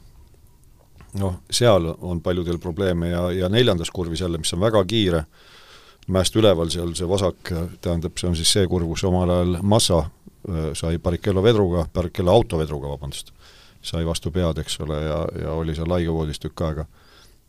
noh, 1.20 1.38
seal 1.50 1.88
on 2.00 2.20
paljudel 2.24 2.58
probleeme 2.62 3.10
ja, 3.10 3.30
ja 3.32 3.48
neljandas 3.48 3.90
kurvis 3.90 4.20
jälle, 4.20 4.38
mis 4.38 4.52
on 4.54 4.60
väga 4.60 4.84
kiire, 4.88 5.24
mäest 6.12 6.36
üleval 6.36 6.70
seal 6.72 6.92
see 6.98 7.08
vasak, 7.08 7.52
tähendab, 7.80 8.18
see 8.20 8.30
on 8.30 8.36
siis 8.38 8.52
see 8.52 8.68
kurv, 8.70 8.88
kus 8.92 9.06
omal 9.08 9.32
ajal 9.32 9.58
Massa 9.62 10.02
äh, 10.04 10.70
sai 10.78 11.00
Barrichello 11.02 11.42
vedruga, 11.42 11.86
Barrichello 11.94 12.36
autovedruga, 12.36 12.92
vabandust, 12.92 13.32
sai 13.82 14.04
vastu 14.06 14.30
pead, 14.34 14.60
eks 14.62 14.80
ole, 14.84 15.00
ja, 15.08 15.18
ja 15.46 15.56
oli 15.56 15.74
seal 15.74 15.96
haigavoodis 15.96 16.42
tükk 16.42 16.64
aega. 16.68 16.86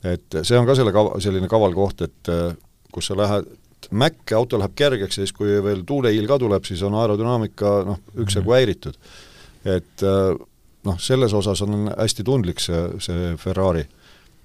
et 0.03 0.41
see 0.43 0.58
on 0.58 0.65
ka 0.65 0.75
selle 0.77 0.93
kava, 0.95 1.19
selline 1.21 1.47
kaval 1.51 1.73
koht, 1.75 2.01
et 2.08 2.32
äh, 2.32 2.51
kus 2.93 3.12
sa 3.12 3.17
lähed 3.17 3.56
mäkke, 3.91 4.36
auto 4.36 4.58
läheb 4.58 4.73
kergeks 4.75 5.19
ja 5.19 5.25
siis, 5.25 5.34
kui 5.36 5.60
veel 5.63 5.84
tuuleiil 5.86 6.27
ka 6.27 6.39
tuleb, 6.39 6.63
siis 6.65 6.82
on 6.84 6.95
aerodünaamika 6.97 7.82
noh, 7.86 7.99
üksjagu 8.23 8.56
häiritud 8.56 8.95
mm 8.95 9.03
-hmm 9.03 9.26
et 9.67 10.03
äh, 10.03 10.47
noh, 10.88 10.99
selles 10.99 11.34
osas 11.34 11.62
on 11.65 11.91
hästi 11.91 12.23
tundlik 12.23 12.62
see, 12.63 12.82
see 13.03 13.36
Ferrari. 13.41 13.86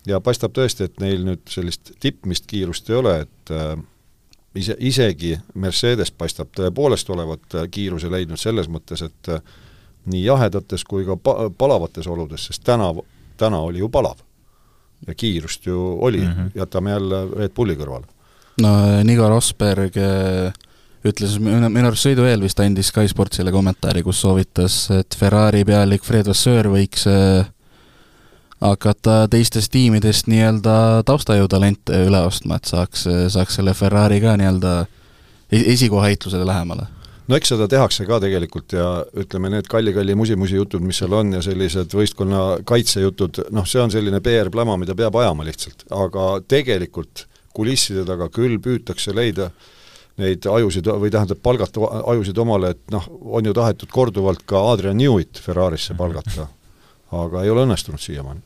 ja 0.07 0.21
paistab 0.21 0.55
tõesti, 0.57 0.89
et 0.89 1.01
neil 1.01 1.23
nüüd 1.27 1.47
sellist 1.51 1.93
tippmist 2.03 2.49
kiirust 2.51 2.91
ei 2.91 2.97
ole, 2.99 3.15
et 3.27 3.53
äh, 3.55 3.77
ise, 4.59 4.77
isegi 4.79 5.37
Mercedes 5.55 6.11
paistab 6.11 6.51
tõepoolest 6.57 7.11
olevat 7.15 7.55
äh, 7.55 7.69
kiiruse 7.71 8.11
leidnud 8.11 8.41
selles 8.41 8.69
mõttes, 8.69 9.05
et 9.07 9.33
nii 10.11 10.25
jahedates 10.25 10.85
kui 10.85 11.07
ka 11.07 11.17
pa-, 11.17 11.51
palavates 11.59 12.09
oludes, 12.11 12.49
sest 12.51 12.65
täna, 12.67 12.91
täna 13.39 13.63
oli 13.63 13.79
ju 13.79 13.89
palav. 13.89 14.19
ja 15.07 15.15
kiirust 15.15 15.67
ju 15.67 15.99
oli 16.01 16.21
mm, 16.21 16.33
-hmm. 16.33 16.51
jätame 16.55 16.91
jälle 16.91 17.29
Red 17.37 17.51
Bulli 17.55 17.75
kõrvale. 17.75 18.07
no 18.61 19.03
Nico 19.03 19.29
Rosberg 19.29 19.97
äh 19.97 20.53
ütles, 21.07 21.35
minu 21.43 21.89
arust 21.89 22.07
sõidu 22.07 22.27
eel 22.29 22.45
vist 22.45 22.61
andis 22.63 22.93
Sky 22.93 23.11
Sportsile 23.11 23.53
kommentaari, 23.55 24.05
kus 24.07 24.23
soovitas, 24.23 24.85
et 24.95 25.17
Ferrari 25.19 25.65
pealik 25.67 26.07
Fred 26.07 26.29
Vasseur 26.31 26.71
võiks 26.71 27.07
äh, 27.11 27.43
hakata 28.63 29.27
teistest 29.33 29.73
tiimidest 29.75 30.31
nii-öelda 30.31 31.03
taustajõutalente 31.09 32.05
üle 32.07 32.23
ostma, 32.29 32.61
et 32.61 32.71
saaks, 32.71 33.07
saaks 33.35 33.59
selle 33.59 33.75
Ferrari 33.75 34.21
ka 34.23 34.37
nii-öelda 34.39 34.75
esikohaheitlusele 35.53 36.47
lähemale. 36.47 36.87
No 37.29 37.39
eks 37.39 37.53
seda 37.53 37.69
tehakse 37.71 38.05
ka 38.07 38.19
tegelikult 38.23 38.75
ja 38.75 38.87
ütleme, 39.19 39.51
need 39.53 39.67
kalli-kalli 39.71 40.15
musi-musi 40.19 40.57
jutud, 40.59 40.83
mis 40.85 40.99
seal 41.03 41.15
on 41.17 41.35
ja 41.37 41.43
sellised 41.43 41.95
võistkonna 41.95 42.63
kaitsejutud, 42.67 43.45
noh, 43.55 43.67
see 43.67 43.83
on 43.83 43.93
selline 43.95 44.23
PR-pläma, 44.23 44.79
mida 44.79 44.95
peab 44.99 45.19
ajama 45.19 45.47
lihtsalt, 45.47 45.87
aga 45.95 46.33
tegelikult 46.51 47.27
kulisside 47.55 48.05
taga 48.09 48.29
küll 48.33 48.59
püütakse 48.63 49.15
leida 49.15 49.51
äh, 49.51 49.71
neid 50.21 50.47
ajusid 50.47 50.89
või 51.01 51.11
tähendab, 51.13 51.41
palgata 51.45 51.89
ajusid 52.13 52.39
omale, 52.43 52.75
et 52.75 52.95
noh, 52.95 53.07
on 53.39 53.47
ju 53.49 53.55
tahetud 53.57 53.93
korduvalt 53.93 54.45
ka 54.49 54.61
Adrian 54.73 54.99
Newit 54.99 55.41
Ferrarisse 55.41 55.97
palgata, 55.99 56.49
aga 57.17 57.45
ei 57.45 57.53
ole 57.53 57.67
õnnestunud 57.67 58.03
siiamaani. 58.03 58.43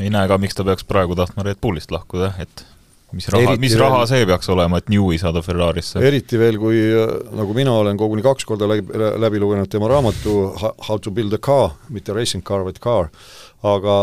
ei 0.00 0.12
näe 0.12 0.28
ka, 0.28 0.38
miks 0.38 0.54
ta 0.56 0.64
peaks 0.64 0.86
praegu 0.88 1.16
tahtma 1.18 1.44
Red 1.46 1.60
Bullist 1.62 1.90
lahkuda, 1.92 2.32
et 2.42 2.64
mis 3.12 3.28
raha, 3.28 3.56
mis 3.60 3.74
raha 3.78 3.98
veel, 3.98 4.10
see 4.12 4.26
peaks 4.30 4.50
olema, 4.54 4.80
et 4.80 4.90
Newi 4.92 5.18
saada 5.20 5.42
Ferrarisse? 5.44 6.00
eriti 6.00 6.38
veel, 6.40 6.58
kui 6.62 6.82
nagu 7.36 7.56
mina 7.56 7.74
olen 7.82 7.98
koguni 8.00 8.24
kaks 8.24 8.46
korda 8.48 8.68
läbi, 8.70 8.94
läbi 9.20 9.42
lugenud 9.42 9.70
tema 9.72 9.90
raamatu 9.90 10.36
How 10.88 10.98
to 11.02 11.10
build 11.10 11.34
a 11.34 11.40
car, 11.42 11.74
mitte 11.90 12.14
racing 12.16 12.44
car, 12.46 12.64
vaid 12.66 12.80
car, 12.82 13.10
aga 13.62 13.96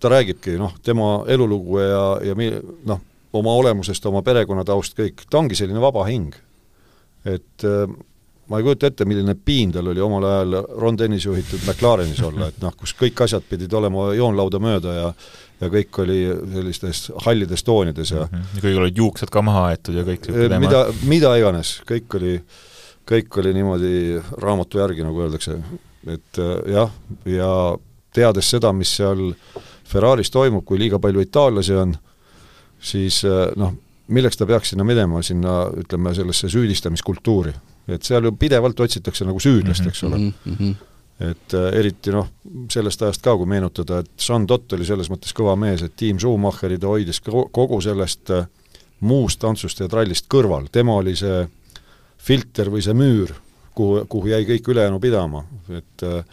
ta 0.00 0.10
räägibki 0.12 0.56
noh, 0.60 0.74
tema 0.84 1.20
elulugu 1.28 1.80
ja, 1.82 2.04
ja 2.30 2.34
mi-, 2.36 2.52
noh, 2.88 3.00
oma 3.32 3.56
olemusest, 3.62 4.06
oma 4.06 4.22
perekonnataust, 4.26 4.96
kõik, 4.98 5.26
ta 5.30 5.38
ongi 5.38 5.58
selline 5.58 5.80
vaba 5.80 6.06
hing. 6.08 6.34
et 7.24 7.64
äh, 7.68 7.90
ma 8.50 8.58
ei 8.58 8.64
kujuta 8.64 8.88
ette, 8.88 9.04
milline 9.04 9.34
piin 9.44 9.72
tal 9.72 9.90
oli 9.92 10.00
omal 10.00 10.24
ajal 10.24 10.56
Ron 10.80 10.98
Dennis 10.98 11.24
juhitud 11.24 11.60
McLarenis 11.66 12.22
olla, 12.26 12.48
et 12.48 12.58
noh, 12.62 12.74
kus 12.76 12.94
kõik 12.98 13.22
asjad 13.26 13.44
pidid 13.48 13.72
olema 13.76 14.10
joonlauda 14.16 14.60
mööda 14.62 14.96
ja 14.96 15.12
ja 15.60 15.68
kõik 15.68 15.98
oli 16.00 16.18
sellistes 16.54 17.10
hallides 17.24 17.64
toonides 17.64 18.10
ja 18.14 18.24
mm 18.24 18.38
-hmm. 18.38 18.62
kõigil 18.64 18.80
olid 18.80 18.96
juuksed 18.96 19.30
ka 19.30 19.42
maha 19.42 19.66
aetud 19.70 19.94
ja 19.94 20.04
kõik 20.08 20.28
äh, 20.30 20.58
mida, 20.60 20.86
mida 21.04 21.34
iganes, 21.36 21.80
kõik 21.84 22.16
oli, 22.16 22.40
kõik 23.10 23.38
oli 23.42 23.52
niimoodi 23.54 24.22
raamatu 24.40 24.78
järgi, 24.78 25.04
nagu 25.04 25.20
öeldakse. 25.20 25.58
et 26.06 26.38
äh, 26.38 26.72
jah, 26.72 26.90
ja 27.24 27.76
teades 28.14 28.50
seda, 28.50 28.72
mis 28.72 28.96
seal 28.96 29.34
Ferraris 29.84 30.30
toimub, 30.30 30.64
kui 30.64 30.78
liiga 30.78 30.98
palju 30.98 31.20
itaallasi 31.20 31.74
on, 31.74 31.94
siis 32.80 33.22
noh, 33.56 33.74
milleks 34.10 34.38
ta 34.38 34.46
peaks 34.46 34.72
sinna 34.72 34.84
minema, 34.86 35.22
sinna 35.22 35.64
ütleme, 35.80 36.14
sellesse 36.14 36.48
süüdistamiskultuuri. 36.50 37.52
et 37.88 38.06
seal 38.06 38.24
ju 38.24 38.30
pidevalt 38.38 38.80
otsitakse 38.80 39.24
nagu 39.26 39.40
süüdlast, 39.40 39.86
eks 39.86 40.02
ole 40.04 40.18
mm. 40.18 40.32
-hmm. 40.46 40.74
et 41.30 41.54
äh, 41.54 41.78
eriti 41.78 42.12
noh, 42.14 42.28
sellest 42.70 43.02
ajast 43.02 43.22
ka, 43.22 43.36
kui 43.36 43.46
meenutada, 43.46 43.98
et 43.98 44.10
Jean 44.28 44.48
Dott 44.48 44.72
oli 44.72 44.84
selles 44.86 45.10
mõttes 45.10 45.34
kõva 45.34 45.56
mees, 45.56 45.82
et 45.82 45.96
Team 45.96 46.18
Schumacheri 46.18 46.78
ta 46.78 46.86
hoidis 46.86 47.20
kogu 47.52 47.80
sellest 47.80 48.30
äh, 48.30 48.46
muust 49.00 49.40
tantsust 49.40 49.80
ja 49.80 49.88
trallist 49.88 50.28
kõrval, 50.28 50.68
tema 50.72 50.94
oli 50.94 51.16
see 51.16 51.48
filter 52.18 52.70
või 52.70 52.82
see 52.82 52.94
müür, 52.94 53.32
kuhu, 53.74 54.04
kuhu 54.08 54.26
jäi 54.26 54.44
kõik 54.44 54.68
ülejäänu 54.68 55.00
pidama, 55.00 55.44
et 55.68 56.02
äh, 56.02 56.24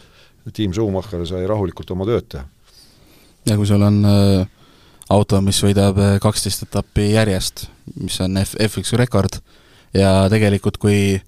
Team 0.52 0.72
Schumacher 0.72 1.26
sai 1.26 1.46
rahulikult 1.46 1.90
oma 1.90 2.06
tööd 2.06 2.28
teha. 2.28 2.44
ja 3.46 3.56
kui 3.56 3.66
sul 3.66 3.82
on 3.82 4.04
äh, 4.04 4.46
auto, 5.12 5.40
mis 5.44 5.60
võidab 5.64 5.98
äh, 6.02 6.16
kaksteist 6.22 6.66
etappi 6.66 7.12
järjest, 7.12 7.66
mis 8.00 8.18
on 8.24 8.38
F, 8.42 8.54
F1 8.60 8.96
rekord, 9.00 9.40
ja 9.96 10.26
tegelikult 10.32 10.78
kui 10.80 11.20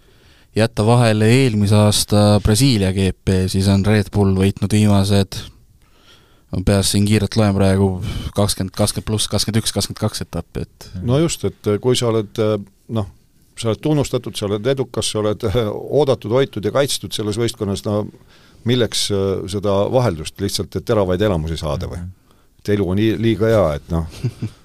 jätta 0.57 0.85
vahele 0.87 1.28
eelmise 1.31 1.78
aasta 1.78 2.41
Brasiilia 2.45 2.93
GP, 2.93 3.47
siis 3.53 3.70
on 3.70 3.85
Red 3.87 4.11
Bull 4.14 4.37
võitnud 4.39 4.72
viimased 4.74 5.39
ma 6.51 6.64
peast 6.66 6.97
siin 6.97 7.07
kiirelt 7.07 7.37
loen 7.39 7.55
praegu 7.55 7.89
kakskümmend, 8.35 8.74
kakskümmend 8.74 9.07
pluss, 9.07 9.31
kakskümmend 9.31 9.62
üks, 9.62 9.72
kakskümmend 9.76 10.03
kaks 10.03 10.24
etappi, 10.26 10.66
et 10.66 10.89
no 11.07 11.20
just, 11.22 11.47
et 11.47 11.72
kui 11.83 11.97
sa 11.99 12.11
oled 12.11 12.41
noh, 12.91 13.11
sa 13.55 13.70
oled 13.70 13.83
tunnustatud, 13.85 14.35
sa 14.37 14.49
oled 14.49 14.66
edukas, 14.72 15.12
sa 15.12 15.20
oled 15.22 15.47
oodatud, 15.47 16.35
hoitud 16.35 16.66
ja 16.66 16.74
kaitstud 16.74 17.14
selles 17.14 17.39
võistkonnas, 17.39 17.85
no 17.87 18.03
milleks 18.66 19.07
seda 19.49 19.76
vaheldust, 19.95 20.41
lihtsalt 20.43 20.74
et 20.76 20.85
teravaid 20.91 21.22
elamusi 21.22 21.57
saada 21.61 21.89
või? 21.89 22.03
Et 22.61 22.72
elu 22.76 22.88
on 22.94 23.04
liiga 23.24 23.50
hea, 23.50 23.66
et 23.80 23.92
noh 23.92 24.06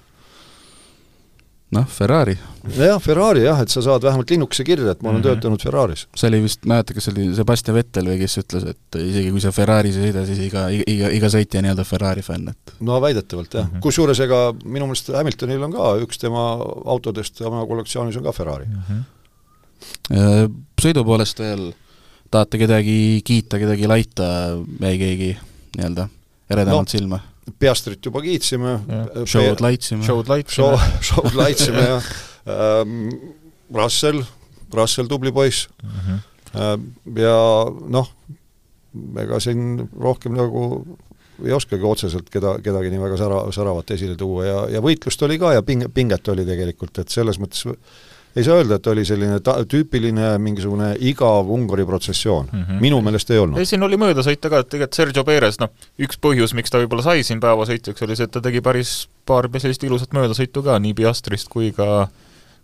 noh, 1.74 1.86
Ferrari. 1.90 2.36
jah, 2.76 2.98
Ferrari 3.02 3.42
jah, 3.42 3.60
et 3.62 3.72
sa 3.72 3.82
saad 3.82 4.04
vähemalt 4.06 4.30
linnukese 4.30 4.64
kirja, 4.66 4.92
et 4.92 5.02
ma 5.02 5.10
olen 5.10 5.20
mm 5.20 5.24
-hmm. 5.24 5.40
töötanud 5.40 5.62
Ferraris. 5.62 6.06
see 6.14 6.28
oli 6.28 6.42
vist, 6.42 6.64
mäleta, 6.64 6.94
kas 6.94 7.04
see 7.04 7.14
oli 7.14 7.34
Sebastian 7.34 7.74
Vettel 7.76 8.10
või 8.10 8.18
kes 8.18 8.38
ütles, 8.42 8.68
et 8.70 8.98
isegi 9.00 9.30
kui 9.30 9.40
sa 9.40 9.52
Ferraris 9.52 9.96
ei 9.96 10.10
sõida, 10.10 10.26
siis 10.26 10.38
iga, 10.46 10.68
iga, 10.70 11.10
iga 11.10 11.28
sõitja 11.32 11.62
nii-öelda 11.62 11.84
Ferrari 11.84 12.22
fänn, 12.22 12.48
et 12.48 12.74
no 12.80 13.00
väidetavalt 13.00 13.54
jah 13.54 13.66
mm 13.66 13.76
-hmm., 13.76 13.80
kusjuures 13.80 14.20
ega 14.20 14.52
minu 14.64 14.86
meelest 14.86 15.08
Hamiltonil 15.08 15.62
on 15.62 15.72
ka 15.72 15.96
üks 16.04 16.18
tema 16.18 16.46
autodest, 16.84 17.40
oma 17.40 17.66
kollektsioonis 17.66 18.16
on 18.16 18.22
ka 18.22 18.32
Ferrari 18.32 18.66
mm. 18.66 18.82
-hmm. 18.88 19.04
Sõidu 20.82 21.04
poolest 21.04 21.38
veel 21.38 21.72
tahate 22.30 22.58
kedagi 22.58 23.22
kiita, 23.24 23.58
kedagi 23.58 23.86
laita, 23.86 24.58
jäi 24.80 24.98
keegi 24.98 25.36
nii-öelda 25.76 26.08
eredamalt 26.50 26.86
no, 26.86 26.98
silma? 26.98 27.20
Piastrit 27.58 28.04
juba 28.04 28.20
kiitsime. 28.24 28.78
Show'd 29.24 29.60
laitsime. 29.62 30.02
Show'd 30.04 30.28
laitsime. 30.28 30.78
Show'd 31.08 31.36
laitsime 31.38 31.84
ja 31.84 32.00
ähm, 32.80 33.08
Russell, 33.74 34.22
Russell 34.74 35.06
tubli 35.06 35.32
poiss 35.32 35.68
mm. 35.82 35.90
-hmm. 35.90 37.20
ja 37.20 37.38
noh, 37.88 38.10
ega 39.22 39.40
siin 39.40 39.88
rohkem 40.00 40.34
nagu 40.34 40.98
ei 41.44 41.52
oskagi 41.52 41.84
otseselt 41.84 42.30
keda, 42.32 42.56
kedagi 42.64 42.90
nii 42.90 43.00
väga 43.00 43.16
sära, 43.20 43.40
säravat 43.52 43.90
esile 43.90 44.16
tuua 44.16 44.44
ja, 44.46 44.60
ja 44.76 44.80
võitlust 44.84 45.22
oli 45.26 45.38
ka 45.38 45.52
ja 45.52 45.62
ping-, 45.62 45.88
pinget 45.94 46.28
oli 46.32 46.46
tegelikult, 46.48 46.98
et 46.98 47.12
selles 47.12 47.40
mõttes 47.42 47.66
ei 48.36 48.44
saa 48.44 48.58
öelda, 48.60 48.76
et 48.76 48.86
oli 48.92 49.04
selline 49.08 49.38
ta-, 49.44 49.58
tüüpiline 49.68 50.34
mingisugune 50.42 50.92
igav 51.08 51.48
Ungari 51.52 51.86
protsessioon 51.88 52.50
mm. 52.52 52.62
-hmm. 52.62 52.80
minu 52.84 53.00
meelest 53.04 53.30
ei 53.30 53.38
olnud. 53.38 53.58
ei, 53.58 53.68
siin 53.68 53.82
oli 53.82 53.96
möödasõite 54.00 54.50
ka, 54.52 54.60
et 54.60 54.68
tegelikult 54.68 55.00
Sergio 55.00 55.24
Perez, 55.24 55.60
noh, 55.62 55.72
üks 56.02 56.20
põhjus, 56.20 56.54
miks 56.54 56.72
ta 56.72 56.82
võib-olla 56.82 57.06
sai 57.06 57.24
siin 57.26 57.40
päevasõitjaks, 57.40 58.04
oli 58.04 58.16
see, 58.16 58.28
et 58.28 58.34
ta 58.36 58.44
tegi 58.44 58.60
päris 58.60 59.08
paar 59.26 59.48
sellist 59.56 59.84
ilusat 59.88 60.12
möödasõitu 60.16 60.62
ka, 60.66 60.78
nii 60.78 60.94
Piastrist 60.94 61.48
kui 61.52 61.72
ka 61.76 62.08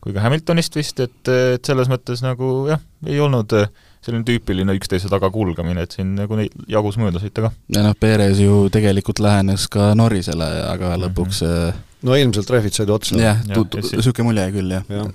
kui 0.03 0.13
ka 0.13 0.21
Hamiltonist 0.25 0.77
vist, 0.77 1.01
et, 1.01 1.29
et 1.31 1.65
selles 1.65 1.89
mõttes 1.89 2.25
nagu 2.25 2.67
jah, 2.69 2.81
ei 3.07 3.21
olnud 3.23 3.55
selline 4.03 4.27
tüüpiline 4.27 4.75
üksteise 4.75 5.09
taga 5.09 5.31
kulgemine, 5.31 5.85
et 5.87 5.95
siin 5.95 6.17
nagu 6.19 6.37
neid 6.37 6.55
jagus 6.69 6.99
möödasõite 6.99 7.45
ka. 7.45 7.53
ja 7.71 7.85
noh, 7.87 7.95
Perez 7.95 8.43
ju 8.43 8.67
tegelikult 8.75 9.23
lähenes 9.23 9.69
ka 9.71 9.93
Norrisele, 9.95 10.49
aga 10.67 10.97
lõpuks 11.07 11.45
mm 11.47 11.53
-hmm. 11.53 11.85
no 12.03 12.19
ilmselt 12.19 12.51
rehvid 12.51 12.75
said 12.75 12.91
otsa. 12.91 13.17
jah, 13.17 13.45
niisugune 13.47 14.27
mulje 14.27 14.51
küll, 14.59 14.75
jah 14.75 14.91
ja 14.91 15.07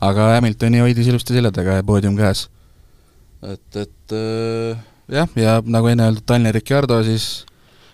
aga 0.00 0.30
Hamiltoni 0.34 0.82
hoidis 0.84 1.08
ilusti 1.10 1.36
selja 1.36 1.52
taga 1.54 1.78
ja 1.78 1.86
poodium 1.86 2.16
käes. 2.18 2.48
et, 3.42 3.76
et 3.76 4.16
äh, 4.16 4.86
jah, 5.08 5.28
ja 5.36 5.60
nagu 5.64 5.88
enne 5.92 6.10
öeldud, 6.10 6.26
Daniel 6.28 6.56
Ricciardo 6.56 7.02
siis 7.06 7.46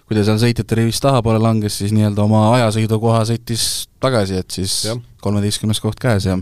kui 0.06 0.18
ta 0.18 0.26
seal 0.26 0.40
sõitjate 0.42 0.76
rivist 0.76 1.02
tahapoole 1.04 1.40
langes, 1.40 1.78
siis 1.80 1.92
nii-öelda 1.96 2.24
oma 2.26 2.44
ajasõidukoha 2.58 3.24
sõitis 3.30 3.66
tagasi, 4.02 4.40
et 4.42 4.50
siis 4.52 4.74
kolmeteistkümnes 5.24 5.80
koht 5.80 6.00
käes 6.02 6.26
ja 6.28 6.38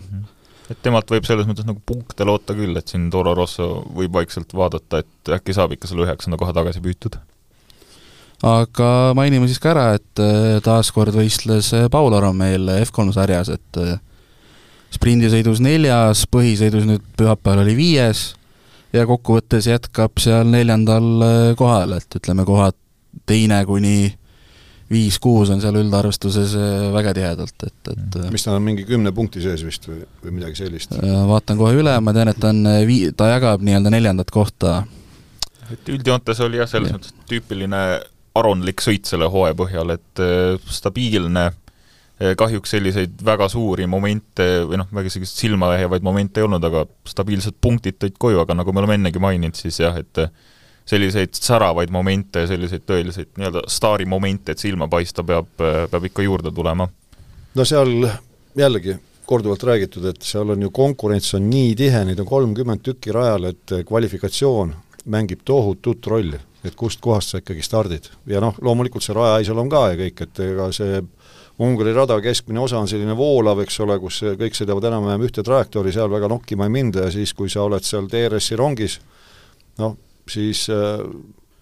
et 0.71 0.79
temalt 0.83 1.11
võib 1.11 1.27
selles 1.27 1.49
mõttes 1.49 1.67
nagu 1.67 1.83
punkte 1.87 2.27
loota 2.27 2.55
küll, 2.59 2.77
et 2.79 2.91
siin 2.91 3.09
Toro 3.11 3.35
Rosso 3.35 3.85
võib 3.95 4.15
vaikselt 4.15 4.55
vaadata, 4.55 5.03
et 5.03 5.33
äkki 5.39 5.55
saab 5.57 5.75
ikka 5.75 5.91
selle 5.91 6.07
üheksanda 6.07 6.39
koha 6.41 6.55
tagasi 6.57 6.83
püütud. 6.83 7.19
aga 8.47 8.91
mainime 9.19 9.47
siis 9.51 9.63
ka 9.63 9.75
ära, 9.75 9.87
et 9.99 10.23
äh, 10.23 10.59
taaskord 10.65 11.15
võistles 11.15 11.73
äh, 11.77 11.89
Paul 11.91 12.15
Aron 12.17 12.39
meil 12.39 12.71
F3 12.81 13.15
sarjas, 13.15 13.53
et 13.55 13.83
sprindisõidus 14.95 15.63
neljas, 15.63 16.25
põhisõidus 16.31 16.87
nüüd 16.89 17.05
pühapäeval 17.19 17.65
oli 17.65 17.77
viies 17.79 18.31
ja 18.95 19.07
kokkuvõttes 19.07 19.69
jätkab 19.71 20.19
seal 20.23 20.49
neljandal 20.51 21.11
äh, 21.25 21.43
kohal, 21.59 21.95
et 21.99 22.19
ütleme, 22.19 22.47
kohad 22.49 22.77
teine 23.27 23.63
kuni 23.67 24.13
viis-kuus 24.91 25.53
on 25.55 25.63
seal 25.63 25.79
üldarvestuses 25.79 26.57
äh, 26.59 26.89
väga 26.95 27.15
tihedalt, 27.15 27.67
et, 27.67 27.93
et 27.93 28.21
äh, 28.25 28.31
mis 28.35 28.47
ta 28.47 28.57
on, 28.57 28.65
mingi 28.67 28.87
kümne 28.89 29.15
punkti 29.15 29.43
sees 29.45 29.63
vist 29.67 29.87
või, 29.91 30.03
või 30.25 30.39
midagi 30.41 30.65
sellist? 30.65 30.97
Vaatan 31.31 31.61
kohe 31.61 31.77
üle, 31.79 31.95
ma 32.03 32.15
tean, 32.17 32.33
et 32.33 32.41
ta 32.43 32.51
on 32.51 32.65
vii-, 32.89 33.13
ta 33.17 33.31
jagab 33.37 33.63
nii-öelda 33.67 33.95
neljandat 33.95 34.35
kohta. 34.35 34.83
et 35.71 35.95
üldjoontes 35.95 36.43
oli 36.43 36.59
jah, 36.59 36.71
selles 36.71 36.91
ja. 36.91 36.99
mõttes 36.99 37.15
tüüpiline 37.31 37.85
aronlik 38.41 38.83
sõit 38.83 39.07
selle 39.11 39.27
hooaja 39.31 39.57
põhjal, 39.59 39.91
et 39.95 40.21
stabiilne 40.71 41.51
Eh, 41.51 41.60
kahjuks 42.21 42.75
selliseid 42.75 43.23
väga 43.25 43.49
suuri 43.49 43.87
momente 43.89 44.47
või 44.69 44.81
noh, 44.83 44.89
väga 44.93 45.13
selliseid 45.13 45.45
silmajäävaid 45.47 46.05
momente 46.05 46.41
ei 46.41 46.45
olnud, 46.45 46.65
aga 46.69 46.85
stabiilsed 47.09 47.57
punktid 47.61 47.97
tõid 48.01 48.19
koju, 48.21 48.43
aga 48.43 48.57
nagu 48.59 48.73
me 48.73 48.83
oleme 48.83 48.99
ennegi 49.01 49.23
maininud, 49.23 49.57
siis 49.57 49.81
jah, 49.81 49.97
et 49.97 50.21
selliseid 50.91 51.37
säravaid 51.37 51.93
momente, 51.95 52.47
selliseid 52.51 52.85
tõeliseid 52.89 53.31
nii-öelda 53.39 53.65
staarimomente, 53.71 54.53
et 54.53 54.63
silma 54.63 54.89
paista, 54.91 55.25
peab, 55.25 55.49
peab 55.57 56.11
ikka 56.11 56.27
juurde 56.27 56.53
tulema. 56.55 56.89
no 57.55 57.65
seal 57.65 58.09
jällegi 58.59 58.97
korduvalt 59.31 59.63
räägitud, 59.63 60.05
et 60.11 60.23
seal 60.27 60.51
on 60.51 60.63
ju 60.63 60.71
konkurents 60.75 61.35
on 61.39 61.45
nii 61.51 61.75
tihe, 61.79 62.05
neid 62.05 62.19
on 62.19 62.27
kolmkümmend 62.27 62.83
tükki 62.83 63.15
rajal, 63.15 63.53
et 63.53 63.75
kvalifikatsioon 63.87 64.73
mängib 65.11 65.45
tohutut 65.47 66.07
rolli, 66.11 66.41
et 66.67 66.75
kust 66.77 67.01
kohast 67.01 67.31
sa 67.33 67.41
ikkagi 67.41 67.63
stardid. 67.63 68.11
ja 68.27 68.43
noh, 68.43 68.59
loomulikult 68.61 69.07
see 69.07 69.15
raja 69.15 69.39
iseloom 69.45 69.71
ka 69.71 69.85
ja 69.93 70.01
kõik, 70.01 70.25
et 70.27 70.43
ega 70.49 70.67
see 70.75 70.99
Ungari 71.61 71.93
rada 71.93 72.17
keskmine 72.25 72.63
osa 72.63 72.79
on 72.81 72.89
selline 72.89 73.13
voolav, 73.17 73.59
eks 73.61 73.81
ole, 73.85 73.99
kus 74.01 74.23
kõik 74.41 74.57
sõidavad 74.57 74.87
enam-vähem 74.89 75.27
ühte 75.27 75.45
trajektoori, 75.45 75.93
seal 75.93 76.09
väga 76.13 76.31
nokkima 76.33 76.65
ei 76.69 76.73
minda 76.73 77.05
ja 77.05 77.11
siis, 77.13 77.35
kui 77.37 77.53
sa 77.53 77.67
oled 77.67 77.85
seal 77.85 78.09
DRS-i 78.09 78.57
rongis, 78.57 78.97
noh, 79.81 79.97
siis, 80.25 80.65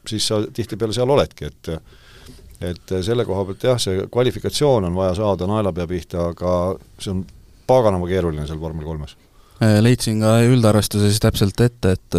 siis 0.07 0.29
sa 0.31 0.39
tihtipeale 0.55 0.95
seal 0.95 1.11
oledki, 1.17 1.51
et 1.51 1.73
et 2.59 2.91
selle 3.07 3.23
koha 3.23 3.45
pealt 3.47 3.65
jah, 3.69 3.77
see 3.79 4.07
kvalifikatsioon 4.11 4.89
on 4.89 4.97
vaja 4.99 5.13
saada 5.21 5.47
naelapea 5.47 5.87
pihta, 5.87 6.31
aga 6.33 6.55
see 6.99 7.13
on 7.13 7.21
paganama 7.71 8.09
keeruline 8.11 8.47
seal 8.49 8.59
vormel 8.59 8.87
kolmes. 8.87 9.15
Leidsin 9.59 10.23
ka 10.23 10.41
üldarvestuses 10.47 11.19
täpselt 11.23 11.61
ette, 11.63 11.95
et 11.95 12.19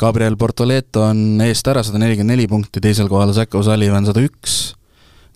Gabriel 0.00 0.36
Portoleto 0.40 1.04
on 1.08 1.40
eest 1.44 1.68
ära 1.68 1.84
sada 1.84 2.00
nelikümmend 2.00 2.34
neli 2.34 2.48
punkti, 2.48 2.80
teisel 2.84 3.08
kohal 3.12 3.32
Zac 3.36 3.52
O'Sullivan 3.56 4.08
sada 4.08 4.24
üks, 4.24 4.74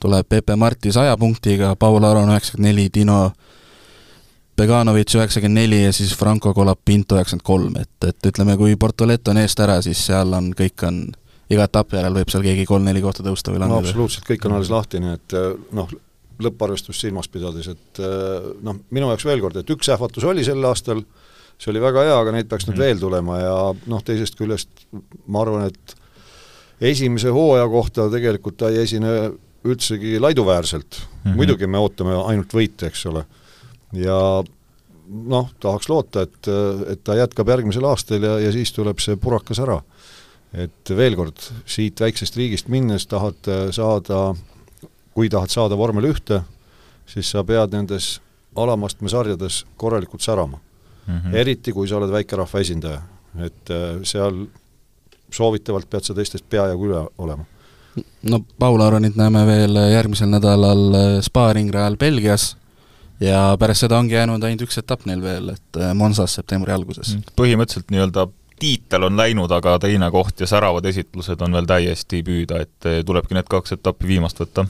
tuleb 0.01 0.29
Pepe 0.29 0.57
Marti 0.57 0.93
saja 0.93 1.17
punktiga, 1.21 1.75
Paul 1.79 2.05
Aron 2.05 2.33
üheksakümmend 2.33 2.71
neli, 2.71 2.89
Dino 2.95 3.21
Beganovitš 4.61 5.17
üheksakümmend 5.17 5.63
neli 5.63 5.83
ja 5.85 5.93
siis 5.97 6.13
Franco 6.17 6.53
Colapinto 6.55 7.17
üheksakümmend 7.17 7.47
kolm, 7.47 7.77
et, 7.81 8.09
et 8.09 8.31
ütleme, 8.33 8.57
kui 8.61 8.77
Portoleto 8.81 9.33
on 9.33 9.41
eest 9.41 9.61
ära, 9.63 9.79
siis 9.85 10.03
seal 10.11 10.37
on, 10.37 10.53
kõik 10.57 10.85
on, 10.89 11.03
iga 11.51 11.67
etapi 11.69 11.99
järel 11.99 12.21
võib 12.21 12.33
seal 12.33 12.45
keegi 12.45 12.67
kolm-neli 12.69 13.03
kohta 13.05 13.25
tõusta 13.27 13.55
või 13.55 13.63
langeda. 13.63 13.81
no 13.81 13.89
absoluutselt, 13.89 14.27
kõik 14.29 14.47
on 14.49 14.57
alles 14.59 14.73
lahti, 14.73 15.01
nii 15.03 15.17
et 15.17 15.37
noh, 15.77 15.95
lõpparvestust 16.41 17.07
silmas 17.07 17.29
pidades, 17.33 17.71
et 17.73 18.03
noh, 18.65 18.83
minu 18.93 19.09
jaoks 19.13 19.27
veel 19.29 19.43
kord, 19.45 19.61
et 19.61 19.73
üks 19.73 19.89
ähvatus 19.93 20.27
oli 20.29 20.45
sel 20.47 20.65
aastal, 20.69 21.03
see 21.61 21.73
oli 21.73 21.83
väga 21.83 22.05
hea, 22.09 22.19
aga 22.21 22.35
neid 22.37 22.49
peaks 22.49 22.69
nüüd 22.69 22.79
mm. 22.79 22.85
veel 22.85 23.01
tulema 23.01 23.41
ja 23.41 23.57
noh, 23.93 24.05
teisest 24.05 24.39
küljest 24.39 24.87
ma 25.27 25.45
arvan, 25.45 25.69
et 25.69 25.97
esimese 26.93 27.33
hooaja 27.35 27.69
kohta 27.69 28.09
tegelikult 28.13 28.57
ta 28.61 28.71
ei 28.73 28.81
esine 28.85 29.15
üldsegi 29.65 30.21
laiduväärselt 30.21 31.01
mm, 31.01 31.31
-hmm. 31.31 31.37
muidugi 31.37 31.67
me 31.67 31.79
ootame 31.79 32.15
ainult 32.25 32.55
võite, 32.55 32.87
eks 32.89 33.07
ole, 33.07 33.25
ja 33.93 34.19
noh, 35.11 35.51
tahaks 35.61 35.89
loota, 35.89 36.23
et, 36.23 36.49
et 36.93 37.05
ta 37.05 37.17
jätkab 37.19 37.49
järgmisel 37.49 37.85
aastal 37.85 38.23
ja, 38.23 38.39
ja 38.41 38.53
siis 38.53 38.73
tuleb 38.73 38.99
see 39.03 39.17
purakas 39.17 39.59
ära. 39.59 39.81
et 40.53 40.91
veel 40.97 41.15
kord, 41.17 41.39
siit 41.67 42.01
väiksest 42.01 42.37
riigist 42.37 42.69
minnes 42.69 43.07
tahad 43.07 43.51
saada, 43.71 44.35
kui 45.15 45.29
tahad 45.29 45.51
saada 45.51 45.77
vormel 45.79 46.09
ühte, 46.11 46.43
siis 47.07 47.31
sa 47.31 47.45
pead 47.45 47.71
nendes 47.75 48.21
alamastme 48.57 49.09
sarjades 49.09 49.65
korralikult 49.77 50.23
särama 50.23 50.59
mm. 51.07 51.19
-hmm. 51.19 51.37
eriti, 51.37 51.73
kui 51.73 51.89
sa 51.89 51.97
oled 51.97 52.11
väikerahva 52.11 52.61
esindaja. 52.61 53.03
et 53.39 53.71
äh, 53.71 54.01
seal 54.03 54.47
soovitavalt 55.31 55.91
pead 55.91 56.03
sa 56.05 56.15
teistest 56.15 56.45
peajagu 56.51 56.87
üle 56.87 57.09
olema. 57.19 57.45
No 58.23 58.41
Paul 58.59 58.81
Aronit 58.81 59.17
näeme 59.19 59.45
veel 59.47 59.79
järgmisel 59.93 60.31
nädalal 60.31 60.83
äh, 60.95 61.07
spaaringrajal 61.25 61.97
Belgias 62.01 62.55
ja 63.21 63.57
pärast 63.61 63.87
seda 63.87 63.99
ongi 63.99 64.15
jäänud 64.15 64.45
ainult 64.45 64.67
üks 64.67 64.81
etapp 64.81 65.07
neil 65.09 65.23
veel, 65.23 65.55
et 65.55 65.81
äh, 65.81 65.95
Monsas 65.95 66.37
septembri 66.39 66.73
alguses. 66.75 67.17
Mm. 67.17 67.35
põhimõtteliselt 67.41 67.91
nii-öelda 67.95 68.29
tiitel 68.61 69.09
on 69.09 69.17
läinud, 69.17 69.53
aga 69.57 69.79
teine 69.81 70.11
koht 70.13 70.43
ja 70.43 70.49
säravad 70.49 70.85
esitlused 70.91 71.41
on 71.41 71.57
veel 71.57 71.69
täiesti 71.69 72.21
püüda, 72.25 72.61
et 72.67 72.89
tulebki 73.09 73.37
need 73.37 73.49
kaks 73.49 73.79
etappi 73.79 74.09
viimast 74.11 74.41
võtta. 74.43 74.67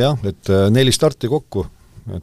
jah, 0.00 0.18
et 0.24 0.52
neli 0.72 0.92
starti 0.92 1.28
kokku. 1.28 1.66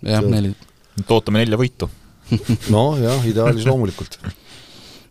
jah, 0.01 0.25
neli. 0.25 0.55
et 0.99 1.13
ootame 1.13 1.43
nelja 1.43 1.61
võitu 1.61 1.89
nojah, 2.73 3.27
ideaalis 3.29 3.67
loomulikult 3.69 4.17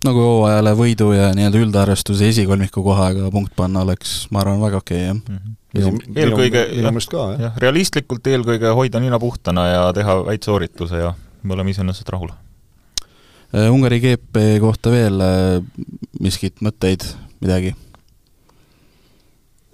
nagu 0.06 0.20
hooajale 0.24 0.72
võidu 0.78 1.10
ja 1.12 1.30
nii-öelda 1.36 1.60
üldarvestuse 1.64 2.28
esikolmiku 2.32 2.82
kohaga 2.84 3.30
punkt 3.32 3.52
panna 3.56 3.84
oleks, 3.84 4.24
ma 4.32 4.42
arvan, 4.44 4.60
väga 4.62 4.80
okei 4.80 5.00
okay,, 5.00 5.08
jah 5.08 5.16
mm. 5.16 5.56
-hmm. 5.74 6.20
eelkõige, 6.24 6.62
jah, 7.40 7.58
realistlikult 7.64 8.26
eelkõige 8.26 8.72
hoida 8.76 9.00
nina 9.00 9.18
puhtana 9.20 9.66
ja 9.68 9.82
teha 9.96 10.20
väikse 10.30 10.50
soorituse 10.50 11.02
ja 11.04 11.12
me 11.42 11.54
oleme 11.54 11.70
iseenesest 11.70 12.08
rahul. 12.08 12.32
Äh, 13.54 13.68
Ungari 13.72 14.00
GP 14.00 14.60
kohta 14.60 14.90
veel 14.90 15.20
äh, 15.20 15.60
miskit 16.20 16.60
mõtteid, 16.64 17.06
midagi? 17.40 17.74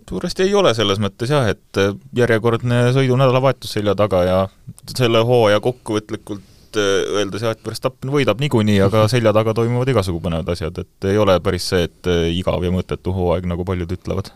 suuresti 0.06 0.44
ei 0.46 0.54
ole 0.54 0.70
selles 0.74 1.00
mõttes 1.02 1.30
jah, 1.30 1.48
et 1.50 1.80
äh, 1.82 1.94
järjekordne 2.14 2.92
sõidunädalavahetus 2.94 3.72
selja 3.78 3.94
taga 3.98 4.22
ja 4.24 4.36
selle 4.94 5.22
hooaja 5.26 5.58
kokkuvõtlikult 5.60 6.44
et 6.76 7.12
öeldes 7.20 7.44
jah, 7.44 7.54
et 7.56 7.66
Verstappen 7.66 8.12
võidab 8.12 8.40
niikuinii, 8.42 8.80
aga 8.86 9.06
selja 9.12 9.34
taga 9.36 9.54
toimuvad 9.56 9.92
igasugu 9.92 10.22
põnevad 10.24 10.50
asjad, 10.54 10.82
et 10.84 11.10
ei 11.12 11.20
ole 11.20 11.38
päris 11.44 11.70
see, 11.72 11.86
et 11.88 12.10
äh, 12.10 12.26
igav 12.36 12.64
ja 12.64 12.72
mõttetu 12.74 13.14
hooaeg, 13.16 13.48
nagu 13.50 13.66
paljud 13.68 13.96
ütlevad. 13.98 14.32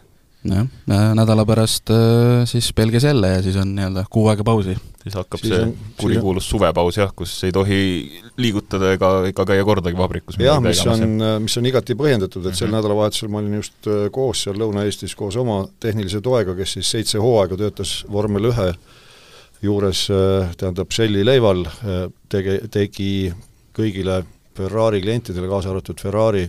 jah, 0.49 0.65
nädala 0.89 1.45
pärast 1.45 1.91
äh, 1.93 2.47
siis 2.49 2.71
Belgias 2.77 3.05
jälle 3.05 3.35
ja 3.35 3.43
siis 3.45 3.59
on 3.61 3.75
nii-öelda 3.77 4.07
kuu 4.11 4.29
aega 4.33 4.45
pausi. 4.45 4.77
siis 5.03 5.19
hakkab 5.19 5.43
siis 5.43 5.53
see 5.53 5.67
on, 5.67 5.75
kurikuulus 6.01 6.49
suvepaus 6.49 6.97
jah, 6.97 7.13
kus 7.17 7.35
ei 7.45 7.53
tohi 7.53 7.81
liigutada 8.41 8.95
ega, 8.97 9.11
ega 9.29 9.45
käia 9.53 9.67
kordagi 9.69 10.01
vabrikus. 10.01 10.41
jah, 10.41 10.63
mis 10.65 10.81
on, 10.89 11.21
mis 11.45 11.59
on 11.61 11.69
igati 11.69 11.97
põhjendatud, 11.99 12.47
et 12.47 12.55
sel 12.55 12.69
mm 12.69 12.73
-hmm. 12.73 12.77
nädalavahetusel 12.79 13.29
ma 13.29 13.45
olin 13.45 13.61
just 13.61 13.87
äh, 13.87 14.09
koos 14.13 14.47
seal 14.47 14.57
Lõuna-Eestis 14.57 15.17
koos 15.17 15.37
oma 15.37 15.67
tehnilise 15.81 16.21
toega, 16.21 16.57
kes 16.57 16.79
siis 16.79 16.91
seitse 16.97 17.21
hooaega 17.21 17.61
töötas 17.61 18.01
vormel 18.13 18.53
ühe 18.55 18.73
juures, 19.63 20.09
äh, 20.11 20.55
tähendab, 20.57 20.93
Shelly 20.93 21.25
Leival 21.25 21.67
äh, 21.67 22.07
tege-, 22.33 22.63
tegi 22.73 23.31
kõigile 23.77 24.23
Ferrari 24.57 25.01
klientidele, 25.03 25.49
kaasa 25.51 25.71
arvatud 25.73 26.01
Ferrari 26.01 26.47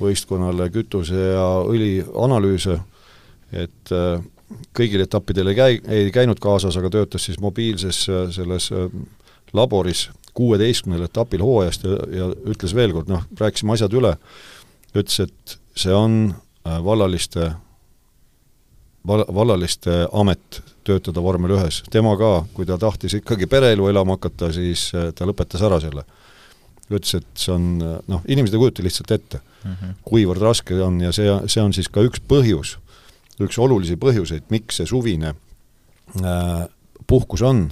võistkonnale 0.00 0.70
kütuse 0.72 1.16
ja 1.34 1.46
õli 1.68 2.00
analüüse, 2.24 2.78
et 3.52 3.94
äh, 3.94 4.22
kõigil 4.76 5.04
etappidel 5.04 5.52
ei 5.52 5.58
käi-, 5.58 5.80
ei 5.86 6.10
käinud 6.14 6.42
kaasas, 6.42 6.76
aga 6.80 6.90
töötas 6.90 7.28
siis 7.28 7.38
mobiilses 7.42 8.02
selles 8.34 8.70
laboris 9.54 10.08
kuueteistkümnel 10.34 11.06
etapil 11.06 11.42
hooajast 11.42 11.86
ja, 11.86 11.98
ja 12.14 12.28
ütles 12.50 12.74
veel 12.74 12.94
kord, 12.94 13.10
noh, 13.10 13.22
rääkisime 13.38 13.76
asjad 13.76 13.94
üle, 13.94 14.16
ütles, 14.94 15.20
et 15.26 15.58
see 15.78 15.94
on 15.94 16.32
vallaliste 16.66 17.52
val-, 19.06 19.26
vallaliste 19.34 20.04
amet 20.12 20.60
töötada 20.90 21.22
vormel 21.24 21.54
ühes, 21.56 21.82
tema 21.92 22.16
ka, 22.20 22.32
kui 22.54 22.68
ta 22.68 22.78
tahtis 22.80 23.16
ikkagi 23.20 23.48
pereelu 23.50 23.88
elama 23.90 24.18
hakata, 24.18 24.50
siis 24.56 24.88
äh, 24.94 25.10
ta 25.16 25.28
lõpetas 25.28 25.62
ära 25.66 25.80
selle. 25.82 26.04
ütles, 26.90 27.20
et 27.20 27.26
see 27.38 27.52
on 27.54 27.66
noh, 28.10 28.22
inimesed 28.26 28.56
ei 28.56 28.58
kujuta 28.58 28.82
lihtsalt 28.82 29.12
ette 29.14 29.38
mm, 29.38 29.72
-hmm. 29.72 29.98
kuivõrd 30.02 30.42
raske 30.42 30.74
on 30.82 31.00
ja 31.00 31.12
see, 31.14 31.30
see 31.46 31.62
on 31.62 31.72
siis 31.72 31.88
ka 31.88 32.02
üks 32.02 32.18
põhjus, 32.26 32.78
üks 33.40 33.58
olulisi 33.58 33.96
põhjuseid, 33.96 34.48
miks 34.50 34.80
see 34.80 34.86
suvine 34.90 35.34
äh, 36.18 36.64
puhkus 37.06 37.42
on 37.46 37.68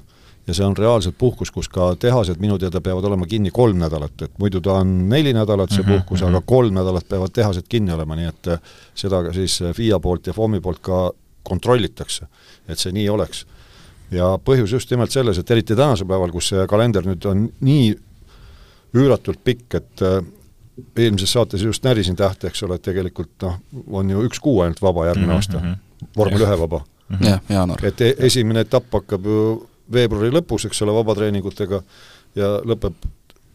ja 0.48 0.54
see 0.54 0.64
on 0.64 0.76
reaalselt 0.76 1.18
puhkus, 1.18 1.50
kus 1.52 1.68
ka 1.68 1.90
tehased 2.00 2.40
minu 2.40 2.56
teada 2.58 2.80
peavad 2.80 3.04
olema 3.04 3.26
kinni 3.28 3.50
kolm 3.54 3.78
nädalat, 3.82 4.22
et 4.22 4.38
muidu 4.40 4.60
ta 4.64 4.80
on 4.80 5.08
neli 5.08 5.34
nädalat, 5.36 5.70
see 5.70 5.82
-hmm, 5.82 5.98
puhkus 5.98 6.20
mm, 6.20 6.26
-hmm. 6.26 6.36
aga 6.36 6.46
kolm 6.46 6.74
nädalat 6.74 7.08
peavad 7.08 7.32
tehased 7.32 7.68
kinni 7.68 7.92
olema, 7.92 8.16
nii 8.16 8.28
et 8.28 8.48
äh, 8.48 8.60
seda 8.94 9.22
ka 9.22 9.32
siis 9.32 9.60
FIA 9.74 10.00
poolt 10.00 10.26
ja 10.26 10.32
FOM-i 10.32 10.60
poolt 10.60 10.78
ka 10.80 11.10
kontrollitakse, 11.48 12.28
et 12.68 12.78
see 12.78 12.92
nii 12.92 13.08
oleks. 13.08 13.46
ja 14.10 14.38
põhjus 14.40 14.72
just 14.72 14.90
nimelt 14.90 15.12
selles, 15.12 15.38
et 15.38 15.50
eriti 15.50 15.76
tänasel 15.76 16.08
päeval, 16.08 16.30
kus 16.32 16.52
see 16.52 16.66
kalender 16.68 17.04
nüüd 17.04 17.24
on 17.28 17.48
nii 17.60 17.90
üüratult 18.96 19.42
pikk, 19.44 19.74
et 19.74 20.02
äh, 20.02 20.22
eelmises 20.96 21.32
saates 21.32 21.62
just 21.62 21.84
närisin 21.84 22.16
tähte, 22.16 22.48
eks 22.48 22.62
ole, 22.62 22.78
et 22.78 22.82
tegelikult 22.82 23.34
noh, 23.42 23.58
on 24.00 24.10
ju 24.10 24.22
üks 24.28 24.40
kuu 24.42 24.60
ainult 24.64 24.80
vaba 24.82 25.06
järgmine 25.10 25.32
mm 25.32 25.40
-hmm. 25.40 25.74
aasta, 25.74 26.12
vormel 26.16 26.46
ühe 26.46 26.58
vaba 26.58 26.78
mm. 26.78 27.16
-hmm. 27.16 27.28
jah, 27.28 27.40
jaanuar. 27.48 27.84
et 27.84 28.00
e 28.00 28.14
esimene 28.18 28.60
etapp 28.60 28.92
hakkab 28.92 29.26
ju 29.26 29.68
veebruari 29.92 30.30
lõpus, 30.30 30.66
eks 30.66 30.82
ole, 30.82 30.92
vabatreeningutega 30.92 31.82
ja 32.34 32.48
lõpeb 32.64 32.94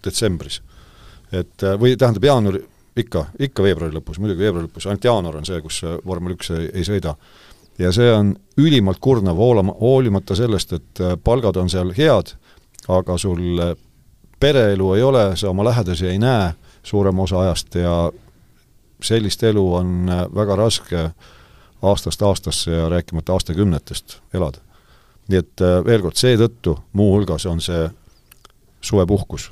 detsembris. 0.04 0.62
et 1.32 1.64
äh, 1.64 1.80
või 1.80 1.98
tähendab, 1.98 2.24
jaanuari, 2.24 2.66
ikka, 2.96 3.26
ikka 3.40 3.64
veebruari 3.64 3.96
lõpus, 3.96 4.20
muidugi 4.20 4.40
veebruari 4.40 4.68
lõpus, 4.68 4.86
ainult 4.86 5.04
jaanuar 5.04 5.36
on 5.36 5.46
see, 5.46 5.62
kus 5.62 5.82
vormel 6.06 6.34
üks 6.34 6.52
ei, 6.52 6.70
ei 6.74 6.84
sõida 6.84 7.16
ja 7.80 7.92
see 7.92 8.12
on 8.14 8.36
ülimalt 8.58 9.00
kurnav, 9.02 9.38
hoolama, 9.38 9.76
hoolimata 9.82 10.36
sellest, 10.36 10.74
et 10.74 11.02
äh, 11.02 11.16
palgad 11.24 11.58
on 11.58 11.70
seal 11.70 11.94
head, 11.98 12.36
aga 12.88 13.18
sul 13.18 13.60
äh, 13.60 13.74
pereelu 14.40 14.94
ei 14.94 15.04
ole, 15.04 15.26
sa 15.38 15.50
oma 15.50 15.66
lähedasi 15.66 16.08
ei 16.08 16.20
näe 16.20 16.54
suurema 16.84 17.24
osa 17.24 17.40
ajast 17.40 17.76
ja 17.76 18.12
sellist 19.04 19.44
elu 19.44 19.64
on 19.76 20.10
äh, 20.10 20.26
väga 20.36 20.56
raske 20.56 21.10
aastast 21.82 22.22
aastasse 22.22 22.72
ja 22.72 22.90
rääkimata 22.90 23.34
aastakümnetest 23.34 24.20
elada. 24.34 24.58
nii 25.28 25.40
et 25.40 25.62
veel 25.86 26.02
kord, 26.04 26.18
seetõttu 26.20 26.74
muuhulgas 27.00 27.46
on 27.48 27.62
see 27.64 27.86
suvepuhkus. 28.84 29.52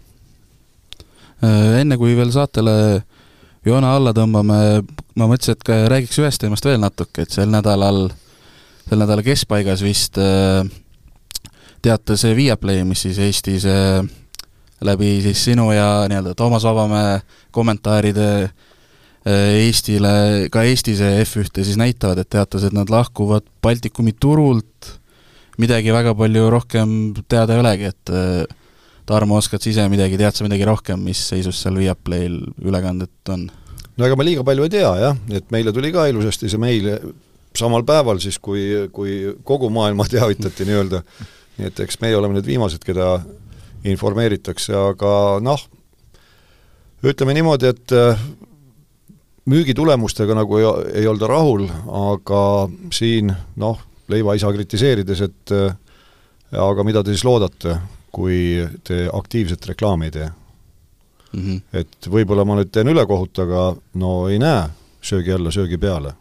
Enne 1.80 1.96
kui 1.98 2.16
veel 2.16 2.32
saatele 2.32 2.74
joone 3.66 3.88
alla 3.88 4.14
tõmbame, 4.16 4.58
ma 5.16 5.28
mõtlesin, 5.30 5.58
et 5.58 5.72
räägiks 5.92 6.20
ühest 6.22 6.42
teemast 6.42 6.66
veel 6.66 6.82
natuke, 6.82 7.26
et 7.26 7.34
sel 7.34 7.52
nädalal, 7.54 8.08
sel 8.88 9.02
nädala 9.02 9.26
keskpaigas 9.26 9.84
vist 9.86 10.18
äh, 10.22 10.64
teatas 11.86 12.26
Viaplay, 12.38 12.84
mis 12.88 13.06
siis 13.06 13.20
Eestis 13.22 13.68
äh, 13.70 14.02
läbi 14.82 15.20
siis 15.26 15.44
sinu 15.46 15.70
ja 15.76 16.08
nii-öelda 16.10 16.34
Toomas 16.38 16.66
Vabamäe 16.66 17.20
kommentaaride 17.54 18.30
äh, 18.46 19.60
Eestile, 19.68 20.48
ka 20.54 20.66
Eestis 20.66 21.04
F1-te 21.06 21.66
siis 21.68 21.78
näitavad, 21.78 22.24
et 22.24 22.32
teatas, 22.34 22.66
et 22.66 22.74
nad 22.74 22.90
lahkuvad 22.90 23.46
Baltikumi 23.62 24.16
turult, 24.18 24.96
midagi 25.62 25.94
väga 25.94 26.16
palju 26.18 26.50
rohkem 26.50 26.98
teada 27.30 27.54
ei 27.54 27.62
olegi, 27.62 27.94
et 27.94 28.58
Tarmo, 29.10 29.40
oskad 29.42 29.64
sa 29.64 29.72
ise 29.72 29.88
midagi, 29.92 30.20
tead 30.20 30.38
sa 30.38 30.46
midagi 30.46 30.68
rohkem, 30.68 31.02
mis 31.04 31.20
seisus 31.32 31.58
seal 31.62 31.80
Viaplayl 31.80 32.38
ülekanded 32.62 33.34
on? 33.34 33.50
no 33.98 34.08
ega 34.08 34.16
ma 34.18 34.26
liiga 34.26 34.46
palju 34.48 34.66
ei 34.66 34.72
tea 34.74 34.92
jah, 35.02 35.18
et 35.34 35.52
meile 35.54 35.74
tuli 35.76 35.92
ka 35.94 36.08
ilusasti 36.10 36.50
see 36.50 36.62
meil 36.62 36.88
samal 37.58 37.84
päeval 37.88 38.22
siis, 38.24 38.40
kui, 38.40 38.88
kui 38.94 39.36
kogu 39.48 39.70
maailma 39.74 40.08
teavitati 40.12 40.68
nii-öelda, 40.68 41.04
nii 41.58 41.70
et 41.70 41.84
eks 41.86 42.00
meie 42.04 42.18
oleme 42.18 42.38
nüüd 42.38 42.48
viimased, 42.48 42.84
keda 42.86 43.20
informeeritakse, 43.92 44.74
aga 44.78 45.14
noh, 45.44 45.62
ütleme 47.02 47.34
niimoodi, 47.36 47.72
et 47.72 47.96
äh, 47.98 48.26
müügitulemustega 49.50 50.38
nagu 50.38 50.60
ei, 50.60 50.68
ei 51.02 51.08
olda 51.10 51.30
rahul, 51.32 51.66
aga 52.02 52.44
siin 52.94 53.34
noh, 53.60 53.82
leivaisa 54.12 54.52
kritiseerides, 54.54 55.26
et 55.26 55.56
äh, 55.58 55.74
aga 56.62 56.86
mida 56.86 57.04
te 57.04 57.16
siis 57.16 57.26
loodate, 57.26 57.80
kui 58.12 58.68
te 58.84 59.08
aktiivset 59.14 59.66
reklaami 59.72 60.10
ei 60.10 60.12
tee 60.12 60.30
mm. 61.34 61.42
-hmm. 61.42 61.62
et 61.74 62.08
võib-olla 62.10 62.46
ma 62.46 62.60
nüüd 62.60 62.72
teen 62.72 62.92
ülekohut, 62.92 63.40
aga 63.40 63.72
no 63.94 64.16
ei 64.30 64.40
näe 64.42 64.70
söögi 65.02 65.34
alla, 65.36 65.52
söögi 65.52 65.80
peale. 65.82 66.14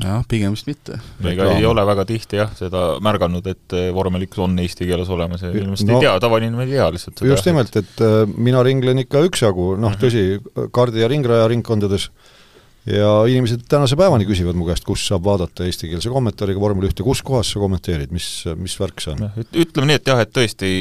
jah, 0.00 0.22
pigem 0.28 0.54
vist 0.54 0.66
mitte. 0.66 0.98
ega 1.28 1.50
ei 1.54 1.66
ole 1.68 1.84
väga 1.86 2.06
tihti 2.08 2.38
jah, 2.40 2.52
seda 2.56 2.84
märganud, 3.04 3.46
et 3.46 3.76
eh, 3.76 3.90
vormel 3.94 4.24
üks 4.26 4.40
on 4.40 4.56
eesti 4.58 4.88
keeles 4.88 5.10
olemas 5.12 5.44
ja 5.44 5.52
inimesed 5.52 5.90
no, 5.90 5.98
ei 5.98 6.06
tea, 6.06 6.14
tavainimene 6.24 6.64
ei 6.64 6.78
tea 6.78 6.86
lihtsalt 6.94 7.20
seda. 7.20 7.30
just 7.30 7.50
nimelt, 7.50 7.76
et 7.76 8.00
äh, 8.00 8.22
mina 8.36 8.62
ringlen 8.64 9.02
ikka 9.04 9.26
üksjagu, 9.28 9.74
noh 9.76 9.92
mm 9.92 9.94
-hmm. 9.94 10.00
tõsi, 10.00 10.70
kaardi- 10.72 11.04
ja 11.04 11.10
ringraja 11.12 11.50
ringkondades, 11.52 12.08
ja 12.86 13.12
inimesed 13.30 13.64
tänase 13.68 13.96
päevani 13.96 14.26
küsivad 14.28 14.58
mu 14.58 14.66
käest, 14.68 14.84
kus 14.84 15.06
saab 15.08 15.24
vaadata 15.24 15.64
eestikeelse 15.64 16.12
kommentaariga 16.12 16.60
vormel 16.60 16.90
ühte, 16.90 17.06
kus 17.06 17.22
kohas 17.24 17.54
sa 17.54 17.62
kommenteerid, 17.62 18.12
mis, 18.12 18.28
mis 18.60 18.76
värk 18.80 19.00
see 19.00 19.14
on? 19.14 19.30
ütleme 19.52 19.90
nii, 19.90 20.00
et 20.00 20.12
jah, 20.12 20.20
et 20.20 20.32
tõesti 20.34 20.74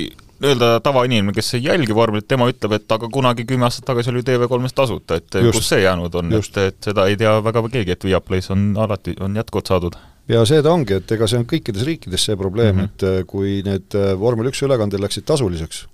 öelda 0.43 0.80
tavainimene, 0.84 1.34
kes 1.36 1.54
ei 1.58 1.68
jälgi 1.68 1.95
vormelit, 1.95 2.28
tema 2.28 2.49
ütleb, 2.51 2.76
et 2.78 2.91
aga 2.91 3.08
kunagi 3.12 3.45
kümme 3.47 3.68
aastat 3.68 3.86
tagasi 3.88 4.12
oli 4.12 4.24
TV3-s 4.28 4.76
tasuta, 4.76 5.20
et 5.22 5.39
just, 5.39 5.60
kus 5.60 5.70
see 5.72 5.84
jäänud 5.86 6.16
on, 6.20 6.34
et, 6.36 6.60
et 6.66 6.89
seda 6.89 7.08
ei 7.08 7.16
tea 7.20 7.38
väga 7.45 7.64
keegi, 7.78 7.95
et 7.95 8.08
Viaplays 8.10 8.51
on 8.54 8.74
alati, 8.84 9.16
on 9.24 9.39
jätkuvalt 9.39 9.72
saadud. 9.72 9.97
ja 10.28 10.43
see 10.49 10.62
ta 10.64 10.74
ongi, 10.76 10.99
et 10.99 11.16
ega 11.16 11.28
see 11.30 11.39
on 11.39 11.47
kõikides 11.47 11.88
riikides 11.88 12.28
see 12.28 12.39
probleem 12.39 12.76
mm, 12.76 12.82
-hmm. 12.82 12.91
et 12.91 13.08
äh, 13.08 13.26
kui 13.28 13.62
need 13.64 13.95
äh, 13.95 14.14
vormel 14.20 14.51
üks 14.51 14.64
ülekanded 14.68 14.99
läksid 14.99 15.26
tasuliseks, 15.30 15.86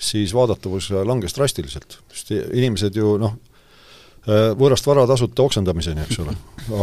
siis 0.00 0.34
vaadatavus 0.36 0.90
langes 1.04 1.36
drastiliselt, 1.36 2.00
sest 2.12 2.34
inimesed 2.36 2.96
ju 2.96 3.16
noh, 3.20 3.38
võõrast 4.26 4.86
vara 4.86 5.06
tasuta 5.08 5.46
oksendamiseni, 5.46 6.04
eks 6.04 6.20
ole. 6.22 6.34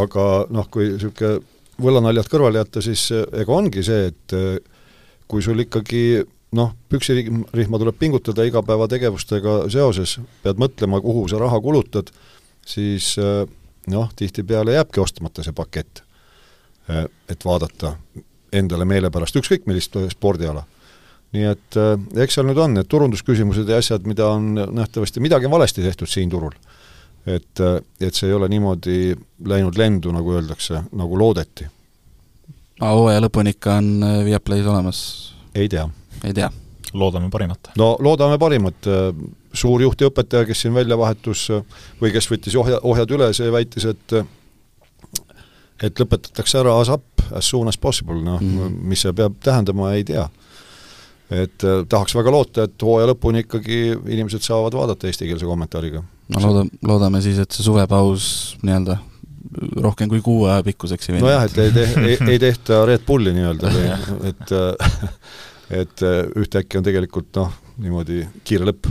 aga 0.04 0.24
noh, 0.54 0.70
kui 0.72 0.94
niisugune 0.94 1.38
võllanaljad 1.78 2.30
kõrvale 2.32 2.64
jätta, 2.64 2.82
siis 2.82 3.04
ega 3.14 3.54
ongi 3.54 3.84
see, 3.86 4.08
et 4.10 4.34
kui 5.30 5.44
sul 5.46 5.62
ikkagi 5.62 6.24
noh, 6.58 6.72
püksirihma 6.90 7.78
tuleb 7.78 8.00
pingutada 8.00 8.48
igapäevategevustega 8.48 9.60
seoses, 9.70 10.16
pead 10.42 10.58
mõtlema, 10.58 10.98
kuhu 11.04 11.28
sa 11.30 11.38
raha 11.38 11.60
kulutad, 11.62 12.10
siis 12.66 13.14
noh, 13.94 14.10
tihtipeale 14.18 14.74
jääbki 14.80 15.04
ostmata 15.04 15.46
see 15.46 15.54
pakett. 15.54 16.02
Et 17.30 17.46
vaadata 17.46 17.94
endale 18.58 18.88
meelepärast 18.90 19.38
ükskõik 19.38 19.70
millist 19.70 19.94
spordiala 20.10 20.64
nii 21.36 21.48
et 21.50 21.78
äh, 21.80 21.96
eks 22.24 22.38
seal 22.38 22.48
nüüd 22.48 22.60
on 22.62 22.78
need 22.78 22.90
turundusküsimused 22.92 23.70
ja 23.70 23.80
asjad, 23.82 24.08
mida 24.08 24.30
on 24.32 24.54
nähtavasti, 24.56 25.24
midagi 25.24 25.50
on 25.50 25.56
valesti 25.58 25.84
tehtud 25.84 26.10
siin 26.12 26.32
turul. 26.32 26.56
Et, 27.28 27.60
äh, 27.60 27.80
et 28.00 28.16
see 28.16 28.30
ei 28.30 28.36
ole 28.36 28.50
niimoodi 28.52 29.16
läinud 29.46 29.78
lendu, 29.78 30.14
nagu 30.16 30.38
öeldakse, 30.38 30.84
nagu 30.96 31.20
loodeti. 31.20 31.68
hooaja 32.82 33.24
lõpuni 33.26 33.56
ikka 33.56 33.80
on 33.82 33.92
äh, 34.04 34.22
Viaplay's 34.28 34.68
olemas? 34.68 35.02
ei 35.56 35.70
tea. 35.70 35.88
ei 36.24 36.34
tea? 36.34 36.50
loodame 36.94 37.30
parimat. 37.30 37.72
no 37.78 37.96
loodame 38.00 38.40
parimat, 38.40 38.90
suur 39.54 39.82
juht 39.82 40.02
ja 40.02 40.12
õpetaja, 40.12 40.48
kes 40.48 40.66
siin 40.66 40.74
välja 40.74 40.98
vahetus 40.98 41.48
või 42.02 42.14
kes 42.16 42.32
võttis 42.32 42.56
ohja, 42.56 42.80
ohjad 42.84 43.12
üle, 43.12 43.32
see 43.36 43.52
väitis, 43.54 43.86
et 43.86 44.20
et 45.84 46.00
lõpetatakse 46.00 46.58
ära 46.58 46.74
ASAP 46.80 47.28
as 47.38 47.50
soon 47.50 47.68
as 47.70 47.78
possible, 47.78 48.18
noh 48.24 48.42
mm, 48.42 48.82
mis 48.90 49.04
see 49.06 49.14
peab 49.14 49.36
tähendama, 49.44 49.92
ei 49.94 50.06
tea 50.08 50.26
et 51.32 51.64
äh, 51.64 51.82
tahaks 51.90 52.16
väga 52.16 52.32
loota, 52.32 52.68
et 52.68 52.84
hooaja 52.84 53.12
lõpuni 53.12 53.44
ikkagi 53.44 53.80
inimesed 54.08 54.46
saavad 54.46 54.76
vaadata 54.78 55.10
eestikeelse 55.10 55.48
kommentaariga. 55.48 56.04
No 56.34 56.44
looda-, 56.44 56.66
loodame 56.88 57.22
siis, 57.26 57.40
et 57.44 57.52
see 57.52 57.66
suvepaus 57.66 58.30
nii-öelda 58.64 58.98
rohkem 59.82 60.10
kui 60.12 60.22
kuu 60.22 60.46
aja 60.50 60.64
pikkuseks 60.66 61.10
ei 61.10 61.16
veni. 61.16 61.26
nojah, 61.26 61.46
et 61.48 61.58
ei 61.64 61.76
te-, 61.76 61.90
ei, 62.04 62.18
ei 62.36 62.40
tehta 62.42 62.82
Red 62.86 63.06
Bulli 63.08 63.34
nii-öelda 63.36 63.74
või 63.74 63.92
et 64.32 64.56
äh, 64.56 64.98
et 65.70 66.04
äh, 66.04 66.24
ühtäkki 66.36 66.80
on 66.80 66.86
tegelikult 66.86 67.36
noh, 67.40 67.52
niimoodi 67.84 68.24
kiire 68.48 68.68
lõpp. 68.70 68.90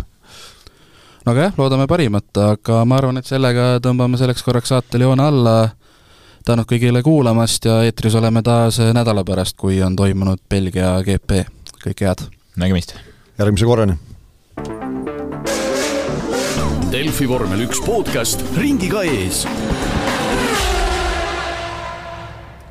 no 1.25 1.33
aga 1.33 1.49
jah, 1.49 1.59
loodame 1.59 1.89
parimat, 1.91 2.31
aga 2.43 2.85
ma 2.89 3.01
arvan, 3.01 3.21
et 3.21 3.29
sellega 3.29 3.77
tõmbame 3.85 4.21
selleks 4.21 4.45
korraks 4.47 4.73
saatel 4.75 5.07
joone 5.07 5.25
alla, 5.25 5.57
tänud 6.47 6.69
kõigile 6.71 7.03
kuulamast 7.07 7.69
ja 7.69 7.81
eetris 7.87 8.17
oleme 8.19 8.43
taas 8.47 8.81
nädala 8.81 9.25
pärast, 9.27 9.57
kui 9.61 9.81
on 9.83 9.97
toimunud 9.97 10.43
Belgia 10.51 10.97
GP 11.07 11.45
kõike 11.85 12.11
head! 12.11 12.29
nägemist! 12.57 12.97
järgmise 13.39 13.69
korrani! 13.69 13.99
Delfi 16.93 17.27
vormel 17.29 17.65
üks 17.67 17.81
podcast 17.83 18.43
ringiga 18.55 19.03
ees 19.05 19.43